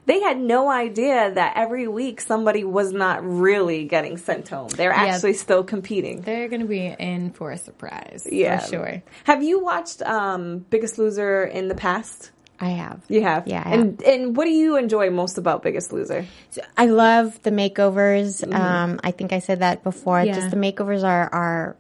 they 0.07 0.21
had 0.21 0.41
no 0.41 0.71
idea 0.71 1.33
that 1.33 1.57
every 1.57 1.89
week 1.89 2.21
somebody 2.21 2.65
was 2.65 2.93
not 2.93 3.25
really 3.25 3.85
getting 3.85 4.17
sent 4.17 4.49
home. 4.49 4.69
They're 4.69 4.93
actually 4.93 5.35
still 5.35 5.65
competing. 5.65 6.23
they're 6.23 6.49
going 6.49 6.63
to 6.63 6.67
be 6.67 6.87
in 6.87 7.31
for 7.33 7.51
a 7.51 7.59
surprise. 7.59 8.27
Yeah, 8.31 8.59
for 8.59 8.69
sure. 8.69 9.03
Have 9.25 9.43
you 9.43 9.63
watched 9.63 10.03
um, 10.03 10.59
Biggest 10.71 10.99
Loser 10.99 11.45
in 11.45 11.69
the 11.69 11.75
past? 11.75 12.31
I 12.59 12.71
have. 12.71 13.03
You 13.09 13.23
have, 13.23 13.47
Yeah, 13.47 13.63
I 13.65 13.75
And 13.75 14.03
and 14.03 14.37
what 14.37 14.45
do 14.45 14.51
you 14.51 14.77
enjoy 14.77 15.11
most 15.11 15.37
about 15.37 15.63
Biggest 15.63 15.93
Loser? 15.93 16.25
I 16.77 16.87
love 16.87 17.43
the 17.43 17.51
makeovers. 17.51 18.51
Um, 18.51 18.99
I 19.05 19.11
think 19.11 19.33
I 19.33 19.41
said 19.41 19.59
that 19.61 19.83
before. 19.83 20.23
Yeah. 20.23 20.35
Just 20.35 20.51
the 20.51 20.57
makeovers 20.57 21.05
are 21.05 21.29
are 21.33 21.77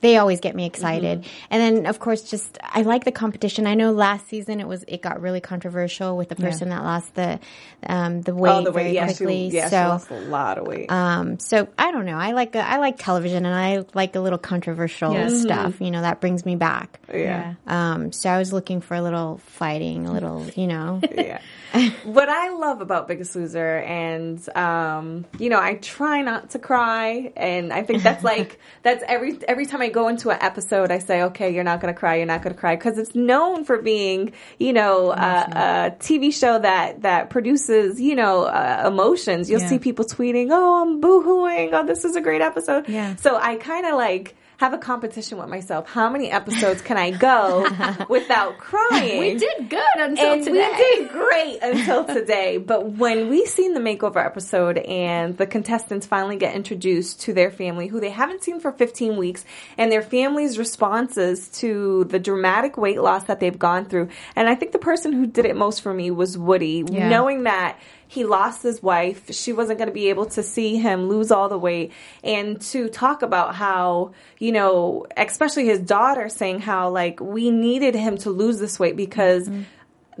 they 0.00 0.16
always 0.16 0.40
get 0.40 0.54
me 0.54 0.66
excited. 0.66 1.20
Mm-hmm. 1.20 1.46
And 1.50 1.76
then, 1.76 1.86
of 1.86 1.98
course, 1.98 2.22
just 2.22 2.58
I 2.62 2.82
like 2.82 3.04
the 3.04 3.12
competition. 3.12 3.66
I 3.66 3.74
know 3.74 3.92
last 3.92 4.28
season 4.28 4.60
it 4.60 4.68
was 4.68 4.84
it 4.86 5.02
got 5.02 5.20
really 5.20 5.40
controversial 5.40 6.16
with 6.16 6.28
the 6.28 6.36
person 6.36 6.68
yeah. 6.68 6.76
that 6.76 6.84
lost 6.84 7.14
the 7.14 7.40
um, 7.84 8.22
the 8.22 8.34
weight 8.34 8.50
oh, 8.50 8.64
the 8.64 8.70
very 8.70 8.96
quickly. 8.96 9.50
She, 9.50 9.56
yeah, 9.56 9.68
so, 9.68 9.76
she 9.76 9.88
lost 9.88 10.10
a 10.10 10.20
lot 10.20 10.58
of 10.58 10.66
weight. 10.66 10.90
Um, 10.90 11.38
so 11.38 11.68
I 11.78 11.90
don't 11.90 12.06
know. 12.06 12.16
I 12.16 12.32
like 12.32 12.54
a, 12.54 12.60
I 12.60 12.78
like 12.78 12.98
television, 12.98 13.44
and 13.46 13.54
I 13.54 13.84
like 13.94 14.14
a 14.14 14.20
little 14.20 14.38
controversial 14.38 15.12
yes. 15.12 15.42
stuff. 15.42 15.74
Mm-hmm. 15.74 15.84
You 15.84 15.90
know, 15.90 16.02
that 16.02 16.20
brings 16.20 16.44
me 16.46 16.56
back. 16.56 17.00
Yeah. 17.12 17.54
Um, 17.66 18.12
so 18.12 18.30
I 18.30 18.38
was 18.38 18.52
looking 18.52 18.80
for 18.80 18.94
a 18.94 19.02
little 19.02 19.38
fighting, 19.46 20.06
a 20.06 20.12
little, 20.12 20.46
you 20.54 20.66
know. 20.66 21.00
yeah. 21.14 21.40
what 22.04 22.28
I 22.28 22.50
love 22.50 22.80
about 22.80 23.08
Biggest 23.08 23.36
Loser, 23.36 23.78
and 23.78 24.56
um, 24.56 25.26
you 25.38 25.50
know, 25.50 25.60
I 25.60 25.74
try 25.74 26.22
not 26.22 26.50
to 26.50 26.58
cry, 26.58 27.32
and 27.36 27.72
I 27.72 27.82
think 27.82 28.02
that's 28.02 28.24
like 28.24 28.58
that's 28.82 29.04
every 29.06 29.38
every 29.46 29.66
time 29.66 29.82
I 29.82 29.87
go 29.90 30.08
into 30.08 30.30
an 30.30 30.38
episode, 30.40 30.90
I 30.90 30.98
say, 30.98 31.22
okay, 31.22 31.52
you're 31.52 31.64
not 31.64 31.80
gonna 31.80 31.94
cry, 31.94 32.16
you're 32.16 32.26
not 32.26 32.42
gonna 32.42 32.54
cry, 32.54 32.76
because 32.76 32.98
it's 32.98 33.14
known 33.14 33.64
for 33.64 33.80
being, 33.80 34.32
you 34.58 34.72
know, 34.72 35.10
a, 35.12 35.14
a, 35.14 35.96
TV 35.98 36.32
show 36.32 36.58
that 36.58 37.02
that 37.02 37.30
produces, 37.30 38.00
you 38.00 38.14
know, 38.14 38.42
uh, 38.42 38.84
emotions. 38.86 39.50
You'll 39.50 39.60
yeah. 39.60 39.68
see 39.68 39.78
people 39.78 40.04
tweeting, 40.04 40.48
oh, 40.50 40.82
I'm 40.82 41.00
boohooing, 41.00 41.70
oh, 41.72 41.86
this 41.86 42.04
is 42.04 42.16
a 42.16 42.20
great 42.20 42.40
episode. 42.40 42.88
Yeah. 42.88 43.16
So 43.16 43.36
I 43.36 43.56
kind 43.56 43.86
of 43.86 43.94
like 43.94 44.36
have 44.58 44.72
a 44.72 44.78
competition 44.78 45.38
with 45.38 45.48
myself. 45.48 45.88
How 45.88 46.10
many 46.10 46.32
episodes 46.32 46.82
can 46.82 46.96
I 46.96 47.12
go 47.12 47.64
without 48.08 48.58
crying? 48.58 49.20
We 49.20 49.36
did 49.36 49.70
good 49.70 49.80
until 49.96 50.32
and 50.32 50.44
today. 50.44 50.70
We 50.76 50.96
did 50.96 51.10
great 51.10 51.58
until 51.62 52.04
today. 52.04 52.58
But 52.58 52.90
when 52.90 53.30
we 53.30 53.46
seen 53.46 53.74
the 53.74 53.80
makeover 53.80 54.24
episode 54.24 54.78
and 54.78 55.38
the 55.38 55.46
contestants 55.46 56.06
finally 56.06 56.36
get 56.36 56.56
introduced 56.56 57.20
to 57.22 57.32
their 57.32 57.52
family, 57.52 57.86
who 57.86 58.00
they 58.00 58.10
haven't 58.10 58.42
seen 58.42 58.58
for 58.58 58.72
15 58.72 59.16
weeks, 59.16 59.44
and 59.76 59.92
their 59.92 60.02
family's 60.02 60.58
responses 60.58 61.48
to 61.60 62.04
the 62.04 62.18
dramatic 62.18 62.76
weight 62.76 63.00
loss 63.00 63.24
that 63.24 63.38
they've 63.38 63.58
gone 63.58 63.84
through, 63.84 64.08
and 64.34 64.48
I 64.48 64.56
think 64.56 64.72
the 64.72 64.80
person 64.80 65.12
who 65.12 65.26
did 65.26 65.44
it 65.44 65.54
most 65.54 65.82
for 65.82 65.94
me 65.94 66.10
was 66.10 66.36
Woody, 66.36 66.84
yeah. 66.90 67.08
knowing 67.08 67.44
that 67.44 67.78
he 68.08 68.24
lost 68.24 68.62
his 68.62 68.82
wife. 68.82 69.32
She 69.34 69.52
wasn't 69.52 69.78
going 69.78 69.88
to 69.88 69.94
be 69.94 70.08
able 70.08 70.26
to 70.26 70.42
see 70.42 70.76
him 70.78 71.08
lose 71.08 71.30
all 71.30 71.50
the 71.50 71.58
weight. 71.58 71.92
And 72.24 72.60
to 72.72 72.88
talk 72.88 73.20
about 73.20 73.54
how, 73.54 74.12
you 74.38 74.50
know, 74.50 75.06
especially 75.14 75.66
his 75.66 75.78
daughter 75.78 76.30
saying 76.30 76.60
how, 76.60 76.88
like, 76.88 77.20
we 77.20 77.50
needed 77.50 77.94
him 77.94 78.16
to 78.18 78.30
lose 78.30 78.58
this 78.58 78.80
weight 78.80 78.96
because. 78.96 79.48
Mm-hmm 79.48 79.62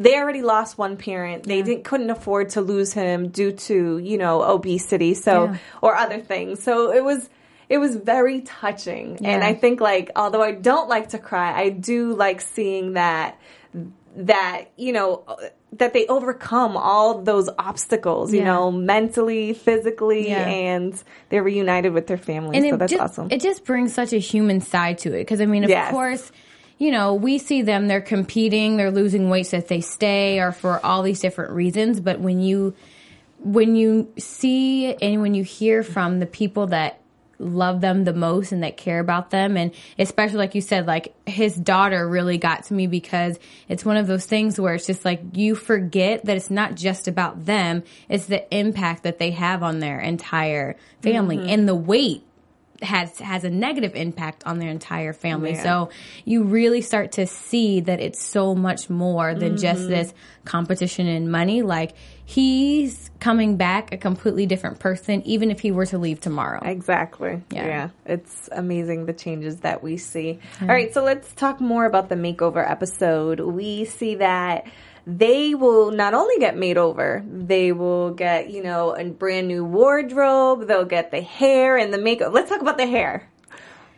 they 0.00 0.16
already 0.16 0.42
lost 0.42 0.78
one 0.78 0.96
parent. 0.96 1.42
They 1.42 1.58
yeah. 1.58 1.64
didn't 1.64 1.82
couldn't 1.82 2.10
afford 2.10 2.50
to 2.50 2.60
lose 2.60 2.92
him 2.92 3.30
due 3.30 3.50
to 3.50 3.98
you 3.98 4.16
know 4.16 4.44
obesity, 4.44 5.14
so 5.14 5.46
yeah. 5.46 5.56
or 5.82 5.96
other 5.96 6.20
things. 6.20 6.62
So 6.62 6.92
it 6.92 7.02
was 7.02 7.28
it 7.68 7.78
was 7.78 7.96
very 7.96 8.42
touching, 8.42 9.18
yeah. 9.20 9.30
and 9.30 9.42
I 9.42 9.54
think 9.54 9.80
like 9.80 10.12
although 10.14 10.40
I 10.40 10.52
don't 10.52 10.88
like 10.88 11.08
to 11.08 11.18
cry, 11.18 11.52
I 11.52 11.70
do 11.70 12.14
like 12.14 12.40
seeing 12.40 12.92
that 12.92 13.40
that 14.16 14.70
you 14.76 14.92
know 14.92 15.24
that 15.74 15.92
they 15.92 16.06
overcome 16.06 16.76
all 16.76 17.22
those 17.22 17.48
obstacles, 17.58 18.32
you 18.32 18.38
yeah. 18.38 18.46
know, 18.46 18.72
mentally, 18.72 19.52
physically, 19.52 20.28
yeah. 20.28 20.46
and 20.46 21.02
they're 21.28 21.42
reunited 21.42 21.92
with 21.92 22.06
their 22.06 22.16
family 22.16 22.56
And 22.56 22.70
so 22.70 22.76
that's 22.76 22.92
just, 22.92 23.02
awesome. 23.02 23.28
It 23.30 23.40
just 23.40 23.64
brings 23.64 23.92
such 23.92 24.12
a 24.12 24.18
human 24.18 24.60
side 24.60 24.98
to 24.98 25.12
it 25.12 25.20
because 25.20 25.40
I 25.40 25.46
mean, 25.46 25.64
of 25.64 25.70
yes. 25.70 25.90
course. 25.90 26.32
You 26.80 26.92
know, 26.92 27.14
we 27.14 27.38
see 27.38 27.62
them, 27.62 27.88
they're 27.88 28.00
competing, 28.00 28.76
they're 28.76 28.92
losing 28.92 29.30
weight 29.30 29.48
so 29.48 29.56
that 29.56 29.66
they 29.66 29.80
stay 29.80 30.38
or 30.38 30.52
for 30.52 30.84
all 30.86 31.02
these 31.02 31.18
different 31.18 31.50
reasons. 31.50 31.98
But 31.98 32.20
when 32.20 32.40
you, 32.40 32.72
when 33.40 33.74
you 33.74 34.12
see 34.16 34.94
and 34.94 35.20
when 35.20 35.34
you 35.34 35.42
hear 35.42 35.82
from 35.82 36.20
the 36.20 36.26
people 36.26 36.68
that 36.68 37.00
love 37.38 37.80
them 37.80 38.04
the 38.04 38.12
most 38.12 38.52
and 38.52 38.62
that 38.62 38.76
care 38.76 39.00
about 39.00 39.30
them. 39.30 39.56
And 39.56 39.72
especially, 39.98 40.38
like 40.38 40.54
you 40.54 40.60
said, 40.60 40.86
like 40.86 41.14
his 41.28 41.54
daughter 41.54 42.08
really 42.08 42.38
got 42.38 42.64
to 42.64 42.74
me 42.74 42.86
because 42.86 43.38
it's 43.68 43.84
one 43.84 43.96
of 43.96 44.06
those 44.06 44.26
things 44.26 44.58
where 44.60 44.74
it's 44.74 44.86
just 44.86 45.04
like 45.04 45.20
you 45.34 45.54
forget 45.54 46.24
that 46.24 46.36
it's 46.36 46.50
not 46.50 46.74
just 46.74 47.08
about 47.08 47.44
them, 47.44 47.82
it's 48.08 48.26
the 48.26 48.52
impact 48.54 49.04
that 49.04 49.18
they 49.18 49.30
have 49.32 49.62
on 49.62 49.78
their 49.78 50.00
entire 50.00 50.76
family 51.02 51.36
mm-hmm. 51.36 51.48
and 51.48 51.68
the 51.68 51.74
weight 51.74 52.24
has 52.82 53.18
has 53.18 53.44
a 53.44 53.50
negative 53.50 53.94
impact 53.94 54.44
on 54.46 54.58
their 54.58 54.70
entire 54.70 55.12
family. 55.12 55.52
Yeah. 55.52 55.62
So 55.62 55.90
you 56.24 56.44
really 56.44 56.80
start 56.80 57.12
to 57.12 57.26
see 57.26 57.80
that 57.80 58.00
it's 58.00 58.22
so 58.22 58.54
much 58.54 58.88
more 58.88 59.34
than 59.34 59.50
mm-hmm. 59.50 59.62
just 59.62 59.88
this 59.88 60.14
competition 60.44 61.06
in 61.06 61.30
money. 61.30 61.62
Like 61.62 61.94
he's 62.24 63.10
coming 63.20 63.56
back 63.56 63.92
a 63.92 63.96
completely 63.96 64.46
different 64.46 64.78
person, 64.78 65.22
even 65.22 65.50
if 65.50 65.60
he 65.60 65.72
were 65.72 65.86
to 65.86 65.98
leave 65.98 66.20
tomorrow. 66.20 66.60
Exactly. 66.62 67.42
Yeah. 67.50 67.66
yeah. 67.66 67.88
It's 68.06 68.48
amazing 68.52 69.06
the 69.06 69.12
changes 69.12 69.60
that 69.60 69.82
we 69.82 69.96
see. 69.96 70.38
Yeah. 70.60 70.68
All 70.68 70.74
right, 70.74 70.92
so 70.92 71.02
let's 71.02 71.32
talk 71.34 71.60
more 71.60 71.84
about 71.84 72.08
the 72.08 72.14
makeover 72.14 72.68
episode. 72.68 73.40
We 73.40 73.86
see 73.86 74.16
that 74.16 74.66
they 75.08 75.54
will 75.54 75.90
not 75.90 76.12
only 76.12 76.36
get 76.38 76.58
made 76.58 76.76
over, 76.76 77.24
they 77.26 77.72
will 77.72 78.10
get, 78.10 78.50
you 78.50 78.62
know, 78.62 78.94
a 78.94 79.06
brand 79.06 79.48
new 79.48 79.64
wardrobe, 79.64 80.66
they'll 80.66 80.84
get 80.84 81.10
the 81.10 81.22
hair 81.22 81.78
and 81.78 81.94
the 81.94 81.98
makeup. 81.98 82.34
Let's 82.34 82.50
talk 82.50 82.60
about 82.60 82.76
the 82.76 82.86
hair. 82.86 83.26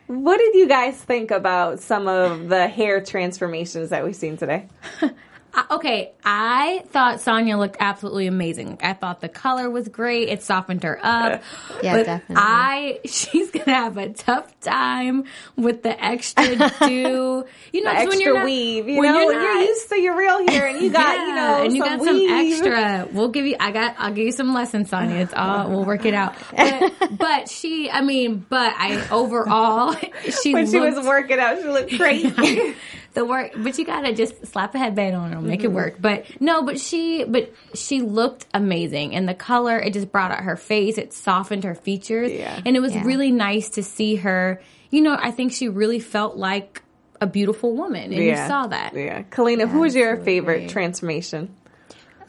What 0.07 0.37
did 0.37 0.55
you 0.55 0.69
guys 0.69 0.95
think 0.95 1.29
about 1.29 1.81
some 1.81 2.07
of 2.07 2.47
the 2.47 2.69
hair 2.69 3.03
transformations 3.03 3.89
that 3.89 4.05
we've 4.05 4.15
seen 4.15 4.37
today? 4.37 4.67
okay, 5.71 6.11
I 6.23 6.83
thought 6.91 7.17
Sonja 7.19 7.57
looked 7.57 7.77
absolutely 7.79 8.27
amazing. 8.27 8.79
I 8.81 8.93
thought 8.93 9.21
the 9.21 9.29
color 9.29 9.69
was 9.69 9.87
great. 9.87 10.29
It 10.29 10.43
softened 10.43 10.83
her 10.83 10.99
up. 11.01 11.41
yeah, 11.83 11.97
but 11.97 12.05
definitely. 12.05 12.35
I 12.37 12.99
she's 13.05 13.51
gonna 13.51 13.73
have 13.73 13.97
a 13.97 14.09
tough 14.09 14.59
time 14.61 15.25
with 15.55 15.83
the 15.83 16.03
extra 16.03 16.55
do. 16.87 17.45
You 17.71 17.83
know, 17.83 17.93
when 17.93 18.19
you're 18.19 18.35
not, 18.35 18.45
weave. 18.45 18.87
You 18.87 18.99
when 18.99 19.13
know, 19.13 19.29
you're, 19.29 19.41
you're, 19.41 19.61
used 19.61 19.89
to 19.89 19.99
your 19.99 20.17
real 20.17 20.47
hair, 20.47 20.67
and 20.67 20.81
you 20.81 20.91
got 20.91 21.15
yeah, 21.15 21.27
you 21.27 21.35
know, 21.35 21.63
and 21.63 21.75
you 21.75 21.83
some 21.83 21.97
got 21.97 22.13
weave. 22.13 22.57
some 22.57 22.73
extra. 22.73 23.07
We'll 23.11 23.29
give 23.29 23.45
you. 23.45 23.55
I 23.59 23.71
got. 23.71 23.95
I'll 23.97 24.13
give 24.13 24.25
you 24.25 24.31
some 24.31 24.53
lessons, 24.53 24.89
Sonja. 24.89 25.21
It's 25.21 25.33
all. 25.33 25.69
We'll 25.69 25.85
work 25.85 26.05
it 26.05 26.13
out. 26.13 26.35
But, 26.55 27.17
but 27.17 27.49
she. 27.49 27.89
I 27.89 28.01
mean, 28.01 28.45
but 28.49 28.73
I 28.77 29.07
overall 29.09 29.95
she 30.29 30.53
when 30.53 30.65
looked, 30.65 30.71
she 30.73 30.79
was 30.79 31.05
working 31.05 31.39
out, 31.39 31.61
she 31.61 31.67
looked 31.67 31.95
crazy. 31.97 32.75
Yeah 33.13 33.21
the 33.21 33.25
work, 33.25 33.51
but 33.57 33.77
you 33.77 33.85
gotta 33.85 34.13
just 34.13 34.45
slap 34.47 34.73
a 34.75 34.77
headband 34.77 35.15
on 35.15 35.31
her, 35.31 35.37
and 35.37 35.47
make 35.47 35.61
mm-hmm. 35.61 35.71
it 35.71 35.73
work. 35.73 35.95
But 35.99 36.25
no, 36.39 36.63
but 36.63 36.79
she, 36.79 37.23
but 37.23 37.53
she 37.75 38.01
looked 38.01 38.45
amazing, 38.53 39.15
and 39.15 39.27
the 39.27 39.33
color 39.33 39.77
it 39.77 39.93
just 39.93 40.11
brought 40.11 40.31
out 40.31 40.43
her 40.43 40.55
face. 40.55 40.97
It 40.97 41.13
softened 41.13 41.63
her 41.63 41.75
features, 41.75 42.31
yeah. 42.31 42.61
and 42.65 42.75
it 42.75 42.79
was 42.79 42.95
yeah. 42.95 43.03
really 43.03 43.31
nice 43.31 43.69
to 43.71 43.83
see 43.83 44.15
her. 44.15 44.61
You 44.89 45.01
know, 45.01 45.17
I 45.19 45.31
think 45.31 45.53
she 45.53 45.69
really 45.69 45.99
felt 45.99 46.37
like 46.37 46.81
a 47.19 47.27
beautiful 47.27 47.75
woman, 47.75 48.13
and 48.13 48.23
yeah. 48.23 48.43
you 48.43 48.47
saw 48.47 48.67
that. 48.67 48.93
Yeah, 48.93 49.23
Kalina, 49.23 49.67
who 49.67 49.79
was 49.79 49.95
your 49.95 50.17
favorite 50.17 50.69
transformation? 50.69 51.53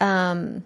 Um, 0.00 0.64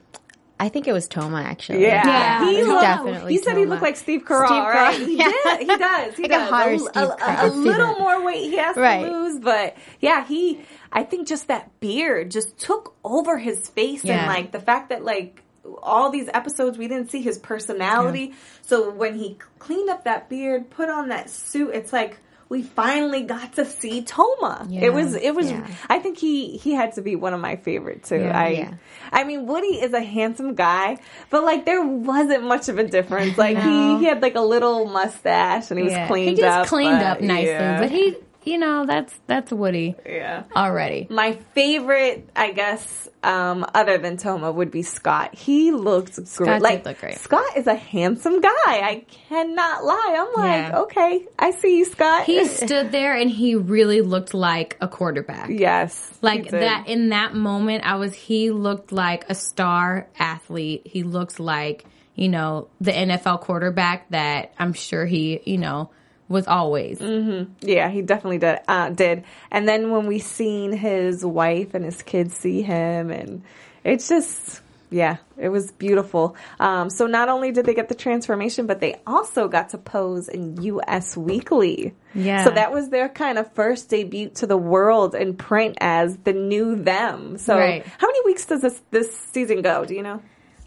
I 0.58 0.68
think 0.70 0.88
it 0.88 0.92
was 0.92 1.06
Toma 1.06 1.42
actually. 1.42 1.82
Yeah, 1.82 2.06
yeah. 2.06 2.50
he 2.50 2.62
looked, 2.62 2.80
definitely. 2.80 3.32
He 3.32 3.38
said 3.38 3.52
Toma. 3.52 3.60
he 3.60 3.66
looked 3.66 3.82
like 3.82 3.96
Steve 3.96 4.24
Carell, 4.24 4.46
Steve 4.46 4.62
right? 4.62 5.08
yeah. 5.08 5.32
yeah, 5.44 5.58
he 5.58 5.66
does. 5.66 6.16
He 6.16 6.22
like 6.22 6.30
does. 6.30 6.88
A, 6.94 7.00
a, 7.00 7.04
a, 7.04 7.48
a, 7.48 7.50
little 7.50 7.98
more 7.98 8.24
weight 8.24 8.50
he 8.50 8.56
has 8.56 8.76
right. 8.76 9.04
to 9.04 9.10
lose, 9.10 9.40
but 9.40 9.76
yeah, 10.00 10.24
he. 10.26 10.60
I 10.90 11.02
think 11.02 11.28
just 11.28 11.48
that 11.48 11.78
beard 11.80 12.30
just 12.30 12.56
took 12.58 12.94
over 13.04 13.38
his 13.38 13.68
face, 13.68 14.02
yeah. 14.02 14.18
and 14.18 14.26
like 14.26 14.52
the 14.52 14.60
fact 14.60 14.88
that 14.88 15.04
like 15.04 15.42
all 15.82 16.10
these 16.10 16.28
episodes 16.32 16.78
we 16.78 16.88
didn't 16.88 17.10
see 17.10 17.20
his 17.20 17.38
personality. 17.38 18.28
Yeah. 18.28 18.34
So 18.62 18.90
when 18.90 19.18
he 19.18 19.38
cleaned 19.58 19.90
up 19.90 20.04
that 20.04 20.28
beard, 20.28 20.70
put 20.70 20.88
on 20.88 21.08
that 21.08 21.28
suit, 21.28 21.70
it's 21.74 21.92
like 21.92 22.18
we 22.48 22.62
finally 22.62 23.22
got 23.22 23.54
to 23.54 23.64
see 23.64 24.02
Toma. 24.02 24.66
Yeah, 24.68 24.82
it 24.82 24.94
was 24.94 25.14
it 25.14 25.34
was 25.34 25.50
yeah. 25.50 25.66
I 25.88 25.98
think 25.98 26.18
he 26.18 26.56
he 26.56 26.72
had 26.72 26.92
to 26.92 27.02
be 27.02 27.16
one 27.16 27.34
of 27.34 27.40
my 27.40 27.56
favorite 27.56 28.04
too. 28.04 28.20
Yeah, 28.20 28.38
I 28.38 28.78
I 29.10 29.24
mean 29.24 29.46
Woody 29.46 29.80
is 29.80 29.92
a 29.92 30.00
handsome 30.00 30.54
guy, 30.54 30.98
but 31.30 31.42
like 31.42 31.64
there 31.64 31.84
wasn't 31.84 32.44
much 32.44 32.68
of 32.68 32.78
a 32.78 32.84
difference. 32.84 33.36
Like 33.36 33.56
no. 33.56 33.96
he, 33.96 33.98
he 34.00 34.04
had 34.04 34.22
like 34.22 34.36
a 34.36 34.40
little 34.40 34.86
mustache 34.86 35.70
and 35.70 35.78
he 35.78 35.84
was 35.86 35.94
cleaned 36.06 36.36
he 36.36 36.42
just 36.42 36.58
up. 36.58 36.66
cleaned 36.68 37.02
up 37.02 37.20
nicely, 37.20 37.52
but 37.52 37.90
he 37.90 38.16
you 38.46 38.58
know, 38.58 38.86
that's 38.86 39.12
that's 39.26 39.50
Woody. 39.50 39.96
Yeah. 40.06 40.44
Already. 40.54 41.08
My 41.10 41.32
favorite, 41.32 42.30
I 42.36 42.52
guess, 42.52 43.08
um, 43.24 43.66
other 43.74 43.98
than 43.98 44.16
Toma 44.16 44.52
would 44.52 44.70
be 44.70 44.82
Scott. 44.82 45.34
He 45.34 45.72
looked 45.72 46.14
great. 46.36 46.62
Like 46.62 46.86
look 46.86 47.00
great. 47.00 47.18
Scott 47.18 47.56
is 47.56 47.66
a 47.66 47.74
handsome 47.74 48.40
guy. 48.40 48.50
I 48.66 49.04
cannot 49.08 49.84
lie. 49.84 50.16
I'm 50.16 50.40
like, 50.40 50.70
yeah. 50.70 50.78
okay, 50.82 51.26
I 51.36 51.50
see 51.50 51.78
you, 51.78 51.84
Scott. 51.86 52.24
He 52.24 52.46
stood 52.46 52.92
there 52.92 53.14
and 53.14 53.28
he 53.28 53.56
really 53.56 54.00
looked 54.00 54.32
like 54.32 54.76
a 54.80 54.86
quarterback. 54.86 55.50
Yes. 55.50 56.16
Like 56.22 56.50
that 56.50 56.86
in 56.86 57.08
that 57.08 57.34
moment 57.34 57.84
I 57.84 57.96
was 57.96 58.14
he 58.14 58.52
looked 58.52 58.92
like 58.92 59.28
a 59.28 59.34
star 59.34 60.08
athlete. 60.20 60.82
He 60.84 61.02
looked 61.02 61.40
like, 61.40 61.84
you 62.14 62.28
know, 62.28 62.68
the 62.80 62.92
NFL 62.92 63.40
quarterback 63.40 64.08
that 64.10 64.52
I'm 64.56 64.72
sure 64.72 65.04
he, 65.04 65.40
you 65.44 65.58
know, 65.58 65.90
was 66.28 66.46
always. 66.46 66.98
Mm-hmm. 66.98 67.52
Yeah, 67.60 67.88
he 67.88 68.02
definitely 68.02 68.38
did. 68.38 68.58
Uh, 68.66 68.90
did. 68.90 69.24
And 69.50 69.68
then 69.68 69.90
when 69.90 70.06
we 70.06 70.18
seen 70.18 70.72
his 70.72 71.24
wife 71.24 71.74
and 71.74 71.84
his 71.84 72.02
kids 72.02 72.34
see 72.34 72.62
him, 72.62 73.10
and 73.10 73.42
it's 73.84 74.08
just 74.08 74.60
Yeah, 74.88 75.16
it 75.36 75.48
was 75.48 75.72
beautiful. 75.72 76.36
Um, 76.60 76.90
so 76.90 77.06
not 77.08 77.28
only 77.28 77.50
did 77.50 77.66
they 77.66 77.74
get 77.74 77.88
the 77.88 77.94
transformation, 77.96 78.66
but 78.66 78.78
they 78.78 79.00
also 79.04 79.48
got 79.48 79.70
to 79.70 79.78
pose 79.78 80.28
in 80.28 80.56
Us 80.86 81.16
Weekly. 81.16 81.92
Yeah. 82.14 82.44
So 82.44 82.50
that 82.50 82.72
was 82.72 82.88
their 82.90 83.08
kind 83.08 83.36
of 83.36 83.50
first 83.52 83.88
debut 83.90 84.28
to 84.36 84.46
the 84.46 84.56
world 84.56 85.16
in 85.16 85.34
print 85.36 85.76
as 85.80 86.16
the 86.18 86.32
new 86.32 86.76
them. 86.76 87.36
So 87.36 87.56
Right. 87.58 87.84
how 87.98 88.06
many 88.06 88.20
weeks 88.26 88.46
does 88.46 88.62
this 88.62 88.80
this 88.92 89.10
season 89.34 89.60
go? 89.62 89.84
Do 89.84 89.94
you 89.94 90.02
know? 90.04 90.22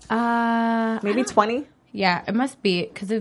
Uh, 0.10 1.00
Maybe 1.02 1.24
twenty. 1.24 1.68
yeah, 1.94 2.24
it 2.28 2.36
must 2.36 2.62
be 2.62 2.82
because 2.94 3.12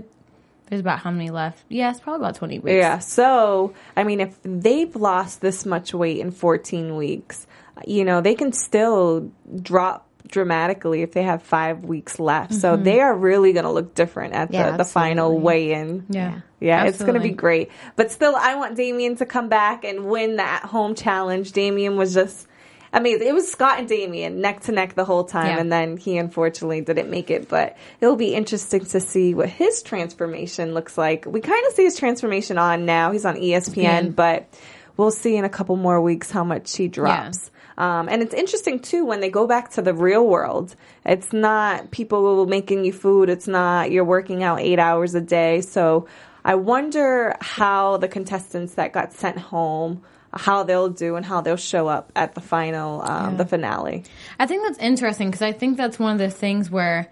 there's 0.69 0.81
about 0.81 0.99
how 0.99 1.11
many 1.11 1.31
left? 1.31 1.65
Yeah, 1.69 1.91
it's 1.91 2.01
probably 2.01 2.25
about 2.25 2.37
20 2.37 2.59
weeks. 2.59 2.75
Yeah. 2.75 2.99
So, 2.99 3.75
I 3.97 4.05
mean, 4.05 4.21
if 4.21 4.39
they've 4.43 4.95
lost 4.95 5.41
this 5.41 5.65
much 5.65 5.95
weight 5.95 6.19
in 6.19 6.31
14 6.31 6.97
weeks, 6.97 7.47
you 7.87 8.05
know, 8.05 8.21
they 8.21 8.35
can 8.35 8.53
still 8.53 9.31
drop 9.63 10.09
dramatically 10.27 11.03
if 11.03 11.13
they 11.13 11.23
have 11.23 11.43
five 11.43 11.85
weeks 11.85 12.19
left. 12.21 12.53
So 12.55 12.75
mm-hmm. 12.75 12.85
they 12.85 13.01
are 13.01 13.17
really 13.17 13.53
going 13.53 13.65
to 13.65 13.71
look 13.71 13.95
different 13.95 14.35
at 14.35 14.53
Yeah, 14.53 14.73
the, 14.73 14.79
the 14.79 14.85
final 14.85 15.39
weigh 15.39 15.73
in. 15.73 16.07
Yeah. 16.11 16.41
Yeah, 16.61 16.85
it's 16.85 16.99
going 16.99 17.15
to 17.15 17.21
be 17.21 17.31
great. 17.31 17.71
But 17.95 18.11
still, 18.11 18.35
I 18.35 18.57
want 18.57 18.77
Damien 18.77 19.15
to 19.17 19.27
come 19.27 19.49
back 19.49 19.85
and 19.85 20.07
win 20.07 20.37
that 20.37 20.65
home 20.65 20.97
challenge. 20.97 21.53
Damien 21.53 21.97
was 21.97 22.15
just 22.15 22.48
amazing. 22.93 23.27
It 23.27 23.35
was 23.35 23.51
Scott 23.51 23.79
and 23.79 23.89
Damien 23.89 24.41
neck 24.41 24.61
to 24.63 24.73
neck 24.73 24.95
the 24.95 25.05
whole 25.05 25.25
time, 25.25 25.47
Yeah. 25.47 25.59
and 25.61 25.71
then 25.73 25.97
he 25.97 26.19
unfortunately 26.19 26.81
didn't 26.81 27.11
make 27.11 27.31
it. 27.31 27.49
But 27.49 27.77
it'll 28.01 28.17
be 28.17 28.35
interesting 28.35 28.85
to 28.87 29.01
see 29.01 29.35
what 29.35 29.49
his 29.49 29.83
transformation 29.83 30.75
looks 30.75 30.97
like. 30.99 31.25
We 31.27 31.41
kind 31.41 31.65
of 31.69 31.75
see 31.75 31.85
his 31.85 31.97
transformation 31.97 32.59
on 32.59 32.87
now. 32.87 33.13
He's 33.13 33.25
on 33.25 33.37
ESPN, 33.37 34.05
Yeah. 34.05 34.09
but 34.11 34.49
we'll 34.97 35.11
see 35.11 35.37
in 35.37 35.45
a 35.45 35.49
couple 35.49 35.77
more 35.77 36.01
weeks 36.01 36.31
how 36.31 36.45
much 36.45 36.77
he 36.77 36.89
drops. 36.89 37.51
Um, 37.77 38.09
and 38.09 38.23
it's 38.23 38.35
interesting 38.35 38.81
too 38.81 39.05
when 39.05 39.21
they 39.21 39.31
go 39.31 39.47
back 39.47 39.71
to 39.73 39.83
the 39.83 39.95
real 39.95 40.27
world. 40.27 40.75
It's 41.07 41.33
not 41.33 41.93
people 41.93 42.45
making 42.47 42.85
you 42.85 42.93
food. 42.93 43.29
It's 43.31 43.47
not 43.47 43.93
you're 43.93 44.05
working 44.05 44.43
out 44.43 44.59
eight 44.61 44.81
hours 44.81 45.15
a 45.15 45.21
day. 45.21 45.61
So 45.61 46.09
I 46.45 46.57
wonder 46.57 47.37
how 47.41 47.99
the 47.99 48.09
contestants 48.09 48.75
that 48.75 48.93
got 48.93 49.13
sent 49.13 49.39
home, 49.39 50.03
how 50.33 50.63
they'll 50.63 50.91
do 50.91 51.17
and 51.17 51.25
how 51.25 51.41
they'll 51.41 51.57
show 51.57 51.89
up 51.89 52.13
at 52.15 52.35
the 52.35 52.41
final, 52.41 53.03
um, 53.03 53.37
the 53.37 53.47
finale. 53.47 54.05
I 54.39 54.47
think 54.47 54.63
that's 54.65 54.79
interesting 54.79 55.29
because 55.29 55.43
I 55.43 55.53
think 55.53 55.77
that's 55.77 55.99
one 55.99 56.13
of 56.13 56.19
the 56.19 56.31
things 56.31 56.71
where 56.71 57.11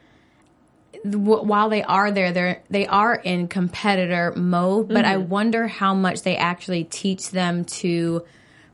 while 1.05 1.69
they 1.69 1.83
are 1.83 2.11
there, 2.11 2.33
they're 2.33 2.63
they 2.69 2.87
are 2.87 3.15
in 3.15 3.49
competitor 3.49 4.33
mode, 4.37 4.89
but 4.89 5.05
I 5.05 5.19
wonder 5.19 5.67
how 5.67 5.95
much 5.95 6.23
they 6.23 6.37
actually 6.37 6.85
teach 6.85 7.31
them 7.31 7.65
to 7.65 8.25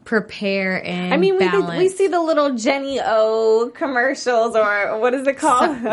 prepare 0.05 0.85
and 0.85 1.15
I 1.15 1.17
mean, 1.17 1.35
we, 1.39 1.47
balance. 1.49 1.79
we 1.79 1.89
see 1.89 2.09
the 2.09 2.21
little 2.21 2.57
Jennie-O 2.57 3.71
commercials 3.75 4.57
or 4.57 4.99
what 4.99 5.15
is 5.15 5.27
it 5.27 5.37
called? 5.39 5.77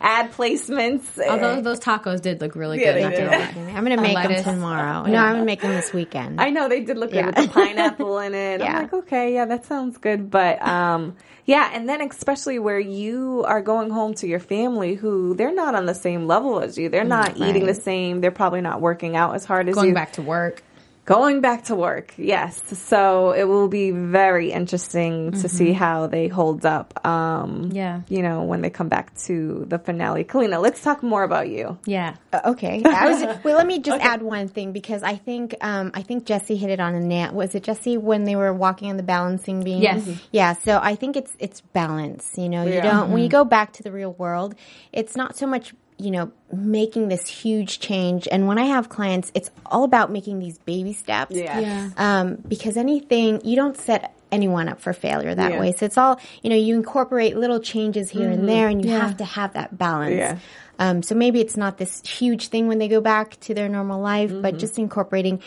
Ad 0.00 0.30
placements. 0.32 1.02
Although 1.28 1.60
those 1.60 1.80
tacos 1.80 2.20
did 2.22 2.40
look 2.40 2.54
really 2.54 2.80
Yeah, 2.80 2.92
good. 3.10 3.12
they 3.12 3.16
did. 3.16 3.74
I'm 3.74 3.82
gonna 3.84 4.00
make 4.00 4.16
them 4.16 4.42
tomorrow. 4.44 5.04
No, 5.04 5.18
I'm 5.18 5.34
gonna 5.34 5.44
make 5.44 5.60
them 5.60 5.72
this 5.72 5.92
weekend. 5.92 6.40
I 6.40 6.50
know 6.50 6.68
they 6.68 6.80
did 6.80 6.96
look 6.96 7.10
good 7.10 7.16
Yeah. 7.16 7.26
with 7.26 7.34
the 7.36 7.48
pineapple 7.48 8.18
in 8.20 8.34
it. 8.34 8.60
Yeah. 8.60 8.66
I'm 8.76 8.82
like, 8.82 8.92
okay, 8.92 9.34
yeah, 9.34 9.44
that 9.46 9.66
sounds 9.66 9.98
good. 9.98 10.30
But 10.30 10.62
um, 10.62 11.16
yeah, 11.44 11.70
and 11.74 11.88
then 11.88 12.00
especially 12.00 12.58
where 12.58 12.78
you 12.78 13.44
are 13.46 13.60
going 13.60 13.90
home 13.90 14.14
to 14.14 14.26
your 14.28 14.40
family, 14.40 14.94
who 14.94 15.34
they're 15.34 15.54
not 15.54 15.74
on 15.74 15.86
the 15.86 15.94
same 15.94 16.26
level 16.26 16.60
as 16.60 16.78
you. 16.78 16.88
They're 16.88 17.04
not 17.04 17.36
eating 17.36 17.66
the 17.66 17.74
same. 17.74 18.20
They're 18.20 18.30
probably 18.30 18.60
not 18.60 18.80
working 18.80 19.16
out 19.16 19.34
as 19.34 19.44
hard 19.44 19.68
as 19.68 19.74
Going 19.74 19.88
you. 19.88 19.94
Going 19.94 20.04
back 20.04 20.12
to 20.14 20.22
work. 20.22 20.62
Going 21.08 21.40
back 21.40 21.64
to 21.64 21.74
work, 21.74 22.12
yes. 22.18 22.60
So 22.66 23.30
it 23.32 23.44
will 23.44 23.68
be 23.68 23.92
very 23.92 24.52
interesting 24.52 25.32
to 25.40 25.48
see 25.48 25.72
how 25.72 26.06
they 26.06 26.28
hold 26.28 26.66
up. 26.66 26.88
Um, 27.06 27.70
Yeah. 27.72 28.02
you 28.10 28.20
know, 28.20 28.42
when 28.42 28.60
they 28.60 28.68
come 28.68 28.90
back 28.90 29.16
to 29.24 29.64
the 29.70 29.78
finale. 29.78 30.24
Kalina, 30.24 30.60
let's 30.60 30.82
talk 30.82 31.02
more 31.02 31.22
about 31.22 31.48
you. 31.48 31.78
Yeah. 31.86 32.16
Uh, 32.30 32.52
okay. 32.52 32.82
I 32.84 33.08
was, 33.08 33.38
well, 33.42 33.56
let 33.56 33.66
me 33.66 33.78
just 33.80 34.04
add 34.04 34.20
one 34.20 34.48
thing 34.48 34.72
because 34.72 35.02
I 35.02 35.16
think 35.16 35.54
um, 35.62 35.92
I 35.94 36.02
think 36.02 36.26
Jessie 36.26 36.56
hit 36.56 36.68
it 36.68 36.78
on 36.78 36.94
a 36.94 37.00
nail. 37.00 37.32
Was 37.32 37.54
it 37.54 37.62
Jessie 37.62 37.96
when 37.96 38.24
they 38.24 38.36
were 38.36 38.52
walking 38.52 38.90
on 38.90 38.98
the 38.98 39.02
balancing 39.02 39.62
beam? 39.64 39.80
Yes. 39.80 40.04
Mhm. 40.04 40.20
Yeah. 40.30 40.52
So 40.62 40.78
I 40.82 40.94
think 40.94 41.16
it's 41.16 41.32
it's 41.38 41.62
balance. 41.72 42.36
You 42.36 42.50
know, 42.50 42.64
you 42.64 42.82
don't 42.82 43.12
when 43.12 43.22
you 43.22 43.30
go 43.30 43.44
back 43.46 43.72
to 43.78 43.82
the 43.82 43.92
real 43.92 44.12
world, 44.12 44.54
it's 44.92 45.16
not 45.16 45.38
so 45.38 45.46
much 45.46 45.72
you 45.98 46.10
know 46.10 46.30
making 46.52 47.08
this 47.08 47.26
huge 47.28 47.80
change. 47.80 48.26
And 48.30 48.46
when 48.46 48.58
I 48.58 48.64
have 48.64 48.88
clients, 48.88 49.30
it's 49.34 49.50
all 49.66 49.84
about 49.84 50.10
making 50.10 50.38
these 50.38 50.58
baby 50.58 50.92
steps. 50.92 51.34
Yeah. 51.36 51.90
Um, 51.96 52.36
because 52.46 52.76
anything 52.76 53.40
you 53.44 53.56
don't 53.56 53.76
set 53.76 54.14
anyone 54.30 54.68
up 54.68 54.80
for 54.80 54.92
failure 54.92 55.34
that 55.34 55.52
Yeah. 55.52 55.60
way. 55.60 55.72
So 55.72 55.86
it's 55.86 55.98
all 55.98 56.20
you 56.42 56.50
know. 56.50 56.56
You 56.56 56.74
incorporate 56.76 57.36
little 57.36 57.60
changes 57.60 58.10
here 58.10 58.30
and 58.30 58.48
there, 58.48 58.68
and 58.68 58.84
you 58.84 58.90
Yeah. 58.90 59.00
have 59.00 59.16
to 59.18 59.24
have 59.24 59.54
that 59.54 59.76
balance. 59.76 60.14
Yeah. 60.16 60.36
Um, 60.80 61.02
so 61.02 61.14
maybe 61.16 61.40
it's 61.40 61.56
not 61.56 61.78
this 61.78 62.00
huge 62.06 62.48
thing 62.48 62.68
when 62.68 62.78
they 62.78 62.86
go 62.86 63.00
back 63.00 63.38
to 63.40 63.54
their 63.54 63.68
normal 63.68 64.00
life, 64.00 64.32
but 64.40 64.58
just 64.58 64.78
incorporating 64.78 65.40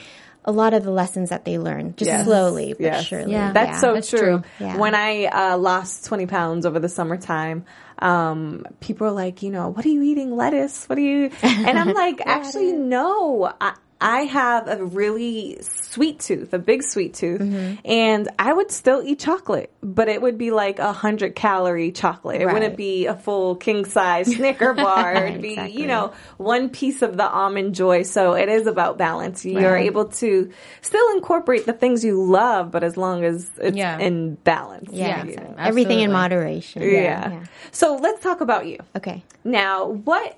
a 0.46 0.52
lot 0.52 0.74
of 0.74 0.84
the 0.84 0.92
lessons 0.92 1.30
that 1.30 1.46
they 1.46 1.58
learn, 1.58 1.94
just 1.96 2.08
Yes. 2.10 2.26
slowly 2.26 2.74
but 2.74 2.82
Yes. 2.82 3.06
surely. 3.06 3.32
Yeah. 3.34 3.52
That's 3.54 3.80
so 3.82 3.94
That's 3.94 4.10
true. 4.10 4.20
true. 4.20 4.44
Yeah. 4.60 4.78
When 4.78 4.96
I 4.96 5.26
uh, 5.26 5.58
lost 5.58 6.06
20 6.06 6.26
pounds 6.26 6.66
over 6.66 6.80
the 6.80 6.90
summertime, 6.90 7.66
um, 8.00 8.66
people 8.80 9.06
are 9.08 9.12
like, 9.12 9.44
you 9.44 9.52
know, 9.52 9.70
what 9.70 9.86
are 9.86 9.90
you 9.90 10.02
eating? 10.02 10.36
Lettuce? 10.36 10.90
What 10.90 10.98
are 10.98 11.02
you? 11.02 11.30
And 11.44 11.78
I'm 11.78 11.94
like, 11.94 12.22
actually, 12.26 12.74
no. 12.74 13.52
I, 13.62 13.76
I 14.02 14.22
have 14.24 14.68
a 14.68 14.84
really 14.84 15.58
sweet 15.62 16.20
tooth, 16.20 16.54
a 16.54 16.60
big 16.60 16.82
sweet 16.84 17.14
tooth, 17.14 17.40
Mm-hmm. 17.42 17.76
and 17.86 18.28
I 18.40 18.52
would 18.52 18.72
still 18.72 19.02
eat 19.06 19.20
chocolate, 19.20 19.72
but 19.84 20.10
it 20.10 20.22
would 20.22 20.38
be 20.38 20.50
like 20.52 20.80
a 20.80 20.92
hundred 20.92 21.36
calorie 21.36 21.92
chocolate. 21.92 22.42
It 22.42 22.46
Right. 22.48 22.54
wouldn't 22.54 22.78
be 22.78 23.06
a 23.06 23.16
full 23.16 23.56
king 23.56 23.86
size 23.86 24.26
Snicker 24.36 24.74
bar. 24.74 25.14
It'd 25.14 25.42
be, 25.42 25.52
Exactly. 25.54 25.82
you 25.82 25.88
know, 25.88 26.14
one 26.38 26.70
piece 26.70 27.02
of 27.04 27.16
the 27.16 27.30
almond 27.30 27.76
joy. 27.76 28.02
So 28.04 28.34
it 28.34 28.50
is 28.50 28.66
about 28.68 28.98
balance. 28.98 29.46
You're 29.46 29.74
Right. 29.74 29.86
able 29.86 30.06
to 30.06 30.50
still 30.82 31.12
incorporate 31.16 31.66
the 31.68 31.74
things 31.74 32.04
you 32.04 32.22
love, 32.24 32.72
but 32.72 32.84
as 32.84 32.98
long 32.98 33.24
as 33.24 33.50
it's 33.62 33.78
Yeah. 33.78 34.00
in 34.00 34.36
balance. 34.36 34.90
Yeah, 34.92 35.24
you 35.26 35.32
everything 35.60 36.00
in 36.00 36.10
Absolutely. 36.12 36.14
moderation. 36.14 36.82
Yeah. 36.82 37.44
So 37.72 37.98
let's 37.98 38.22
talk 38.24 38.42
about 38.42 38.66
you. 38.66 38.78
Okay. 38.98 39.24
Now, 39.44 39.86
what, 39.88 40.38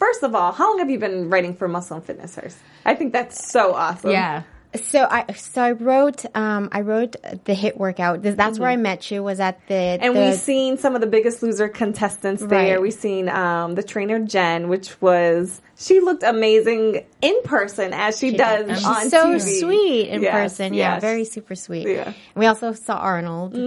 first 0.00 0.22
of 0.24 0.34
all, 0.34 0.50
how 0.50 0.70
long 0.70 0.78
have 0.80 0.90
you 0.90 0.98
been 0.98 1.30
writing 1.30 1.54
for 1.54 1.68
Muscle 1.68 1.98
and 1.98 2.04
Fitness 2.04 2.34
Hers? 2.34 2.56
I 2.84 2.94
think 2.96 3.12
that's 3.12 3.50
so 3.52 3.74
awesome. 3.74 4.10
Yeah. 4.10 4.42
So 4.74 5.06
I 5.10 5.32
so 5.32 5.62
I 5.62 5.72
wrote 5.72 6.24
um, 6.36 6.68
I 6.70 6.82
wrote 6.82 7.16
the 7.44 7.54
HIIT 7.54 7.76
workout. 7.76 8.22
Th- 8.22 8.36
That's 8.36 8.58
where 8.58 8.68
I 8.68 8.76
met 8.76 9.10
you. 9.10 9.20
Was 9.22 9.40
at 9.40 9.60
the 9.66 9.74
And 9.74 10.16
the, 10.16 10.20
we've 10.20 10.34
seen 10.34 10.78
some 10.78 10.94
of 10.94 11.00
the 11.00 11.08
biggest 11.08 11.42
loser 11.42 11.68
contestants 11.68 12.40
there. 12.44 12.74
Right. 12.74 12.80
We've 12.82 12.92
seen 12.92 13.28
um, 13.28 13.74
the 13.74 13.82
trainer 13.82 14.20
Jen, 14.20 14.68
which 14.68 15.00
was 15.02 15.60
she 15.80 16.00
looked 16.00 16.22
amazing 16.22 17.04
in 17.22 17.42
person 17.42 17.92
as 17.94 18.18
she, 18.18 18.36
does 18.36 18.68
She's 18.78 18.86
on 18.86 19.02
She's 19.02 19.10
so 19.10 19.26
TV. 19.34 19.60
sweet 19.60 20.08
in 20.08 20.22
Yes, 20.22 20.32
person. 20.32 20.74
Yeah, 20.74 20.94
yes. 20.94 21.00
very 21.00 21.24
super 21.24 21.54
sweet. 21.54 21.88
Yeah. 21.88 22.04
Mm-hmm. 22.04 22.40
We 22.40 22.46
also 22.46 22.72
saw 22.74 22.96
Arnold. 22.98 23.54
So, 23.54 23.60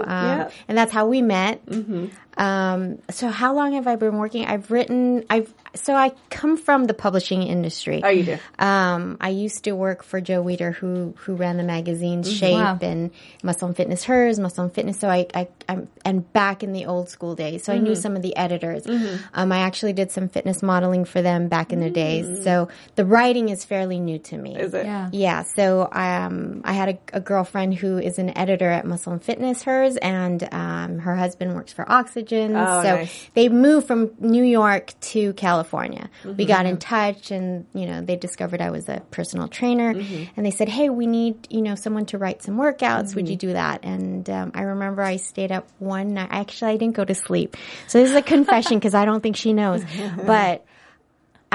um, 0.00 0.04
yeah. 0.06 0.50
and 0.68 0.76
that's 0.78 0.92
how 0.92 1.06
we 1.06 1.22
met. 1.22 1.64
Mm-hmm. 1.66 2.06
Um, 2.38 2.98
so 3.10 3.28
how 3.28 3.54
long 3.54 3.72
have 3.72 3.86
I 3.86 3.96
been 3.96 4.18
working? 4.18 4.44
I've 4.44 4.70
written, 4.70 5.24
I've, 5.30 5.52
so 5.74 5.94
I 5.94 6.12
come 6.28 6.58
from 6.58 6.84
the 6.84 6.92
publishing 6.92 7.42
industry. 7.42 8.02
Oh, 8.04 8.10
you 8.10 8.24
do? 8.24 8.38
Um, 8.58 9.16
I 9.22 9.30
used 9.30 9.64
to 9.64 9.72
work 9.72 10.02
for 10.02 10.20
Joe 10.20 10.44
Weider, 10.44 10.74
who 10.74 11.14
who 11.18 11.34
ran 11.34 11.56
the 11.56 11.62
magazine 11.62 12.22
Shape 12.24 12.54
Wow. 12.54 12.78
and 12.82 13.10
Muscle 13.42 13.68
and 13.68 13.76
Fitness 13.76 14.04
Hers, 14.04 14.38
Muscle 14.38 14.64
and 14.64 14.72
Fitness. 14.74 14.98
So 14.98 15.08
I, 15.08 15.26
I 15.34 15.48
I'm 15.66 15.88
and 16.04 16.30
back 16.34 16.62
in 16.62 16.72
the 16.74 16.84
old 16.86 17.08
school 17.08 17.34
days. 17.34 17.64
So 17.64 17.72
I 17.72 17.76
Mm-hmm. 17.76 17.84
knew 17.84 17.94
some 17.94 18.16
of 18.16 18.22
the 18.22 18.36
editors. 18.36 18.86
Um, 19.32 19.50
I 19.52 19.58
actually 19.60 19.94
did 19.94 20.10
some 20.10 20.28
fitness 20.28 20.62
modeling 20.62 21.04
for 21.06 21.22
them 21.22 21.45
back 21.48 21.72
in 21.72 21.80
the 21.80 21.90
days. 21.90 22.42
So 22.44 22.68
the 22.94 23.04
writing 23.04 23.48
is 23.48 23.64
fairly 23.64 23.98
new 24.00 24.18
to 24.20 24.36
me. 24.38 24.54
Mm. 24.54 24.60
Is 24.60 24.74
it? 24.74 24.86
Yeah. 24.86 25.08
Yeah, 25.12 25.42
so 25.56 25.88
I 25.90 26.24
um, 26.24 26.62
I 26.64 26.72
had 26.72 26.88
a, 26.88 26.98
a 27.14 27.20
girlfriend 27.20 27.74
who 27.74 27.98
is 27.98 28.18
an 28.18 28.36
editor 28.36 28.70
at 28.70 28.86
Muscle 28.86 29.12
and 29.12 29.22
Fitness, 29.22 29.62
hers, 29.62 29.96
and 29.96 30.46
um, 30.52 30.98
her 30.98 31.14
husband 31.16 31.54
works 31.54 31.72
for 31.72 31.90
Oxygen. 31.90 32.56
Oh, 32.56 32.82
so 32.82 32.96
nice. 32.96 33.30
they 33.34 33.48
moved 33.48 33.86
from 33.86 34.10
New 34.20 34.44
York 34.44 34.92
to 35.12 35.32
California. 35.34 36.08
We 36.24 36.30
Mm-hmm. 36.30 36.46
got 36.48 36.66
in 36.66 36.76
touch, 36.78 37.30
and 37.30 37.66
you 37.74 37.86
know 37.86 38.02
they 38.02 38.16
discovered 38.16 38.60
I 38.60 38.70
was 38.70 38.88
a 38.88 39.02
personal 39.10 39.48
trainer, 39.48 39.94
Mm-hmm. 39.94 40.24
and 40.36 40.46
they 40.46 40.50
said, 40.50 40.68
"Hey, 40.68 40.88
we 40.90 41.06
need 41.06 41.46
you 41.50 41.62
know 41.62 41.74
someone 41.74 42.06
to 42.06 42.18
write 42.18 42.42
some 42.42 42.56
workouts. 42.56 43.14
Would 43.14 43.24
Mm-hmm. 43.26 43.30
you 43.32 43.36
do 43.36 43.52
that?" 43.54 43.84
And 43.84 44.28
um, 44.30 44.52
I 44.54 44.62
remember 44.62 45.02
I 45.02 45.16
stayed 45.16 45.52
up 45.52 45.68
one 45.78 46.14
night. 46.14 46.28
Actually, 46.30 46.72
I 46.72 46.76
didn't 46.76 46.96
go 46.96 47.04
to 47.04 47.14
sleep. 47.14 47.56
So 47.88 47.98
this 48.00 48.10
is 48.10 48.16
a 48.16 48.22
confession 48.22 48.78
because 48.78 48.94
I 48.94 49.04
don't 49.04 49.22
think 49.22 49.36
she 49.36 49.52
knows, 49.52 49.82
but. 50.26 50.64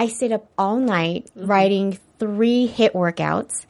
I 0.02 0.08
stayed 0.08 0.32
up 0.32 0.48
all 0.58 0.78
night 0.78 1.30
Mm-hmm. 1.38 1.46
writing 1.46 2.00
three 2.18 2.68
HIIT 2.68 2.94
workouts. 2.94 3.66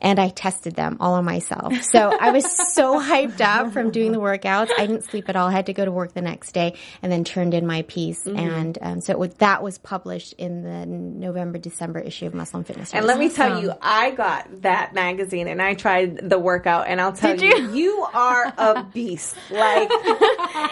And 0.00 0.18
I 0.18 0.28
tested 0.28 0.74
them 0.74 0.98
all 1.00 1.14
on 1.14 1.24
myself. 1.24 1.74
So 1.82 2.16
I 2.18 2.30
was 2.30 2.44
so 2.74 3.00
hyped 3.00 3.40
up 3.40 3.72
from 3.72 3.90
doing 3.90 4.12
the 4.12 4.18
workouts. 4.18 4.70
I 4.76 4.86
didn't 4.86 5.04
sleep 5.04 5.28
at 5.28 5.36
all. 5.36 5.48
I 5.48 5.52
had 5.52 5.66
to 5.66 5.72
go 5.72 5.84
to 5.84 5.92
work 5.92 6.12
the 6.12 6.22
next 6.22 6.52
day 6.52 6.74
and 7.02 7.10
then 7.10 7.24
turned 7.24 7.54
in 7.54 7.66
my 7.66 7.82
piece. 7.82 8.24
Mm-hmm. 8.24 8.38
And 8.38 8.78
um, 8.82 9.00
so 9.00 9.16
was, 9.16 9.34
that 9.34 9.62
was 9.62 9.78
published 9.78 10.34
in 10.34 10.62
the 10.62 10.86
November 10.86 11.58
December 11.58 12.00
issue 12.00 12.26
of 12.26 12.34
Muscle 12.34 12.58
and 12.58 12.66
Fitness. 12.66 12.92
And 12.92 13.06
let 13.06 13.18
me 13.18 13.28
tell 13.28 13.62
you, 13.62 13.72
I 13.80 14.10
got 14.10 14.62
that 14.62 14.94
magazine 14.94 15.48
and 15.48 15.60
I 15.60 15.74
tried 15.74 16.28
the 16.28 16.38
workout, 16.38 16.86
and 16.88 17.00
I'll 17.00 17.12
tell 17.12 17.36
you, 17.36 17.48
you, 17.48 17.74
you 17.74 18.06
are 18.12 18.52
a 18.56 18.84
beast. 18.94 19.36
Like, 19.50 19.90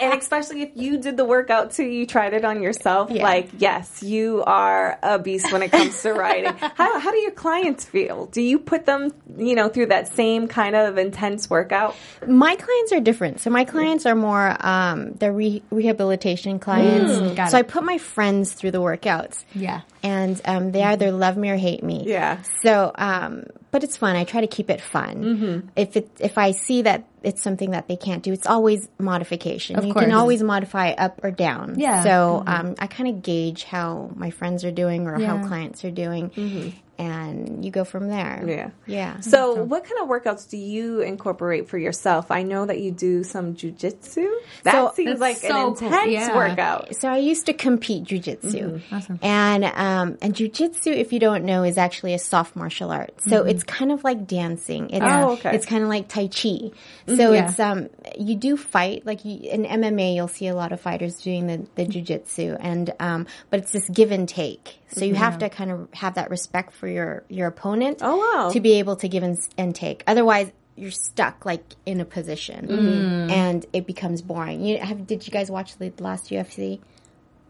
and 0.01 0.13
especially 0.13 0.61
if 0.61 0.71
you 0.75 0.97
did 0.97 1.17
the 1.17 1.25
workout 1.25 1.71
too, 1.71 1.83
you 1.83 2.05
tried 2.05 2.33
it 2.33 2.45
on 2.45 2.61
yourself. 2.61 3.09
Yeah. 3.11 3.23
Like, 3.23 3.49
yes, 3.57 4.03
you 4.03 4.43
are 4.45 4.97
a 5.01 5.19
beast 5.19 5.51
when 5.51 5.63
it 5.63 5.71
comes 5.71 6.01
to 6.03 6.13
writing. 6.13 6.53
how 6.75 6.99
how 6.99 7.11
do 7.11 7.17
your 7.17 7.31
clients 7.31 7.85
feel? 7.85 8.27
Do 8.27 8.41
you 8.41 8.59
put 8.59 8.85
them 8.85 9.11
you 9.37 9.55
know, 9.55 9.69
through 9.69 9.87
that 9.87 10.13
same 10.13 10.47
kind 10.47 10.75
of 10.75 10.97
intense 10.97 11.49
workout? 11.49 11.95
My 12.27 12.55
clients 12.55 12.91
are 12.91 12.99
different. 12.99 13.39
So 13.39 13.49
my 13.49 13.65
clients 13.65 14.05
are 14.05 14.15
more, 14.15 14.55
um, 14.59 15.13
they're 15.13 15.33
re- 15.33 15.63
rehabilitation 15.69 16.59
clients. 16.59 17.11
Mm, 17.11 17.49
so 17.49 17.57
it. 17.57 17.59
I 17.59 17.63
put 17.63 17.83
my 17.83 17.97
friends 17.97 18.53
through 18.53 18.71
the 18.71 18.81
workouts. 18.81 19.43
Yeah. 19.53 19.81
And 20.03 20.39
um, 20.45 20.71
they 20.71 20.83
either 20.83 21.11
love 21.11 21.35
me 21.37 21.49
or 21.49 21.55
hate 21.55 21.83
me. 21.83 22.03
Yeah. 22.05 22.41
So, 22.61 22.91
um, 22.95 23.45
but 23.71 23.83
it's 23.83 23.97
fun. 23.97 24.15
I 24.15 24.23
try 24.23 24.41
to 24.41 24.47
keep 24.47 24.69
it 24.69 24.79
fun. 24.79 25.23
Mm-hmm. 25.23 25.67
If 25.75 25.97
it, 25.97 26.09
if 26.19 26.37
I 26.37 26.51
see 26.51 26.83
that 26.83 27.05
it's 27.23 27.41
something 27.41 27.71
that 27.71 27.87
they 27.87 27.97
can't 27.97 28.23
do, 28.23 28.31
it's 28.31 28.47
always 28.47 28.87
modification. 28.99 29.77
Of 29.77 29.85
you 29.85 29.93
course. 29.93 30.05
can 30.05 30.13
always 30.13 30.43
modify 30.43 30.91
up 30.91 31.23
or 31.23 31.31
down. 31.31 31.79
Yeah. 31.79 32.03
So, 32.03 32.43
mm-hmm. 32.45 32.67
um, 32.67 32.75
I 32.79 32.87
kind 32.87 33.09
of 33.09 33.23
gauge 33.23 33.63
how 33.63 34.11
my 34.15 34.29
friends 34.29 34.63
are 34.63 34.71
doing 34.71 35.07
or 35.07 35.19
yeah. 35.19 35.35
how 35.35 35.47
clients 35.47 35.83
are 35.83 35.91
doing. 35.91 36.29
Mm-hmm 36.29 36.79
and 36.97 37.65
you 37.65 37.71
go 37.71 37.83
from 37.83 38.07
there. 38.07 38.43
Yeah. 38.47 38.69
Yeah. 38.85 39.19
So, 39.19 39.63
what 39.63 39.83
kind 39.83 40.01
of 40.01 40.07
workouts 40.07 40.49
do 40.49 40.57
you 40.57 41.01
incorporate 41.01 41.67
for 41.67 41.77
yourself? 41.77 42.31
I 42.31 42.43
know 42.43 42.65
that 42.65 42.79
you 42.79 42.91
do 42.91 43.23
some 43.23 43.55
jujitsu. 43.55 44.31
That 44.63 44.71
so, 44.71 44.93
seems 44.95 45.19
like 45.19 45.37
so 45.37 45.49
an 45.49 45.67
intense 45.69 45.95
cool. 45.95 46.07
yeah. 46.07 46.35
workout. 46.35 46.95
So, 46.95 47.09
I 47.09 47.17
used 47.17 47.47
to 47.47 47.53
compete 47.53 48.05
jujitsu. 48.05 48.41
Mm-hmm. 48.43 48.95
Awesome. 48.95 49.19
And, 49.21 49.65
um, 49.65 50.17
and 50.21 50.33
jujitsu, 50.33 50.87
if 50.87 51.11
you 51.11 51.19
don't 51.19 51.43
know, 51.43 51.63
is 51.63 51.77
actually 51.77 52.13
a 52.13 52.19
soft 52.19 52.55
martial 52.55 52.91
art. 52.91 53.13
So, 53.21 53.39
mm-hmm. 53.39 53.49
it's 53.49 53.63
kind 53.63 53.91
of 53.91 54.03
like 54.03 54.27
dancing. 54.27 54.89
It's, 54.91 55.05
oh, 55.05 55.33
okay. 55.33 55.55
It's 55.55 55.65
kind 55.65 55.83
of 55.83 55.89
like 55.89 56.07
Tai 56.07 56.27
Chi. 56.27 56.31
Mm-hmm. 56.31 57.15
So, 57.15 57.33
yeah. 57.33 57.49
it's, 57.49 57.59
um, 57.59 57.89
you 58.17 58.35
do 58.35 58.55
fight, 58.55 59.05
like 59.05 59.25
you, 59.25 59.49
in 59.49 59.63
MMA, 59.63 60.15
you'll 60.15 60.27
see 60.27 60.47
a 60.47 60.55
lot 60.55 60.71
of 60.71 60.79
fighters 60.79 61.21
doing 61.21 61.47
the, 61.47 61.67
the 61.75 61.85
jujitsu. 61.85 62.57
And, 62.59 62.93
um, 62.99 63.27
but 63.49 63.59
it's 63.59 63.71
this 63.71 63.89
give 63.89 64.11
and 64.11 64.29
take. 64.29 64.79
So, 64.89 65.03
you 65.03 65.15
have 65.15 65.39
to 65.39 65.49
kind 65.49 65.71
of 65.71 65.89
have 65.93 66.13
that 66.13 66.29
respect 66.29 66.71
for 66.73 66.84
for 66.85 66.89
your 66.89 67.23
your 67.29 67.47
opponent. 67.47 67.97
Oh 68.01 68.17
wow! 68.17 68.51
To 68.51 68.59
be 68.59 68.73
able 68.73 68.95
to 68.97 69.09
give 69.09 69.23
and, 69.23 69.39
and 69.57 69.73
take. 69.73 70.03
Otherwise, 70.05 70.51
you're 70.75 70.91
stuck 70.91 71.43
like 71.43 71.63
in 71.83 71.99
a 71.99 72.05
position, 72.05 72.67
mm-hmm. 72.67 73.31
and 73.31 73.65
it 73.73 73.87
becomes 73.87 74.21
boring. 74.21 74.63
You 74.63 74.77
have? 74.77 75.07
Did 75.07 75.25
you 75.25 75.31
guys 75.31 75.49
watch 75.49 75.77
the 75.77 75.91
last 75.97 76.29
UFC? 76.29 76.79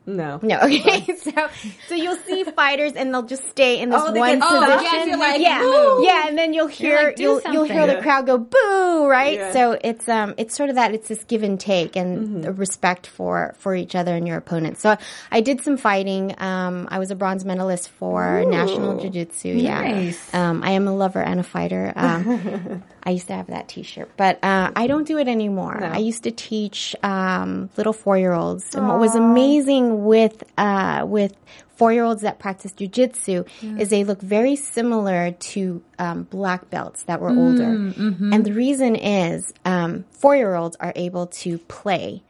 No. 0.05 0.39
No. 0.41 0.59
Okay. 0.59 1.15
so, 1.17 1.47
so 1.87 1.95
you'll 1.95 2.17
see 2.17 2.43
fighters 2.43 2.93
and 2.93 3.13
they'll 3.13 3.23
just 3.23 3.47
stay 3.49 3.79
in 3.79 3.89
this 3.89 4.01
oh, 4.01 4.11
one 4.13 4.39
position. 4.39 5.13
Oh, 5.13 5.17
like, 5.17 5.41
yeah. 5.41 5.59
Boo. 5.59 6.03
Yeah. 6.05 6.27
And 6.27 6.37
then 6.37 6.53
you'll 6.53 6.67
hear, 6.67 6.95
like, 6.95 7.19
you'll, 7.19 7.41
you'll 7.51 7.63
hear 7.63 7.87
the 7.87 8.01
crowd 8.01 8.25
go 8.25 8.37
boo, 8.37 9.07
right? 9.07 9.37
Yeah. 9.37 9.51
So 9.51 9.77
it's, 9.83 10.07
um, 10.07 10.35
it's 10.37 10.55
sort 10.55 10.69
of 10.69 10.75
that, 10.75 10.93
it's 10.93 11.07
this 11.07 11.23
give 11.23 11.43
and 11.43 11.59
take 11.59 11.95
and 11.95 12.45
mm-hmm. 12.45 12.55
respect 12.55 13.07
for, 13.07 13.55
for 13.57 13.75
each 13.75 13.95
other 13.95 14.15
and 14.15 14.27
your 14.27 14.37
opponent. 14.37 14.77
So 14.77 14.97
I 15.31 15.41
did 15.41 15.61
some 15.61 15.77
fighting. 15.77 16.35
Um, 16.37 16.87
I 16.91 16.99
was 16.99 17.11
a 17.11 17.15
bronze 17.15 17.45
medalist 17.45 17.89
for 17.89 18.39
Ooh. 18.39 18.49
national 18.49 18.99
jiu-jitsu. 18.99 19.55
Nice. 19.55 20.29
Yeah. 20.33 20.49
Um, 20.49 20.63
I 20.63 20.71
am 20.71 20.87
a 20.87 20.95
lover 20.95 21.21
and 21.21 21.39
a 21.39 21.43
fighter. 21.43 21.93
Um, 21.95 22.83
I 23.05 23.11
used 23.11 23.27
to 23.27 23.33
have 23.33 23.47
that 23.47 23.67
T-shirt, 23.67 24.09
but 24.17 24.43
uh, 24.43 24.71
I 24.75 24.87
don't 24.87 25.05
do 25.05 25.19
it 25.19 25.27
anymore. 25.27 25.77
No. 25.79 25.87
I 25.87 25.97
used 25.97 26.23
to 26.23 26.31
teach 26.31 26.95
um, 27.03 27.69
little 27.77 27.93
four-year-olds, 27.93 28.73
and 28.73 28.87
what 28.87 28.99
was 28.99 29.13
amazing 29.15 30.05
with 30.05 30.43
uh, 30.57 31.05
with 31.07 31.35
four-year-olds 31.75 32.23
that 32.23 32.39
practice 32.39 32.71
jujitsu 32.71 33.47
yeah. 33.61 33.77
is 33.77 33.89
they 33.89 34.03
look 34.03 34.21
very 34.21 34.55
similar 34.55 35.31
to 35.31 35.83
um, 35.99 36.23
black 36.23 36.69
belts 36.71 37.03
that 37.03 37.21
were 37.21 37.29
mm, 37.29 37.37
older, 37.37 37.63
mm-hmm. 38.01 38.33
and 38.33 38.43
the 38.43 38.53
reason 38.53 38.95
is 38.95 39.53
um, 39.65 40.03
four-year-olds 40.09 40.75
are 40.79 40.93
able 40.95 41.27
to 41.27 41.59
play. 41.59 42.23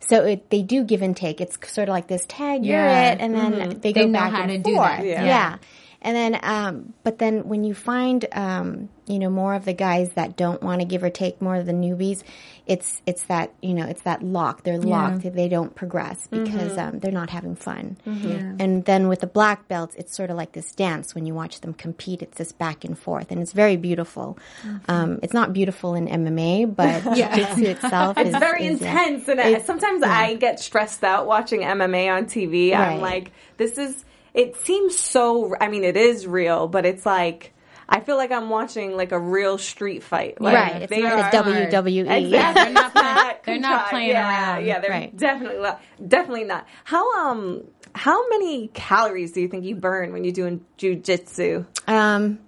So 0.00 0.24
it, 0.24 0.50
they 0.50 0.62
do 0.62 0.84
give 0.84 1.02
and 1.02 1.16
take. 1.16 1.40
It's 1.40 1.58
sort 1.70 1.88
of 1.88 1.92
like 1.92 2.08
this 2.08 2.24
tag, 2.26 2.64
yeah. 2.64 2.72
you're 2.72 3.12
it, 3.12 3.20
and 3.20 3.34
then 3.34 3.52
mm-hmm. 3.52 3.80
they 3.80 3.92
go 3.92 4.06
they 4.06 4.10
back 4.10 4.32
and 4.32 4.64
forth. 4.64 5.04
Yeah. 5.04 5.24
yeah. 5.24 5.58
And 6.00 6.16
then, 6.16 6.40
um, 6.42 6.94
but 7.02 7.18
then 7.18 7.48
when 7.48 7.64
you 7.64 7.74
find, 7.74 8.24
um, 8.32 8.88
you 9.06 9.18
know, 9.18 9.30
more 9.30 9.54
of 9.54 9.64
the 9.64 9.72
guys 9.72 10.12
that 10.12 10.36
don't 10.36 10.62
want 10.62 10.80
to 10.80 10.86
give 10.86 11.02
or 11.02 11.10
take, 11.10 11.42
more 11.42 11.56
of 11.56 11.66
the 11.66 11.72
newbies, 11.72 12.22
it's 12.66 13.00
it's 13.06 13.22
that 13.24 13.52
you 13.62 13.72
know 13.74 13.86
it's 13.86 14.02
that 14.02 14.22
lock. 14.22 14.62
They're 14.62 14.78
locked. 14.78 15.24
Yeah. 15.24 15.30
They 15.30 15.48
don't 15.48 15.74
progress 15.74 16.28
because 16.28 16.72
mm-hmm. 16.72 16.78
um, 16.78 16.98
they're 17.00 17.10
not 17.10 17.30
having 17.30 17.56
fun. 17.56 17.96
Mm-hmm. 18.06 18.28
Yeah. 18.28 18.52
And 18.60 18.84
then 18.84 19.08
with 19.08 19.20
the 19.20 19.26
black 19.26 19.66
belts, 19.66 19.96
it's 19.96 20.14
sort 20.14 20.30
of 20.30 20.36
like 20.36 20.52
this 20.52 20.72
dance 20.72 21.14
when 21.14 21.26
you 21.26 21.34
watch 21.34 21.62
them 21.62 21.72
compete. 21.74 22.22
It's 22.22 22.38
this 22.38 22.52
back 22.52 22.84
and 22.84 22.96
forth, 22.96 23.32
and 23.32 23.40
it's 23.40 23.52
very 23.52 23.76
beautiful. 23.76 24.38
Mm-hmm. 24.62 24.90
Um, 24.90 25.18
it's 25.22 25.34
not 25.34 25.52
beautiful 25.52 25.94
in 25.94 26.06
MMA, 26.06 26.76
but 26.76 27.04
yeah. 27.16 27.34
jiu-jitsu 27.34 27.64
itself 27.64 28.18
it's 28.18 28.30
is, 28.30 28.36
very 28.36 28.66
is, 28.66 28.80
intense. 28.80 29.26
and 29.28 29.40
it, 29.40 29.66
sometimes 29.66 30.02
I 30.02 30.34
get 30.34 30.60
stressed 30.60 31.02
out 31.02 31.26
watching 31.26 31.62
MMA 31.62 32.14
on 32.14 32.26
TV. 32.26 32.72
Right. 32.72 32.92
I'm 32.92 33.00
like, 33.00 33.32
this 33.56 33.78
is 33.78 34.04
it 34.38 34.56
seems 34.64 34.96
so. 34.96 35.54
I 35.60 35.68
mean, 35.68 35.82
it 35.84 35.96
is 35.96 36.26
real, 36.26 36.68
but 36.68 36.86
it's 36.86 37.04
like. 37.04 37.52
I 37.90 38.00
feel 38.00 38.18
like 38.18 38.30
I'm 38.30 38.50
watching 38.50 38.98
like 38.98 39.12
a 39.12 39.18
real 39.18 39.56
street 39.56 40.02
fight. 40.02 40.38
Like, 40.42 40.54
right. 40.54 40.82
It's 40.82 40.90
they 40.90 41.00
not 41.00 41.34
are, 41.34 41.42
WWE. 41.42 42.00
Exactly. 42.00 42.28
Yeah, 42.28 42.52
they're 42.52 42.70
not 42.70 42.92
playing, 42.92 43.36
they're 43.46 43.58
not 43.58 43.88
playing 43.88 44.08
yeah, 44.10 44.28
around. 44.28 44.66
Yeah, 44.66 44.80
they're 44.80 44.90
right. 44.90 45.16
definitely 45.16 45.70
definitely 46.06 46.44
not. 46.44 46.66
How 46.84 47.30
um 47.30 47.64
how 47.94 48.28
many 48.28 48.68
calories 48.74 49.32
do 49.32 49.40
you 49.40 49.48
think 49.48 49.64
you 49.64 49.74
burn 49.74 50.12
when 50.12 50.22
you're 50.22 50.34
doing 50.34 50.66
jujitsu? 50.76 51.64
Um 51.86 52.40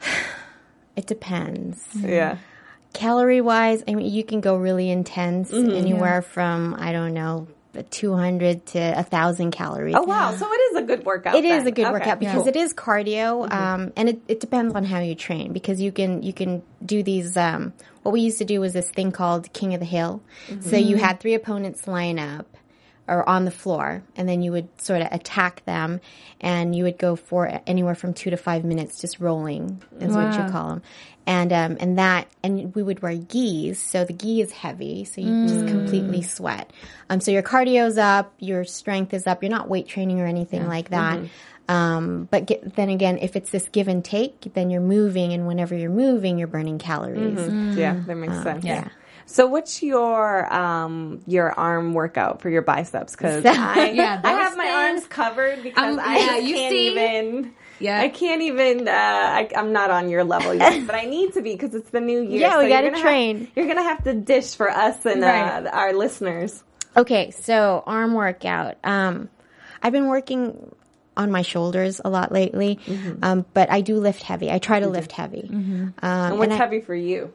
it 0.96 1.06
depends. 1.06 1.86
Yeah. 1.94 2.38
Calorie 2.94 3.42
wise, 3.42 3.84
I 3.86 3.94
mean 3.94 4.10
you 4.10 4.24
can 4.24 4.40
go 4.40 4.56
really 4.56 4.90
intense 4.90 5.50
mm-hmm, 5.50 5.72
anywhere 5.72 6.22
yeah. 6.24 6.32
from 6.32 6.74
I 6.78 6.92
don't 6.92 7.12
know 7.12 7.48
200 7.82 8.66
to 8.66 8.92
1,000 8.94 9.50
calories. 9.50 9.94
Oh, 9.96 10.02
wow. 10.02 10.34
So 10.34 10.46
it 10.50 10.56
is 10.56 10.76
a 10.76 10.82
good 10.82 11.04
workout. 11.04 11.34
It 11.36 11.42
then. 11.42 11.60
is 11.60 11.66
a 11.66 11.70
good 11.70 11.86
okay. 11.86 11.92
workout 11.92 12.18
because 12.18 12.44
yeah. 12.44 12.50
it 12.50 12.56
is 12.56 12.74
cardio. 12.74 13.48
Mm-hmm. 13.48 13.52
Um, 13.52 13.92
and 13.96 14.08
it, 14.08 14.20
it, 14.28 14.40
depends 14.40 14.74
on 14.74 14.84
how 14.84 15.00
you 15.00 15.14
train 15.14 15.52
because 15.52 15.80
you 15.80 15.92
can, 15.92 16.22
you 16.22 16.32
can 16.32 16.62
do 16.84 17.02
these, 17.02 17.36
um, 17.36 17.72
what 18.02 18.12
we 18.12 18.20
used 18.20 18.38
to 18.38 18.44
do 18.44 18.60
was 18.60 18.72
this 18.72 18.90
thing 18.90 19.12
called 19.12 19.52
King 19.52 19.74
of 19.74 19.80
the 19.80 19.86
Hill. 19.86 20.22
Mm-hmm. 20.48 20.68
So 20.68 20.76
you 20.76 20.96
had 20.96 21.20
three 21.20 21.34
opponents 21.34 21.86
line 21.86 22.18
up 22.18 22.55
or 23.08 23.28
on 23.28 23.44
the 23.44 23.50
floor 23.50 24.02
and 24.16 24.28
then 24.28 24.42
you 24.42 24.52
would 24.52 24.68
sort 24.80 25.00
of 25.00 25.08
attack 25.12 25.64
them 25.64 26.00
and 26.40 26.74
you 26.74 26.84
would 26.84 26.98
go 26.98 27.16
for 27.16 27.60
anywhere 27.66 27.94
from 27.94 28.12
two 28.12 28.30
to 28.30 28.36
five 28.36 28.64
minutes 28.64 29.00
just 29.00 29.20
rolling 29.20 29.82
is 30.00 30.14
wow. 30.14 30.28
what 30.28 30.38
you 30.38 30.52
call 30.52 30.68
them 30.68 30.82
and 31.26 31.52
um, 31.52 31.76
and 31.80 31.98
that 31.98 32.26
and 32.42 32.74
we 32.74 32.82
would 32.82 33.00
wear 33.02 33.14
gis 33.14 33.78
so 33.78 34.04
the 34.04 34.12
gi 34.12 34.40
is 34.40 34.52
heavy 34.52 35.04
so 35.04 35.20
you 35.20 35.28
mm. 35.28 35.48
just 35.48 35.66
completely 35.66 36.22
sweat 36.22 36.72
um, 37.10 37.20
so 37.20 37.30
your 37.30 37.42
cardio's 37.42 37.98
up 37.98 38.32
your 38.38 38.64
strength 38.64 39.14
is 39.14 39.26
up 39.26 39.42
you're 39.42 39.50
not 39.50 39.68
weight 39.68 39.86
training 39.86 40.20
or 40.20 40.26
anything 40.26 40.62
yeah. 40.62 40.68
like 40.68 40.90
that 40.90 41.18
mm-hmm. 41.18 41.26
Um, 41.68 42.28
but 42.30 42.46
get, 42.46 42.76
then 42.76 42.90
again, 42.90 43.18
if 43.18 43.34
it's 43.34 43.50
this 43.50 43.68
give 43.70 43.88
and 43.88 44.04
take, 44.04 44.52
then 44.54 44.70
you're 44.70 44.80
moving, 44.80 45.32
and 45.32 45.46
whenever 45.46 45.74
you're 45.74 45.90
moving, 45.90 46.38
you're 46.38 46.46
burning 46.46 46.78
calories. 46.78 47.38
Mm-hmm. 47.38 47.70
Mm. 47.72 47.76
Yeah, 47.76 48.00
that 48.06 48.14
makes 48.14 48.34
um, 48.34 48.42
sense. 48.44 48.64
yeah. 48.64 48.84
yeah. 48.84 48.88
So 49.26 49.46
what's 49.46 49.82
your 49.82 50.52
um 50.52 51.20
your 51.26 51.52
arm 51.52 51.94
workout 51.94 52.40
for 52.40 52.48
your 52.48 52.62
biceps? 52.62 53.14
Because 53.14 53.44
I 53.46 53.90
yeah, 53.90 54.20
I 54.22 54.30
have 54.30 54.56
my 54.56 54.68
arms 54.68 55.06
covered 55.06 55.62
because 55.62 55.94
um, 55.94 56.00
I 56.00 56.16
yeah, 56.18 56.26
can't 56.26 56.72
see, 56.72 56.90
even. 56.90 57.54
Yeah, 57.78 58.00
I 58.00 58.08
can't 58.08 58.40
even. 58.42 58.88
Uh, 58.88 58.92
I, 58.92 59.50
am 59.54 59.72
not 59.72 59.90
on 59.90 60.08
your 60.08 60.24
level 60.24 60.54
yet, 60.54 60.86
but 60.86 60.94
I 60.94 61.04
need 61.04 61.34
to 61.34 61.42
be 61.42 61.52
because 61.52 61.74
it's 61.74 61.90
the 61.90 62.00
new 62.00 62.22
year. 62.22 62.40
Yeah, 62.40 62.52
so 62.52 62.62
we 62.62 62.68
got 62.68 62.82
to 62.82 63.00
train. 63.00 63.40
Have, 63.40 63.48
you're 63.56 63.66
gonna 63.66 63.82
have 63.82 64.04
to 64.04 64.14
dish 64.14 64.54
for 64.54 64.70
us 64.70 65.04
and 65.04 65.22
uh, 65.22 65.26
right. 65.26 65.66
uh, 65.66 65.70
our 65.70 65.92
listeners. 65.92 66.62
Okay, 66.96 67.30
so 67.32 67.82
arm 67.84 68.14
workout. 68.14 68.76
Um, 68.82 69.28
I've 69.82 69.92
been 69.92 70.06
working 70.06 70.74
on 71.16 71.30
my 71.30 71.42
shoulders 71.42 72.00
a 72.04 72.08
lot 72.10 72.30
lately, 72.32 72.78
mm-hmm. 72.86 73.22
um, 73.22 73.46
but 73.54 73.70
I 73.70 73.80
do 73.80 73.98
lift 73.98 74.22
heavy. 74.22 74.50
I 74.50 74.58
try 74.58 74.80
to 74.80 74.88
lift 74.88 75.12
heavy. 75.12 75.42
Mm-hmm. 75.42 75.82
Um, 75.82 75.92
and 76.02 76.38
what's 76.38 76.52
and 76.52 76.52
I, 76.54 76.56
heavy 76.56 76.80
for 76.80 76.94
you? 76.94 77.32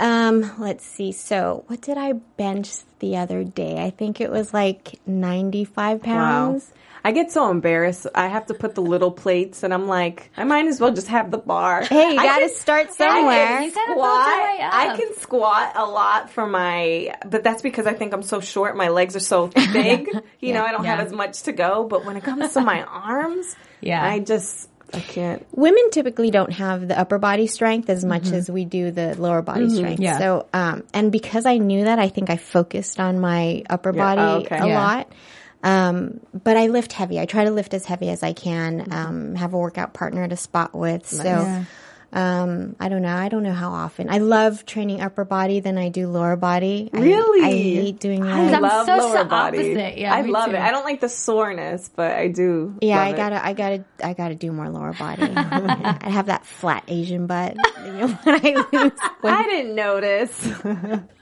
Um, 0.00 0.52
let's 0.58 0.84
see. 0.84 1.12
So, 1.12 1.64
what 1.68 1.80
did 1.80 1.96
I 1.96 2.12
bench 2.12 2.70
the 2.98 3.18
other 3.18 3.44
day? 3.44 3.82
I 3.82 3.90
think 3.90 4.20
it 4.20 4.30
was 4.30 4.52
like 4.52 4.98
95 5.06 6.02
pounds. 6.02 6.70
Wow. 6.70 6.78
I 7.04 7.10
get 7.10 7.32
so 7.32 7.50
embarrassed. 7.50 8.06
I 8.14 8.28
have 8.28 8.46
to 8.46 8.54
put 8.54 8.76
the 8.76 8.80
little 8.80 9.10
plates, 9.10 9.64
and 9.64 9.74
I'm 9.74 9.88
like, 9.88 10.30
I 10.36 10.44
might 10.44 10.66
as 10.66 10.80
well 10.80 10.92
just 10.92 11.08
have 11.08 11.32
the 11.32 11.38
bar. 11.38 11.82
Hey, 11.82 12.12
you 12.12 12.16
got 12.22 12.38
to 12.38 12.48
start 12.48 12.92
somewhere. 12.92 13.58
I 13.58 13.70
can 13.70 13.72
squat. 13.72 14.60
I 14.60 14.96
can 14.96 15.14
squat 15.16 15.72
a 15.74 15.84
lot 15.84 16.30
for 16.30 16.46
my, 16.46 17.14
but 17.26 17.42
that's 17.42 17.60
because 17.60 17.86
I 17.86 17.94
think 17.94 18.12
I'm 18.12 18.22
so 18.22 18.40
short. 18.40 18.76
My 18.76 18.88
legs 18.88 19.16
are 19.16 19.20
so 19.20 19.48
big. 19.48 20.08
you 20.14 20.22
yeah, 20.40 20.54
know, 20.54 20.64
I 20.64 20.70
don't 20.70 20.84
yeah. 20.84 20.96
have 20.96 21.06
as 21.06 21.12
much 21.12 21.42
to 21.42 21.52
go. 21.52 21.84
But 21.84 22.04
when 22.04 22.16
it 22.16 22.22
comes 22.22 22.52
to 22.52 22.60
my 22.60 22.82
arms, 22.88 23.56
yeah, 23.80 24.04
I 24.04 24.20
just 24.20 24.68
I 24.94 25.00
can't. 25.00 25.46
Women 25.56 25.90
typically 25.90 26.30
don't 26.30 26.52
have 26.52 26.86
the 26.86 26.98
upper 26.98 27.18
body 27.18 27.46
strength 27.46 27.88
as 27.88 28.04
much 28.04 28.24
mm-hmm. 28.24 28.34
as 28.34 28.50
we 28.50 28.64
do 28.64 28.90
the 28.90 29.20
lower 29.20 29.42
body 29.42 29.66
mm-hmm. 29.66 29.76
strength. 29.76 30.00
Yeah. 30.00 30.18
So, 30.18 30.46
um, 30.52 30.84
and 30.92 31.10
because 31.10 31.46
I 31.46 31.58
knew 31.58 31.84
that, 31.84 31.98
I 31.98 32.08
think 32.08 32.30
I 32.30 32.36
focused 32.36 33.00
on 33.00 33.20
my 33.20 33.62
upper 33.68 33.94
yeah. 33.94 34.14
body 34.14 34.20
oh, 34.20 34.46
okay. 34.46 34.58
a 34.58 34.66
yeah. 34.66 34.80
lot. 34.80 35.12
Um, 35.64 36.20
but 36.32 36.56
I 36.56 36.66
lift 36.66 36.92
heavy. 36.92 37.20
I 37.20 37.26
try 37.26 37.44
to 37.44 37.52
lift 37.52 37.72
as 37.74 37.86
heavy 37.86 38.08
as 38.08 38.22
I 38.22 38.32
can. 38.32 38.92
Um, 38.92 39.34
have 39.36 39.54
a 39.54 39.58
workout 39.58 39.94
partner 39.94 40.26
to 40.26 40.36
spot 40.36 40.74
with. 40.74 41.06
So. 41.06 41.24
Yeah 41.24 41.64
um, 42.12 42.76
I 42.78 42.90
don't 42.90 43.00
know. 43.00 43.14
I 43.14 43.28
don't 43.30 43.42
know 43.42 43.54
how 43.54 43.70
often. 43.70 44.10
I 44.10 44.18
love 44.18 44.66
training 44.66 45.00
upper 45.00 45.24
body 45.24 45.60
than 45.60 45.78
I 45.78 45.88
do 45.88 46.08
lower 46.08 46.36
body. 46.36 46.90
Really? 46.92 47.42
I, 47.42 47.48
I 47.48 47.52
hate 47.52 48.00
doing 48.00 48.22
that. 48.22 48.54
I 48.54 48.58
love 48.58 48.86
so 48.86 48.96
lower 48.96 49.24
body. 49.24 49.58
Opposite. 49.58 49.98
Yeah, 49.98 50.14
I 50.14 50.20
love 50.20 50.50
too. 50.50 50.56
it. 50.56 50.60
I 50.60 50.70
don't 50.70 50.84
like 50.84 51.00
the 51.00 51.08
soreness, 51.08 51.90
but 51.94 52.12
I 52.12 52.28
do. 52.28 52.76
Yeah, 52.82 53.00
I 53.00 53.12
gotta, 53.12 53.36
it. 53.36 53.42
I 53.42 53.52
gotta, 53.54 53.84
I 54.04 54.12
gotta 54.12 54.34
do 54.34 54.52
more 54.52 54.68
lower 54.68 54.92
body. 54.92 55.22
I 55.36 56.10
have 56.10 56.26
that 56.26 56.44
flat 56.44 56.84
Asian 56.88 57.26
butt. 57.26 57.56
You 57.84 57.92
know, 57.92 58.08
when 58.22 58.34
I 58.34 58.66
lose. 58.72 58.92
When 59.22 59.34
I 59.34 59.42
didn't 59.44 59.74
notice. 59.74 60.52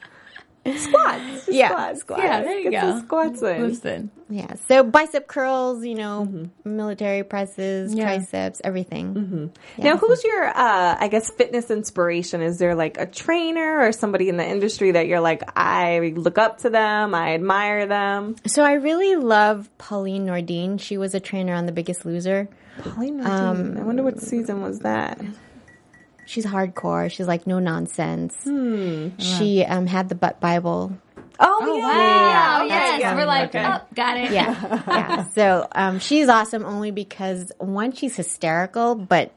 Squats. 0.66 1.48
Yeah. 1.48 1.68
Squats. 1.68 2.00
squats. 2.00 2.22
Yeah, 2.22 2.42
there 2.42 2.58
you 2.58 2.70
Get 2.70 2.82
go. 2.82 3.00
Squats 3.00 3.42
in. 3.42 3.62
Listen. 3.62 4.10
Yeah. 4.28 4.54
So 4.68 4.84
bicep 4.84 5.26
curls, 5.26 5.84
you 5.84 5.94
know, 5.94 6.26
mm-hmm. 6.28 6.76
military 6.76 7.24
presses, 7.24 7.94
yeah. 7.94 8.04
triceps, 8.04 8.60
everything. 8.62 9.14
Mm-hmm. 9.14 9.46
Yeah. 9.78 9.84
Now, 9.84 9.96
who's 9.96 10.22
your, 10.22 10.46
uh, 10.46 10.96
I 11.00 11.08
guess, 11.08 11.30
fitness 11.30 11.70
inspiration? 11.70 12.42
Is 12.42 12.58
there 12.58 12.74
like 12.74 12.98
a 12.98 13.06
trainer 13.06 13.80
or 13.80 13.92
somebody 13.92 14.28
in 14.28 14.36
the 14.36 14.46
industry 14.46 14.92
that 14.92 15.06
you're 15.06 15.20
like, 15.20 15.42
I 15.56 16.12
look 16.14 16.36
up 16.36 16.58
to 16.58 16.70
them, 16.70 17.14
I 17.14 17.34
admire 17.34 17.86
them? 17.86 18.36
So 18.46 18.62
I 18.62 18.74
really 18.74 19.16
love 19.16 19.68
Pauline 19.78 20.26
Nordin. 20.26 20.78
She 20.78 20.98
was 20.98 21.14
a 21.14 21.20
trainer 21.20 21.54
on 21.54 21.66
The 21.66 21.72
Biggest 21.72 22.04
Loser. 22.04 22.48
Pauline 22.82 23.20
Nordin. 23.20 23.26
Um, 23.26 23.78
I 23.78 23.82
wonder 23.82 24.02
what 24.02 24.20
season 24.20 24.60
was 24.60 24.80
that 24.80 25.20
she's 26.30 26.46
hardcore. 26.46 27.10
She's 27.10 27.26
like 27.26 27.46
no 27.46 27.58
nonsense. 27.58 28.36
Hmm. 28.44 29.08
She 29.18 29.64
um, 29.64 29.86
had 29.86 30.08
the 30.08 30.14
butt 30.14 30.40
Bible. 30.40 30.92
Oh, 31.42 31.58
oh 31.62 31.76
yeah. 31.76 31.82
wow! 31.82 32.64
yes, 32.66 33.00
yeah. 33.00 33.14
we're 33.14 33.24
like, 33.24 33.48
okay. 33.48 33.64
oh, 33.66 33.80
got 33.94 34.18
it. 34.18 34.30
Yeah, 34.30 34.82
yeah. 34.88 35.28
So 35.30 35.66
um, 35.72 35.98
she's 35.98 36.28
awesome 36.28 36.64
only 36.64 36.90
because 36.90 37.50
one, 37.58 37.92
she's 37.92 38.14
hysterical, 38.14 38.94
but 38.94 39.32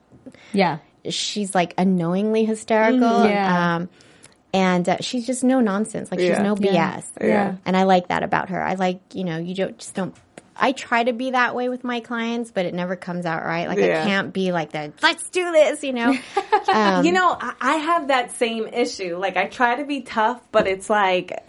yeah, 0.52 0.80
she's 1.10 1.56
like 1.56 1.74
unknowingly 1.78 2.46
hysterical. 2.46 3.08
Mm-hmm. 3.08 3.30
Yeah. 3.30 3.76
Um, 3.76 3.90
and 4.54 4.88
uh, 4.88 4.98
she's 5.00 5.26
just 5.26 5.44
no 5.44 5.62
nonsense. 5.62 6.12
Like 6.12 6.20
she's 6.20 6.38
no 6.38 6.56
BS. 6.56 6.74
Yeah. 6.74 7.28
yeah. 7.28 7.56
And 7.66 7.76
I 7.76 7.84
like 7.84 8.10
that 8.10 8.22
about 8.22 8.50
her. 8.50 8.62
I 8.62 8.76
like, 8.76 9.00
you 9.14 9.24
know, 9.24 9.40
you 9.40 9.56
don't 9.56 9.78
just 9.80 9.96
don't 9.96 10.16
I 10.56 10.72
try 10.72 11.04
to 11.04 11.14
be 11.14 11.32
that 11.32 11.56
way 11.56 11.70
with 11.70 11.84
my 11.84 12.00
clients, 12.00 12.52
but 12.52 12.66
it 12.66 12.74
never 12.74 12.96
comes 12.96 13.26
out 13.26 13.44
right. 13.44 13.68
Like 13.68 13.80
yeah. 13.80 14.02
I 14.02 14.06
can't 14.06 14.34
be 14.34 14.52
like 14.52 14.72
that. 14.74 14.94
Let's 15.02 15.30
do 15.30 15.52
this, 15.52 15.84
you 15.84 15.94
know. 15.94 16.16
um, 16.72 17.06
you 17.06 17.12
know, 17.12 17.38
I 17.40 17.76
have 17.78 18.10
that 18.10 18.32
same 18.32 18.68
issue. 18.68 19.18
Like 19.18 19.38
I 19.38 19.48
try 19.48 19.76
to 19.76 19.86
be 19.86 20.02
tough, 20.02 20.42
but 20.52 20.68
it's 20.68 20.90
like 20.90 21.44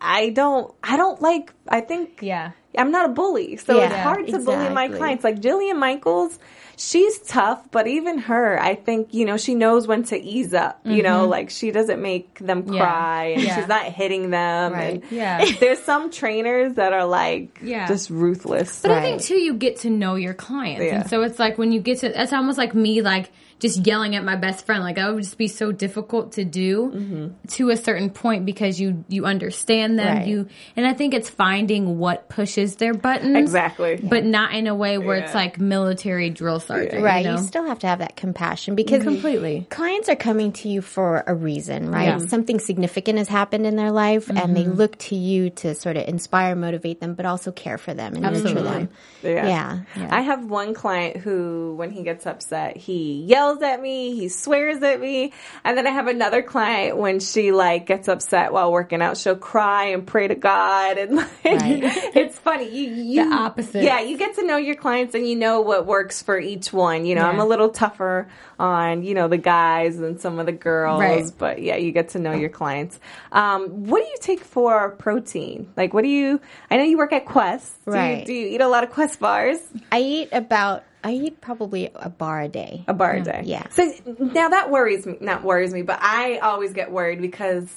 I 0.00 0.30
don't. 0.30 0.72
I 0.82 0.96
don't 0.96 1.20
like. 1.20 1.52
I 1.68 1.80
think. 1.80 2.20
Yeah. 2.22 2.52
I'm 2.78 2.90
not 2.90 3.10
a 3.10 3.12
bully, 3.12 3.56
so 3.56 3.78
yeah, 3.78 3.86
it's 3.86 3.96
hard 3.96 4.18
to 4.18 4.24
exactly. 4.24 4.54
bully 4.54 4.68
my 4.68 4.88
clients. 4.88 5.24
Like 5.24 5.40
Jillian 5.40 5.78
Michaels, 5.78 6.38
she's 6.76 7.18
tough, 7.18 7.70
but 7.70 7.86
even 7.86 8.18
her, 8.18 8.60
I 8.60 8.74
think, 8.74 9.14
you 9.14 9.24
know, 9.24 9.36
she 9.36 9.54
knows 9.54 9.86
when 9.86 10.04
to 10.04 10.20
ease 10.20 10.54
up, 10.54 10.80
you 10.84 10.92
mm-hmm. 10.92 11.02
know, 11.02 11.26
like 11.26 11.50
she 11.50 11.70
doesn't 11.70 12.00
make 12.00 12.38
them 12.38 12.66
cry 12.66 13.28
yeah. 13.28 13.34
and 13.34 13.42
yeah. 13.42 13.56
she's 13.56 13.68
not 13.68 13.84
hitting 13.86 14.30
them. 14.30 14.72
Right. 14.72 15.02
And 15.02 15.02
yeah. 15.10 15.44
There's 15.60 15.80
some 15.80 16.10
trainers 16.10 16.74
that 16.74 16.92
are 16.92 17.06
like 17.06 17.58
yeah. 17.62 17.88
just 17.88 18.10
ruthless. 18.10 18.82
But 18.82 18.90
right. 18.90 18.98
I 18.98 19.02
think 19.02 19.22
too, 19.22 19.38
you 19.38 19.54
get 19.54 19.78
to 19.80 19.90
know 19.90 20.14
your 20.14 20.34
clients. 20.34 20.92
And 20.92 21.08
so 21.08 21.22
it's 21.22 21.38
like 21.38 21.58
when 21.58 21.72
you 21.72 21.80
get 21.80 22.00
to, 22.00 22.22
it's 22.22 22.32
almost 22.32 22.58
like 22.58 22.74
me, 22.74 23.02
like, 23.02 23.30
just 23.58 23.86
yelling 23.86 24.14
at 24.14 24.24
my 24.24 24.36
best 24.36 24.66
friend. 24.66 24.82
Like 24.82 24.96
that 24.96 25.12
would 25.12 25.22
just 25.22 25.38
be 25.38 25.48
so 25.48 25.72
difficult 25.72 26.32
to 26.32 26.44
do 26.44 26.90
mm-hmm. 26.90 27.46
to 27.48 27.70
a 27.70 27.76
certain 27.76 28.10
point 28.10 28.44
because 28.44 28.80
you 28.80 29.04
you 29.08 29.24
understand 29.24 29.98
them. 29.98 30.18
Right. 30.18 30.26
You 30.26 30.48
and 30.76 30.86
I 30.86 30.92
think 30.92 31.14
it's 31.14 31.30
finding 31.30 31.98
what 31.98 32.28
pushes 32.28 32.76
their 32.76 32.94
buttons 32.94 33.36
exactly, 33.36 33.96
but 33.96 34.24
not 34.24 34.54
in 34.54 34.66
a 34.66 34.74
way 34.74 34.98
where 34.98 35.16
yeah. 35.16 35.24
it's 35.24 35.34
like 35.34 35.58
military 35.58 36.30
drill 36.30 36.60
sergeant. 36.60 37.02
Right. 37.02 37.24
You, 37.24 37.32
know? 37.32 37.36
you, 37.38 37.46
still 37.46 37.64
have 37.64 37.78
to 37.80 37.86
have 37.86 38.00
that 38.00 38.16
compassion 38.16 38.74
because 38.74 39.02
completely 39.02 39.66
clients 39.70 40.08
are 40.08 40.16
coming 40.16 40.52
to 40.52 40.68
you 40.68 40.82
for 40.82 41.24
a 41.26 41.34
reason, 41.34 41.90
right? 41.90 42.20
Yeah. 42.20 42.26
Something 42.26 42.58
significant 42.58 43.18
has 43.18 43.28
happened 43.28 43.66
in 43.66 43.76
their 43.76 43.92
life, 43.92 44.26
mm-hmm. 44.26 44.36
and 44.36 44.56
they 44.56 44.64
mm-hmm. 44.64 44.72
look 44.72 44.98
to 44.98 45.16
you 45.16 45.50
to 45.50 45.74
sort 45.74 45.96
of 45.96 46.06
inspire, 46.08 46.54
motivate 46.54 47.00
them, 47.00 47.14
but 47.14 47.26
also 47.26 47.52
care 47.52 47.78
for 47.78 47.94
them 47.94 48.14
and 48.14 48.24
Absolutely. 48.24 48.62
nurture 48.62 48.78
them. 48.78 48.88
Yeah. 49.22 49.46
yeah. 49.46 49.80
yeah. 49.96 50.08
I 50.10 50.20
have 50.20 50.44
one 50.44 50.74
client 50.74 51.16
who, 51.16 51.74
when 51.76 51.90
he 51.90 52.02
gets 52.02 52.26
upset, 52.26 52.76
he 52.76 53.22
yells 53.22 53.45
yells 53.46 53.62
at 53.62 53.80
me, 53.80 54.14
he 54.14 54.28
swears 54.28 54.82
at 54.82 55.00
me. 55.00 55.32
And 55.64 55.76
then 55.76 55.86
I 55.86 55.90
have 55.90 56.06
another 56.06 56.42
client 56.42 56.96
when 56.96 57.20
she 57.20 57.52
like 57.52 57.86
gets 57.86 58.08
upset 58.08 58.52
while 58.52 58.72
working 58.72 59.02
out, 59.02 59.16
she'll 59.16 59.36
cry 59.36 59.86
and 59.86 60.06
pray 60.06 60.28
to 60.28 60.34
God 60.34 60.98
and 60.98 61.16
like 61.16 61.44
right. 61.44 61.82
it's 62.14 62.38
funny. 62.38 62.68
You 62.68 62.90
you 62.90 63.28
the 63.28 63.36
opposite. 63.36 63.82
Yeah, 63.82 64.00
you 64.00 64.18
get 64.18 64.36
to 64.36 64.46
know 64.46 64.56
your 64.56 64.74
clients 64.74 65.14
and 65.14 65.26
you 65.26 65.36
know 65.36 65.60
what 65.60 65.86
works 65.86 66.22
for 66.22 66.38
each 66.38 66.72
one. 66.72 67.06
You 67.06 67.14
know, 67.14 67.22
yeah. 67.22 67.28
I'm 67.28 67.40
a 67.40 67.46
little 67.46 67.70
tougher 67.70 68.28
on, 68.58 69.02
you 69.02 69.14
know, 69.14 69.28
the 69.28 69.38
guys 69.38 69.98
and 69.98 70.20
some 70.20 70.38
of 70.38 70.46
the 70.46 70.52
girls. 70.52 71.00
Right. 71.00 71.30
But 71.36 71.62
yeah, 71.62 71.76
you 71.76 71.92
get 71.92 72.10
to 72.10 72.18
know 72.18 72.32
your 72.32 72.50
clients. 72.50 72.98
Um, 73.32 73.86
what 73.86 74.02
do 74.02 74.08
you 74.08 74.16
take 74.20 74.40
for 74.40 74.90
protein? 74.90 75.72
Like 75.76 75.94
what 75.94 76.02
do 76.02 76.08
you 76.08 76.40
I 76.70 76.76
know 76.76 76.84
you 76.84 76.98
work 76.98 77.12
at 77.12 77.26
Quest. 77.26 77.84
Do 77.84 77.92
right. 77.92 78.20
You, 78.20 78.26
do 78.26 78.32
you 78.32 78.46
eat 78.48 78.60
a 78.60 78.68
lot 78.68 78.84
of 78.84 78.90
Quest 78.90 79.20
bars? 79.20 79.58
I 79.92 80.00
eat 80.00 80.28
about 80.32 80.84
I 81.06 81.12
eat 81.12 81.40
probably 81.40 81.88
a 81.94 82.10
bar 82.10 82.42
a 82.42 82.48
day. 82.48 82.84
A 82.88 82.92
bar 82.92 83.12
a 83.12 83.22
day. 83.22 83.42
Yeah. 83.44 83.68
So 83.68 83.92
now 84.18 84.48
that 84.48 84.72
worries 84.72 85.06
me, 85.06 85.16
not 85.20 85.44
worries 85.44 85.72
me, 85.72 85.82
but 85.82 86.00
I 86.02 86.38
always 86.38 86.72
get 86.72 86.90
worried 86.90 87.20
because 87.22 87.68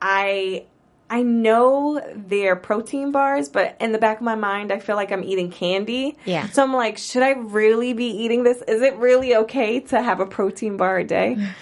I 0.00 0.64
I 1.10 1.20
know 1.20 2.00
they're 2.16 2.56
protein 2.56 3.12
bars, 3.12 3.50
but 3.50 3.76
in 3.80 3.92
the 3.92 3.98
back 3.98 4.16
of 4.16 4.22
my 4.22 4.34
mind, 4.34 4.72
I 4.72 4.78
feel 4.78 4.96
like 4.96 5.12
I'm 5.12 5.22
eating 5.22 5.50
candy. 5.50 6.16
Yeah. 6.24 6.48
So 6.48 6.62
I'm 6.62 6.72
like, 6.72 6.96
should 6.96 7.22
I 7.22 7.32
really 7.32 7.92
be 7.92 8.06
eating 8.06 8.44
this? 8.44 8.62
Is 8.66 8.80
it 8.80 8.96
really 8.96 9.36
okay 9.36 9.80
to 9.80 10.00
have 10.00 10.20
a 10.20 10.26
protein 10.26 10.78
bar 10.78 11.00
a 11.00 11.04
day? 11.04 11.36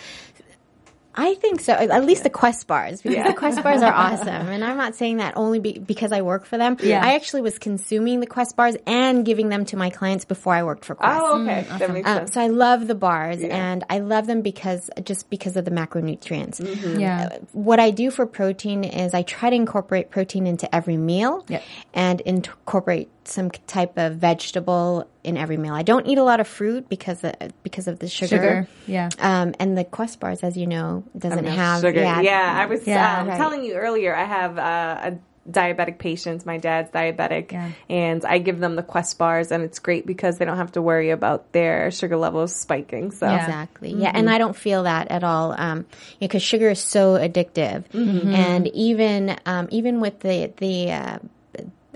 I 1.18 1.34
think 1.34 1.60
so. 1.60 1.72
At 1.72 2.04
least 2.04 2.22
the 2.22 2.30
Quest 2.30 2.68
bars, 2.68 3.02
because 3.02 3.16
yeah. 3.16 3.28
the 3.28 3.34
Quest 3.34 3.60
bars 3.62 3.82
are 3.82 3.92
awesome. 3.94 4.28
And 4.28 4.64
I'm 4.64 4.76
not 4.76 4.94
saying 4.94 5.16
that 5.16 5.36
only 5.36 5.58
be, 5.58 5.78
because 5.78 6.12
I 6.12 6.22
work 6.22 6.44
for 6.44 6.56
them. 6.56 6.76
Yeah. 6.80 7.04
I 7.04 7.14
actually 7.14 7.42
was 7.42 7.58
consuming 7.58 8.20
the 8.20 8.26
Quest 8.26 8.54
bars 8.54 8.76
and 8.86 9.26
giving 9.26 9.48
them 9.48 9.64
to 9.66 9.76
my 9.76 9.90
clients 9.90 10.24
before 10.24 10.54
I 10.54 10.62
worked 10.62 10.84
for 10.84 10.94
Quest. 10.94 11.20
Oh, 11.20 11.42
okay. 11.42 11.64
Mm, 11.64 11.74
awesome. 11.74 12.02
uh, 12.04 12.26
so 12.26 12.40
I 12.40 12.46
love 12.46 12.86
the 12.86 12.94
bars, 12.94 13.42
yeah. 13.42 13.48
and 13.48 13.84
I 13.90 13.98
love 13.98 14.28
them 14.28 14.42
because 14.42 14.90
just 15.02 15.28
because 15.28 15.56
of 15.56 15.64
the 15.64 15.72
macronutrients. 15.72 16.60
Mm-hmm. 16.60 17.00
Yeah. 17.00 17.30
Uh, 17.32 17.38
what 17.52 17.80
I 17.80 17.90
do 17.90 18.12
for 18.12 18.24
protein 18.24 18.84
is 18.84 19.12
I 19.12 19.22
try 19.22 19.50
to 19.50 19.56
incorporate 19.56 20.10
protein 20.10 20.46
into 20.46 20.72
every 20.72 20.96
meal, 20.96 21.44
yep. 21.48 21.64
and 21.92 22.20
incorporate 22.20 23.10
some 23.28 23.50
type 23.50 23.98
of 23.98 24.16
vegetable 24.16 25.08
in 25.24 25.36
every 25.36 25.56
meal. 25.56 25.74
I 25.74 25.82
don't 25.82 26.06
eat 26.06 26.18
a 26.18 26.22
lot 26.22 26.40
of 26.40 26.48
fruit 26.48 26.88
because 26.88 27.22
of, 27.24 27.34
because 27.62 27.88
of 27.88 27.98
the 27.98 28.08
sugar. 28.08 28.36
sugar 28.36 28.68
yeah. 28.86 29.08
Um, 29.18 29.54
and 29.58 29.76
the 29.76 29.84
Quest 29.84 30.20
bars, 30.20 30.42
as 30.42 30.56
you 30.56 30.66
know, 30.66 31.04
doesn't 31.16 31.44
have 31.44 31.80
sugar. 31.80 32.00
Yeah, 32.00 32.20
yeah 32.20 32.54
I 32.56 32.66
was 32.66 32.86
yeah, 32.86 33.20
um, 33.20 33.28
right. 33.28 33.36
telling 33.36 33.64
you 33.64 33.74
earlier. 33.74 34.14
I 34.14 34.24
have 34.24 34.58
uh, 34.58 35.10
a 35.12 35.18
diabetic 35.50 35.98
patients. 35.98 36.44
My 36.44 36.58
dad's 36.58 36.90
diabetic, 36.90 37.52
yeah. 37.52 37.70
and 37.88 38.24
I 38.24 38.38
give 38.38 38.58
them 38.58 38.76
the 38.76 38.82
Quest 38.82 39.18
bars, 39.18 39.50
and 39.50 39.62
it's 39.62 39.78
great 39.78 40.06
because 40.06 40.38
they 40.38 40.44
don't 40.44 40.58
have 40.58 40.72
to 40.72 40.82
worry 40.82 41.10
about 41.10 41.52
their 41.52 41.90
sugar 41.90 42.16
levels 42.16 42.54
spiking. 42.54 43.10
So 43.10 43.26
yeah. 43.26 43.44
exactly, 43.44 43.92
mm-hmm. 43.92 44.02
yeah, 44.02 44.12
and 44.14 44.28
I 44.28 44.38
don't 44.38 44.56
feel 44.56 44.84
that 44.84 45.10
at 45.10 45.24
all 45.24 45.54
um, 45.56 45.86
because 46.20 46.42
sugar 46.42 46.70
is 46.70 46.80
so 46.80 47.14
addictive, 47.14 47.88
mm-hmm. 47.88 48.34
and 48.34 48.68
even 48.68 49.36
um, 49.46 49.68
even 49.70 50.00
with 50.00 50.20
the 50.20 50.52
the 50.56 50.92
uh, 50.92 51.18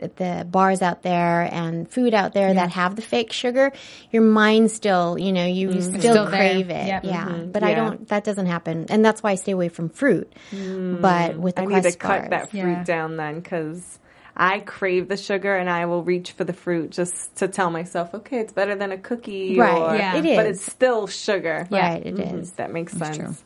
the 0.09 0.47
bars 0.49 0.83
out 0.83 1.03
there 1.03 1.43
and 1.43 1.88
food 1.88 2.15
out 2.15 2.35
there 2.35 2.49
yeah. 2.49 2.55
that 2.55 2.71
have 2.71 2.97
the 2.97 3.03
fake 3.03 3.33
sugar, 3.33 3.73
your 4.11 4.23
mind 4.23 4.71
still, 4.71 5.19
you 5.19 5.33
know, 5.33 5.47
you 5.47 5.69
mm-hmm. 5.69 5.99
still, 5.99 6.12
still, 6.12 6.27
crave 6.27 6.69
there. 6.69 6.83
it. 6.83 6.87
Yep. 6.87 7.05
Yeah. 7.05 7.27
Mm-hmm. 7.27 7.51
But 7.53 7.62
yeah. 7.62 7.69
I 7.69 7.75
don't, 7.75 8.09
that 8.09 8.25
doesn't 8.25 8.47
happen. 8.47 8.87
And 8.88 9.05
that's 9.05 9.23
why 9.23 9.33
I 9.33 9.35
stay 9.37 9.53
away 9.53 9.69
from 9.69 9.88
fruit. 9.88 10.33
Mm. 10.51 11.01
But 11.01 11.37
with 11.37 11.57
the 11.57 11.62
I 11.62 11.65
need 11.67 11.83
to 11.83 11.93
cut 11.93 12.31
that 12.31 12.51
fruit 12.51 12.61
yeah. 12.61 12.85
down 12.85 13.17
then 13.17 13.41
because 13.41 13.99
I 14.37 14.61
crave 14.61 15.09
the 15.09 15.17
sugar 15.17 15.55
and 15.55 15.69
I 15.69 15.87
will 15.87 16.03
reach 16.03 16.33
for 16.33 16.45
the 16.45 16.53
fruit 16.53 16.91
just 16.91 17.37
to 17.37 17.49
tell 17.49 17.71
myself, 17.71 18.15
okay, 18.15 18.38
it's 18.38 18.53
better 18.53 18.75
than 18.75 18.93
a 18.93 18.99
cookie. 18.99 19.59
Right. 19.59 19.77
Or, 19.77 19.97
yeah. 19.97 20.17
It 20.17 20.25
is. 20.25 20.37
But 20.37 20.47
it's 20.47 20.73
still 20.73 21.07
sugar. 21.07 21.67
Right. 21.71 22.05
It 22.05 22.15
mm-hmm. 22.15 22.38
is. 22.38 22.53
That 22.53 22.73
makes 22.73 22.93
That's 22.95 23.17
sense. 23.17 23.45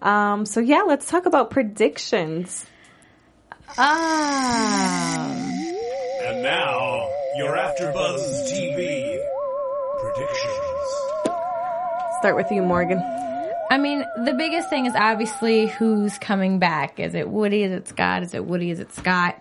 Um, 0.00 0.46
so 0.46 0.60
yeah, 0.60 0.82
let's 0.82 1.08
talk 1.08 1.26
about 1.26 1.50
predictions. 1.50 2.64
Ah. 3.76 5.47
And 6.38 6.44
now, 6.44 7.10
your 7.34 7.56
AfterBuzz 7.56 8.44
TV 8.48 9.18
predictions. 9.98 11.34
Start 12.20 12.36
with 12.36 12.46
you, 12.52 12.62
Morgan. 12.62 13.02
I 13.72 13.76
mean, 13.76 14.04
the 14.24 14.34
biggest 14.34 14.70
thing 14.70 14.86
is 14.86 14.94
obviously 14.94 15.66
who's 15.66 16.16
coming 16.18 16.60
back. 16.60 17.00
Is 17.00 17.16
it 17.16 17.28
Woody? 17.28 17.64
Is 17.64 17.72
it 17.72 17.88
Scott? 17.88 18.22
Is 18.22 18.34
it 18.34 18.44
Woody? 18.44 18.70
Is 18.70 18.78
it 18.78 18.94
Scott? 18.94 19.36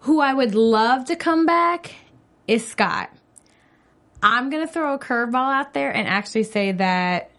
Who 0.00 0.20
I 0.20 0.32
would 0.32 0.54
love 0.54 1.04
to 1.06 1.16
come 1.16 1.44
back 1.44 1.94
is 2.48 2.66
Scott. 2.66 3.10
I'm 4.22 4.48
gonna 4.48 4.66
throw 4.66 4.94
a 4.94 4.98
curveball 4.98 5.52
out 5.54 5.74
there 5.74 5.94
and 5.94 6.08
actually 6.08 6.44
say 6.44 6.72
that 6.72 7.30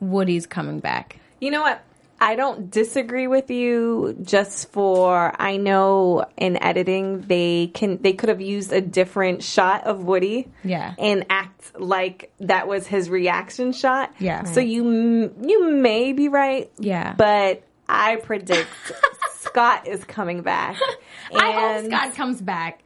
Woody's 0.00 0.46
coming 0.46 0.80
back. 0.80 1.20
You 1.40 1.52
know 1.52 1.62
what? 1.62 1.83
I 2.20 2.36
don't 2.36 2.70
disagree 2.70 3.26
with 3.26 3.50
you 3.50 4.16
just 4.22 4.70
for 4.72 5.34
I 5.40 5.56
know 5.56 6.24
in 6.36 6.62
editing 6.62 7.22
they 7.22 7.70
can 7.74 8.00
they 8.00 8.12
could 8.12 8.28
have 8.28 8.40
used 8.40 8.72
a 8.72 8.80
different 8.80 9.42
shot 9.42 9.84
of 9.84 10.04
Woody 10.04 10.48
yeah. 10.62 10.94
and 10.98 11.26
act 11.28 11.78
like 11.78 12.32
that 12.40 12.68
was 12.68 12.86
his 12.86 13.10
reaction 13.10 13.72
shot. 13.72 14.14
Yeah. 14.18 14.44
So 14.44 14.60
you 14.60 15.34
you 15.42 15.72
may 15.72 16.12
be 16.12 16.28
right 16.28 16.70
yeah. 16.78 17.14
but 17.14 17.62
I 17.88 18.16
predict 18.16 18.70
Scott 19.34 19.86
is 19.86 20.04
coming 20.04 20.42
back. 20.42 20.76
I 21.34 21.52
hope 21.52 21.86
Scott 21.86 22.14
comes 22.14 22.40
back. 22.40 22.82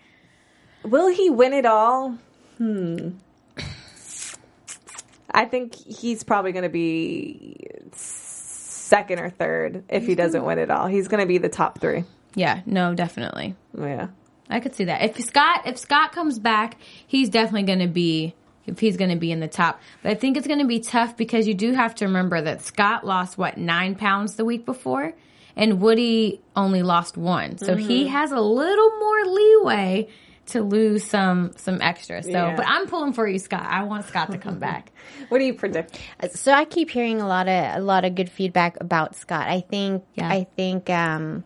Will 0.83 1.09
he 1.09 1.31
win 1.31 1.53
it 1.53 1.67
all? 1.67 2.19
Hmm. 2.57 3.11
I 5.31 5.45
think 5.45 5.75
he's 5.75 6.25
probably 6.25 6.53
going 6.53 6.63
to 6.63 6.69
be 6.69 7.67
second 8.89 9.21
or 9.21 9.31
third 9.31 9.85
if 9.89 10.07
he 10.07 10.15
doesn't 10.15 10.45
win 10.45 10.59
it 10.59 10.71
all. 10.71 10.87
He's 10.87 11.09
going 11.09 11.21
to 11.21 11.27
be 11.27 11.39
the 11.39 11.49
top 11.49 11.81
three. 11.81 12.05
Yeah, 12.35 12.63
no, 12.67 12.95
definitely. 12.95 13.55
Yeah, 13.79 14.09
I 14.49 14.61
could 14.61 14.75
see 14.75 14.85
that. 14.85 15.03
If 15.03 15.25
Scott, 15.25 15.63
if 15.67 15.79
Scott 15.79 16.13
comes 16.13 16.39
back, 16.39 16.77
he's 17.07 17.29
definitely 17.29 17.65
going 17.65 17.81
to 17.81 17.89
be. 17.89 18.35
If 18.67 18.81
he's 18.81 18.99
going 18.99 19.09
to 19.09 19.17
be 19.17 19.33
in 19.33 19.41
the 19.41 19.49
top, 19.49 19.81
but 20.03 20.11
I 20.11 20.15
think 20.15 20.37
it's 20.37 20.47
going 20.47 20.59
to 20.59 20.67
be 20.67 20.79
tough 20.79 21.17
because 21.17 21.49
you 21.49 21.55
do 21.55 21.73
have 21.73 21.95
to 21.97 22.05
remember 22.05 22.43
that 22.43 22.61
Scott 22.61 23.07
lost 23.07 23.39
what 23.39 23.57
nine 23.57 23.95
pounds 23.95 24.35
the 24.35 24.45
week 24.45 24.67
before, 24.67 25.15
and 25.57 25.81
Woody 25.81 26.43
only 26.55 26.83
lost 26.83 27.17
one, 27.17 27.57
so 27.57 27.75
mm-hmm. 27.75 27.89
he 27.89 28.09
has 28.09 28.31
a 28.31 28.41
little 28.41 28.91
more 28.99 29.25
leeway 29.25 30.09
to 30.49 30.63
lose 30.63 31.05
some 31.05 31.53
some 31.57 31.81
extra. 31.81 32.23
So, 32.23 32.31
yeah. 32.31 32.57
but 32.57 32.67
I'm 32.67 32.87
pulling 32.87 33.13
for 33.13 33.27
you, 33.27 33.39
Scott. 33.39 33.65
I 33.65 33.85
want 33.85 34.07
Scott 34.07 34.31
to 34.33 34.39
come 34.39 34.59
back. 34.59 34.93
what 35.29 35.39
do 35.39 35.45
you 35.45 35.55
predict? 35.55 35.99
So 36.35 36.53
I 36.53 36.65
keep 36.65 36.91
hearing 36.91 37.21
a 37.21 37.27
lot 37.27 37.49
of 37.49 37.77
a 37.77 37.81
lot 37.81 38.05
of 38.05 38.15
good 38.15 38.31
feedback 38.31 38.81
about 38.81 39.15
Scott. 39.15 39.49
I 39.49 39.61
think 39.61 40.05
yeah. 40.15 40.29
I 40.29 40.47
think 40.57 40.91
um, 40.91 41.45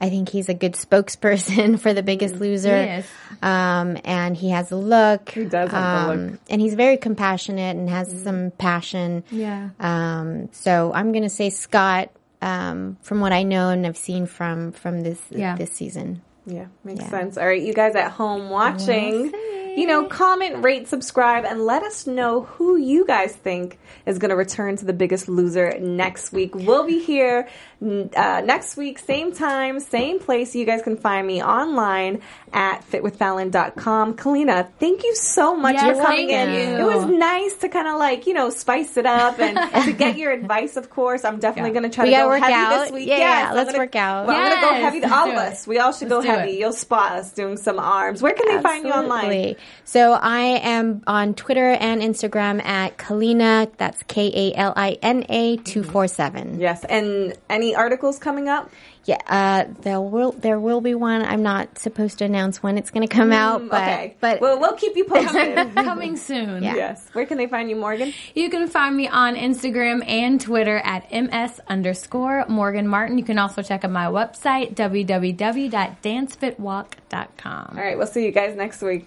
I 0.00 0.10
think 0.10 0.28
he's 0.28 0.48
a 0.48 0.54
good 0.54 0.74
spokesperson 0.74 1.78
for 1.80 1.92
the 1.92 2.02
Biggest 2.02 2.36
Loser. 2.36 3.04
Um, 3.42 3.98
and 4.04 4.36
he 4.36 4.50
has 4.50 4.70
a 4.70 4.76
look. 4.76 5.30
He 5.30 5.44
does 5.44 5.70
have 5.70 6.10
um, 6.10 6.26
look. 6.26 6.40
And 6.48 6.60
he's 6.60 6.74
very 6.74 6.96
compassionate 6.96 7.76
and 7.76 7.88
has 7.90 8.12
mm. 8.12 8.24
some 8.24 8.50
passion. 8.52 9.24
Yeah. 9.30 9.70
Um, 9.80 10.52
so 10.52 10.92
I'm 10.92 11.12
going 11.12 11.24
to 11.24 11.30
say 11.30 11.50
Scott, 11.50 12.10
um, 12.40 12.96
from 13.02 13.20
what 13.20 13.32
I 13.32 13.42
know 13.42 13.70
and 13.70 13.86
I've 13.86 13.96
seen 13.96 14.26
from, 14.26 14.72
from 14.72 15.02
this, 15.02 15.20
yeah. 15.30 15.56
this 15.56 15.72
season. 15.72 16.22
Yeah, 16.48 16.66
makes 16.82 17.00
yeah. 17.00 17.10
sense. 17.10 17.36
All 17.36 17.46
right, 17.46 17.60
you 17.60 17.74
guys 17.74 17.94
at 17.94 18.10
home 18.10 18.48
watching, 18.48 19.32
you 19.76 19.86
know, 19.86 20.06
comment, 20.06 20.64
rate, 20.64 20.88
subscribe, 20.88 21.44
and 21.44 21.66
let 21.66 21.82
us 21.82 22.06
know 22.06 22.42
who 22.42 22.76
you 22.76 23.06
guys 23.06 23.36
think 23.36 23.78
is 24.06 24.18
going 24.18 24.30
to 24.30 24.36
return 24.36 24.76
to 24.76 24.86
the 24.86 24.94
biggest 24.94 25.28
loser 25.28 25.78
next 25.78 26.32
week. 26.32 26.54
We'll 26.54 26.86
be 26.86 27.00
here 27.00 27.48
uh, 27.80 28.42
next 28.44 28.76
week, 28.76 28.98
same 28.98 29.32
time, 29.32 29.78
same 29.78 30.18
place. 30.18 30.54
You 30.54 30.66
guys 30.66 30.82
can 30.82 30.96
find 30.96 31.24
me 31.24 31.42
online 31.42 32.20
at 32.52 32.84
fitwithfallon.com. 32.90 34.14
Kalina, 34.14 34.68
thank 34.80 35.04
you 35.04 35.14
so 35.14 35.56
much 35.56 35.76
yes, 35.76 35.96
for 35.96 36.02
coming 36.02 36.30
in. 36.30 36.48
You. 36.48 36.76
It 36.78 36.84
was 36.84 37.06
nice 37.06 37.54
to 37.58 37.68
kind 37.68 37.86
of 37.86 37.98
like, 37.98 38.26
you 38.26 38.34
know, 38.34 38.50
spice 38.50 38.96
it 38.96 39.06
up 39.06 39.38
and 39.38 39.56
to 39.84 39.92
get 39.92 40.18
your 40.18 40.32
advice, 40.32 40.76
of 40.76 40.90
course. 40.90 41.24
I'm 41.24 41.38
definitely 41.38 41.70
yeah. 41.70 41.80
going 41.80 41.90
to 41.90 41.94
try 41.94 42.04
we 42.04 42.10
to 42.10 42.16
go 42.16 42.26
work 42.28 42.40
heavy 42.40 42.52
out. 42.52 42.70
this 42.80 42.90
week. 42.90 43.08
Yeah, 43.08 43.18
yes, 43.18 43.48
yeah 43.48 43.52
let's 43.54 43.70
gonna, 43.70 43.78
work 43.78 43.96
out. 43.96 44.26
Well, 44.26 44.36
yes, 44.36 44.54
I'm 44.54 44.60
going 44.60 44.74
to 44.74 44.78
go 44.78 44.84
heavy. 44.84 45.14
All 45.14 45.30
of 45.30 45.36
us. 45.36 45.66
We 45.66 45.78
all 45.78 45.92
should 45.92 46.08
let's 46.08 46.26
go 46.26 46.32
heavy. 46.32 46.52
It. 46.52 46.58
You'll 46.58 46.72
spot 46.72 47.12
us 47.12 47.32
doing 47.32 47.56
some 47.56 47.78
arms. 47.78 48.22
Where 48.22 48.34
can 48.34 48.48
they 48.48 48.56
Absolutely. 48.56 48.90
find 48.90 49.08
you 49.08 49.12
online? 49.14 49.56
So 49.84 50.12
I 50.12 50.40
am 50.40 51.02
on 51.06 51.34
Twitter 51.34 51.70
and 51.70 52.02
Instagram 52.02 52.64
at 52.64 52.98
Kalina. 52.98 53.70
That's 53.76 54.02
K 54.04 54.32
A 54.34 54.58
L 54.58 54.72
I 54.74 54.98
N 55.00 55.24
A 55.28 55.56
247. 55.58 56.58
Yes. 56.58 56.84
And 56.84 57.34
any 57.48 57.67
articles 57.74 58.18
coming 58.18 58.48
up? 58.48 58.70
Yeah, 59.04 59.18
uh, 59.26 59.64
there 59.80 60.00
will 60.00 60.32
there 60.32 60.58
will 60.60 60.80
be 60.82 60.94
one. 60.94 61.22
I'm 61.22 61.42
not 61.42 61.78
supposed 61.78 62.18
to 62.18 62.26
announce 62.26 62.62
when 62.62 62.76
it's 62.76 62.90
going 62.90 63.08
to 63.08 63.14
come 63.14 63.30
mm, 63.30 63.34
out, 63.34 63.66
but 63.68 63.80
okay. 63.80 64.16
but 64.20 64.42
well, 64.42 64.60
we'll 64.60 64.74
keep 64.74 64.96
you 64.96 65.04
posted. 65.04 65.74
Coming 65.74 66.18
soon. 66.18 66.62
Yeah. 66.62 66.74
Yes. 66.74 67.08
Where 67.12 67.24
can 67.24 67.38
they 67.38 67.46
find 67.46 67.70
you, 67.70 67.76
Morgan? 67.76 68.12
You 68.34 68.50
can 68.50 68.68
find 68.68 68.94
me 68.94 69.08
on 69.08 69.34
Instagram 69.34 70.06
and 70.06 70.38
Twitter 70.38 70.76
at 70.84 71.10
ms 71.10 71.58
underscore 71.68 72.44
Morgan 72.48 72.86
Martin. 72.86 73.16
You 73.16 73.24
can 73.24 73.38
also 73.38 73.62
check 73.62 73.82
out 73.84 73.90
my 73.90 74.04
website 74.06 74.74
www.dancefitwalk.com. 74.74 77.68
All 77.70 77.82
right, 77.82 77.96
we'll 77.96 78.06
see 78.06 78.26
you 78.26 78.32
guys 78.32 78.54
next 78.56 78.82
week. 78.82 79.06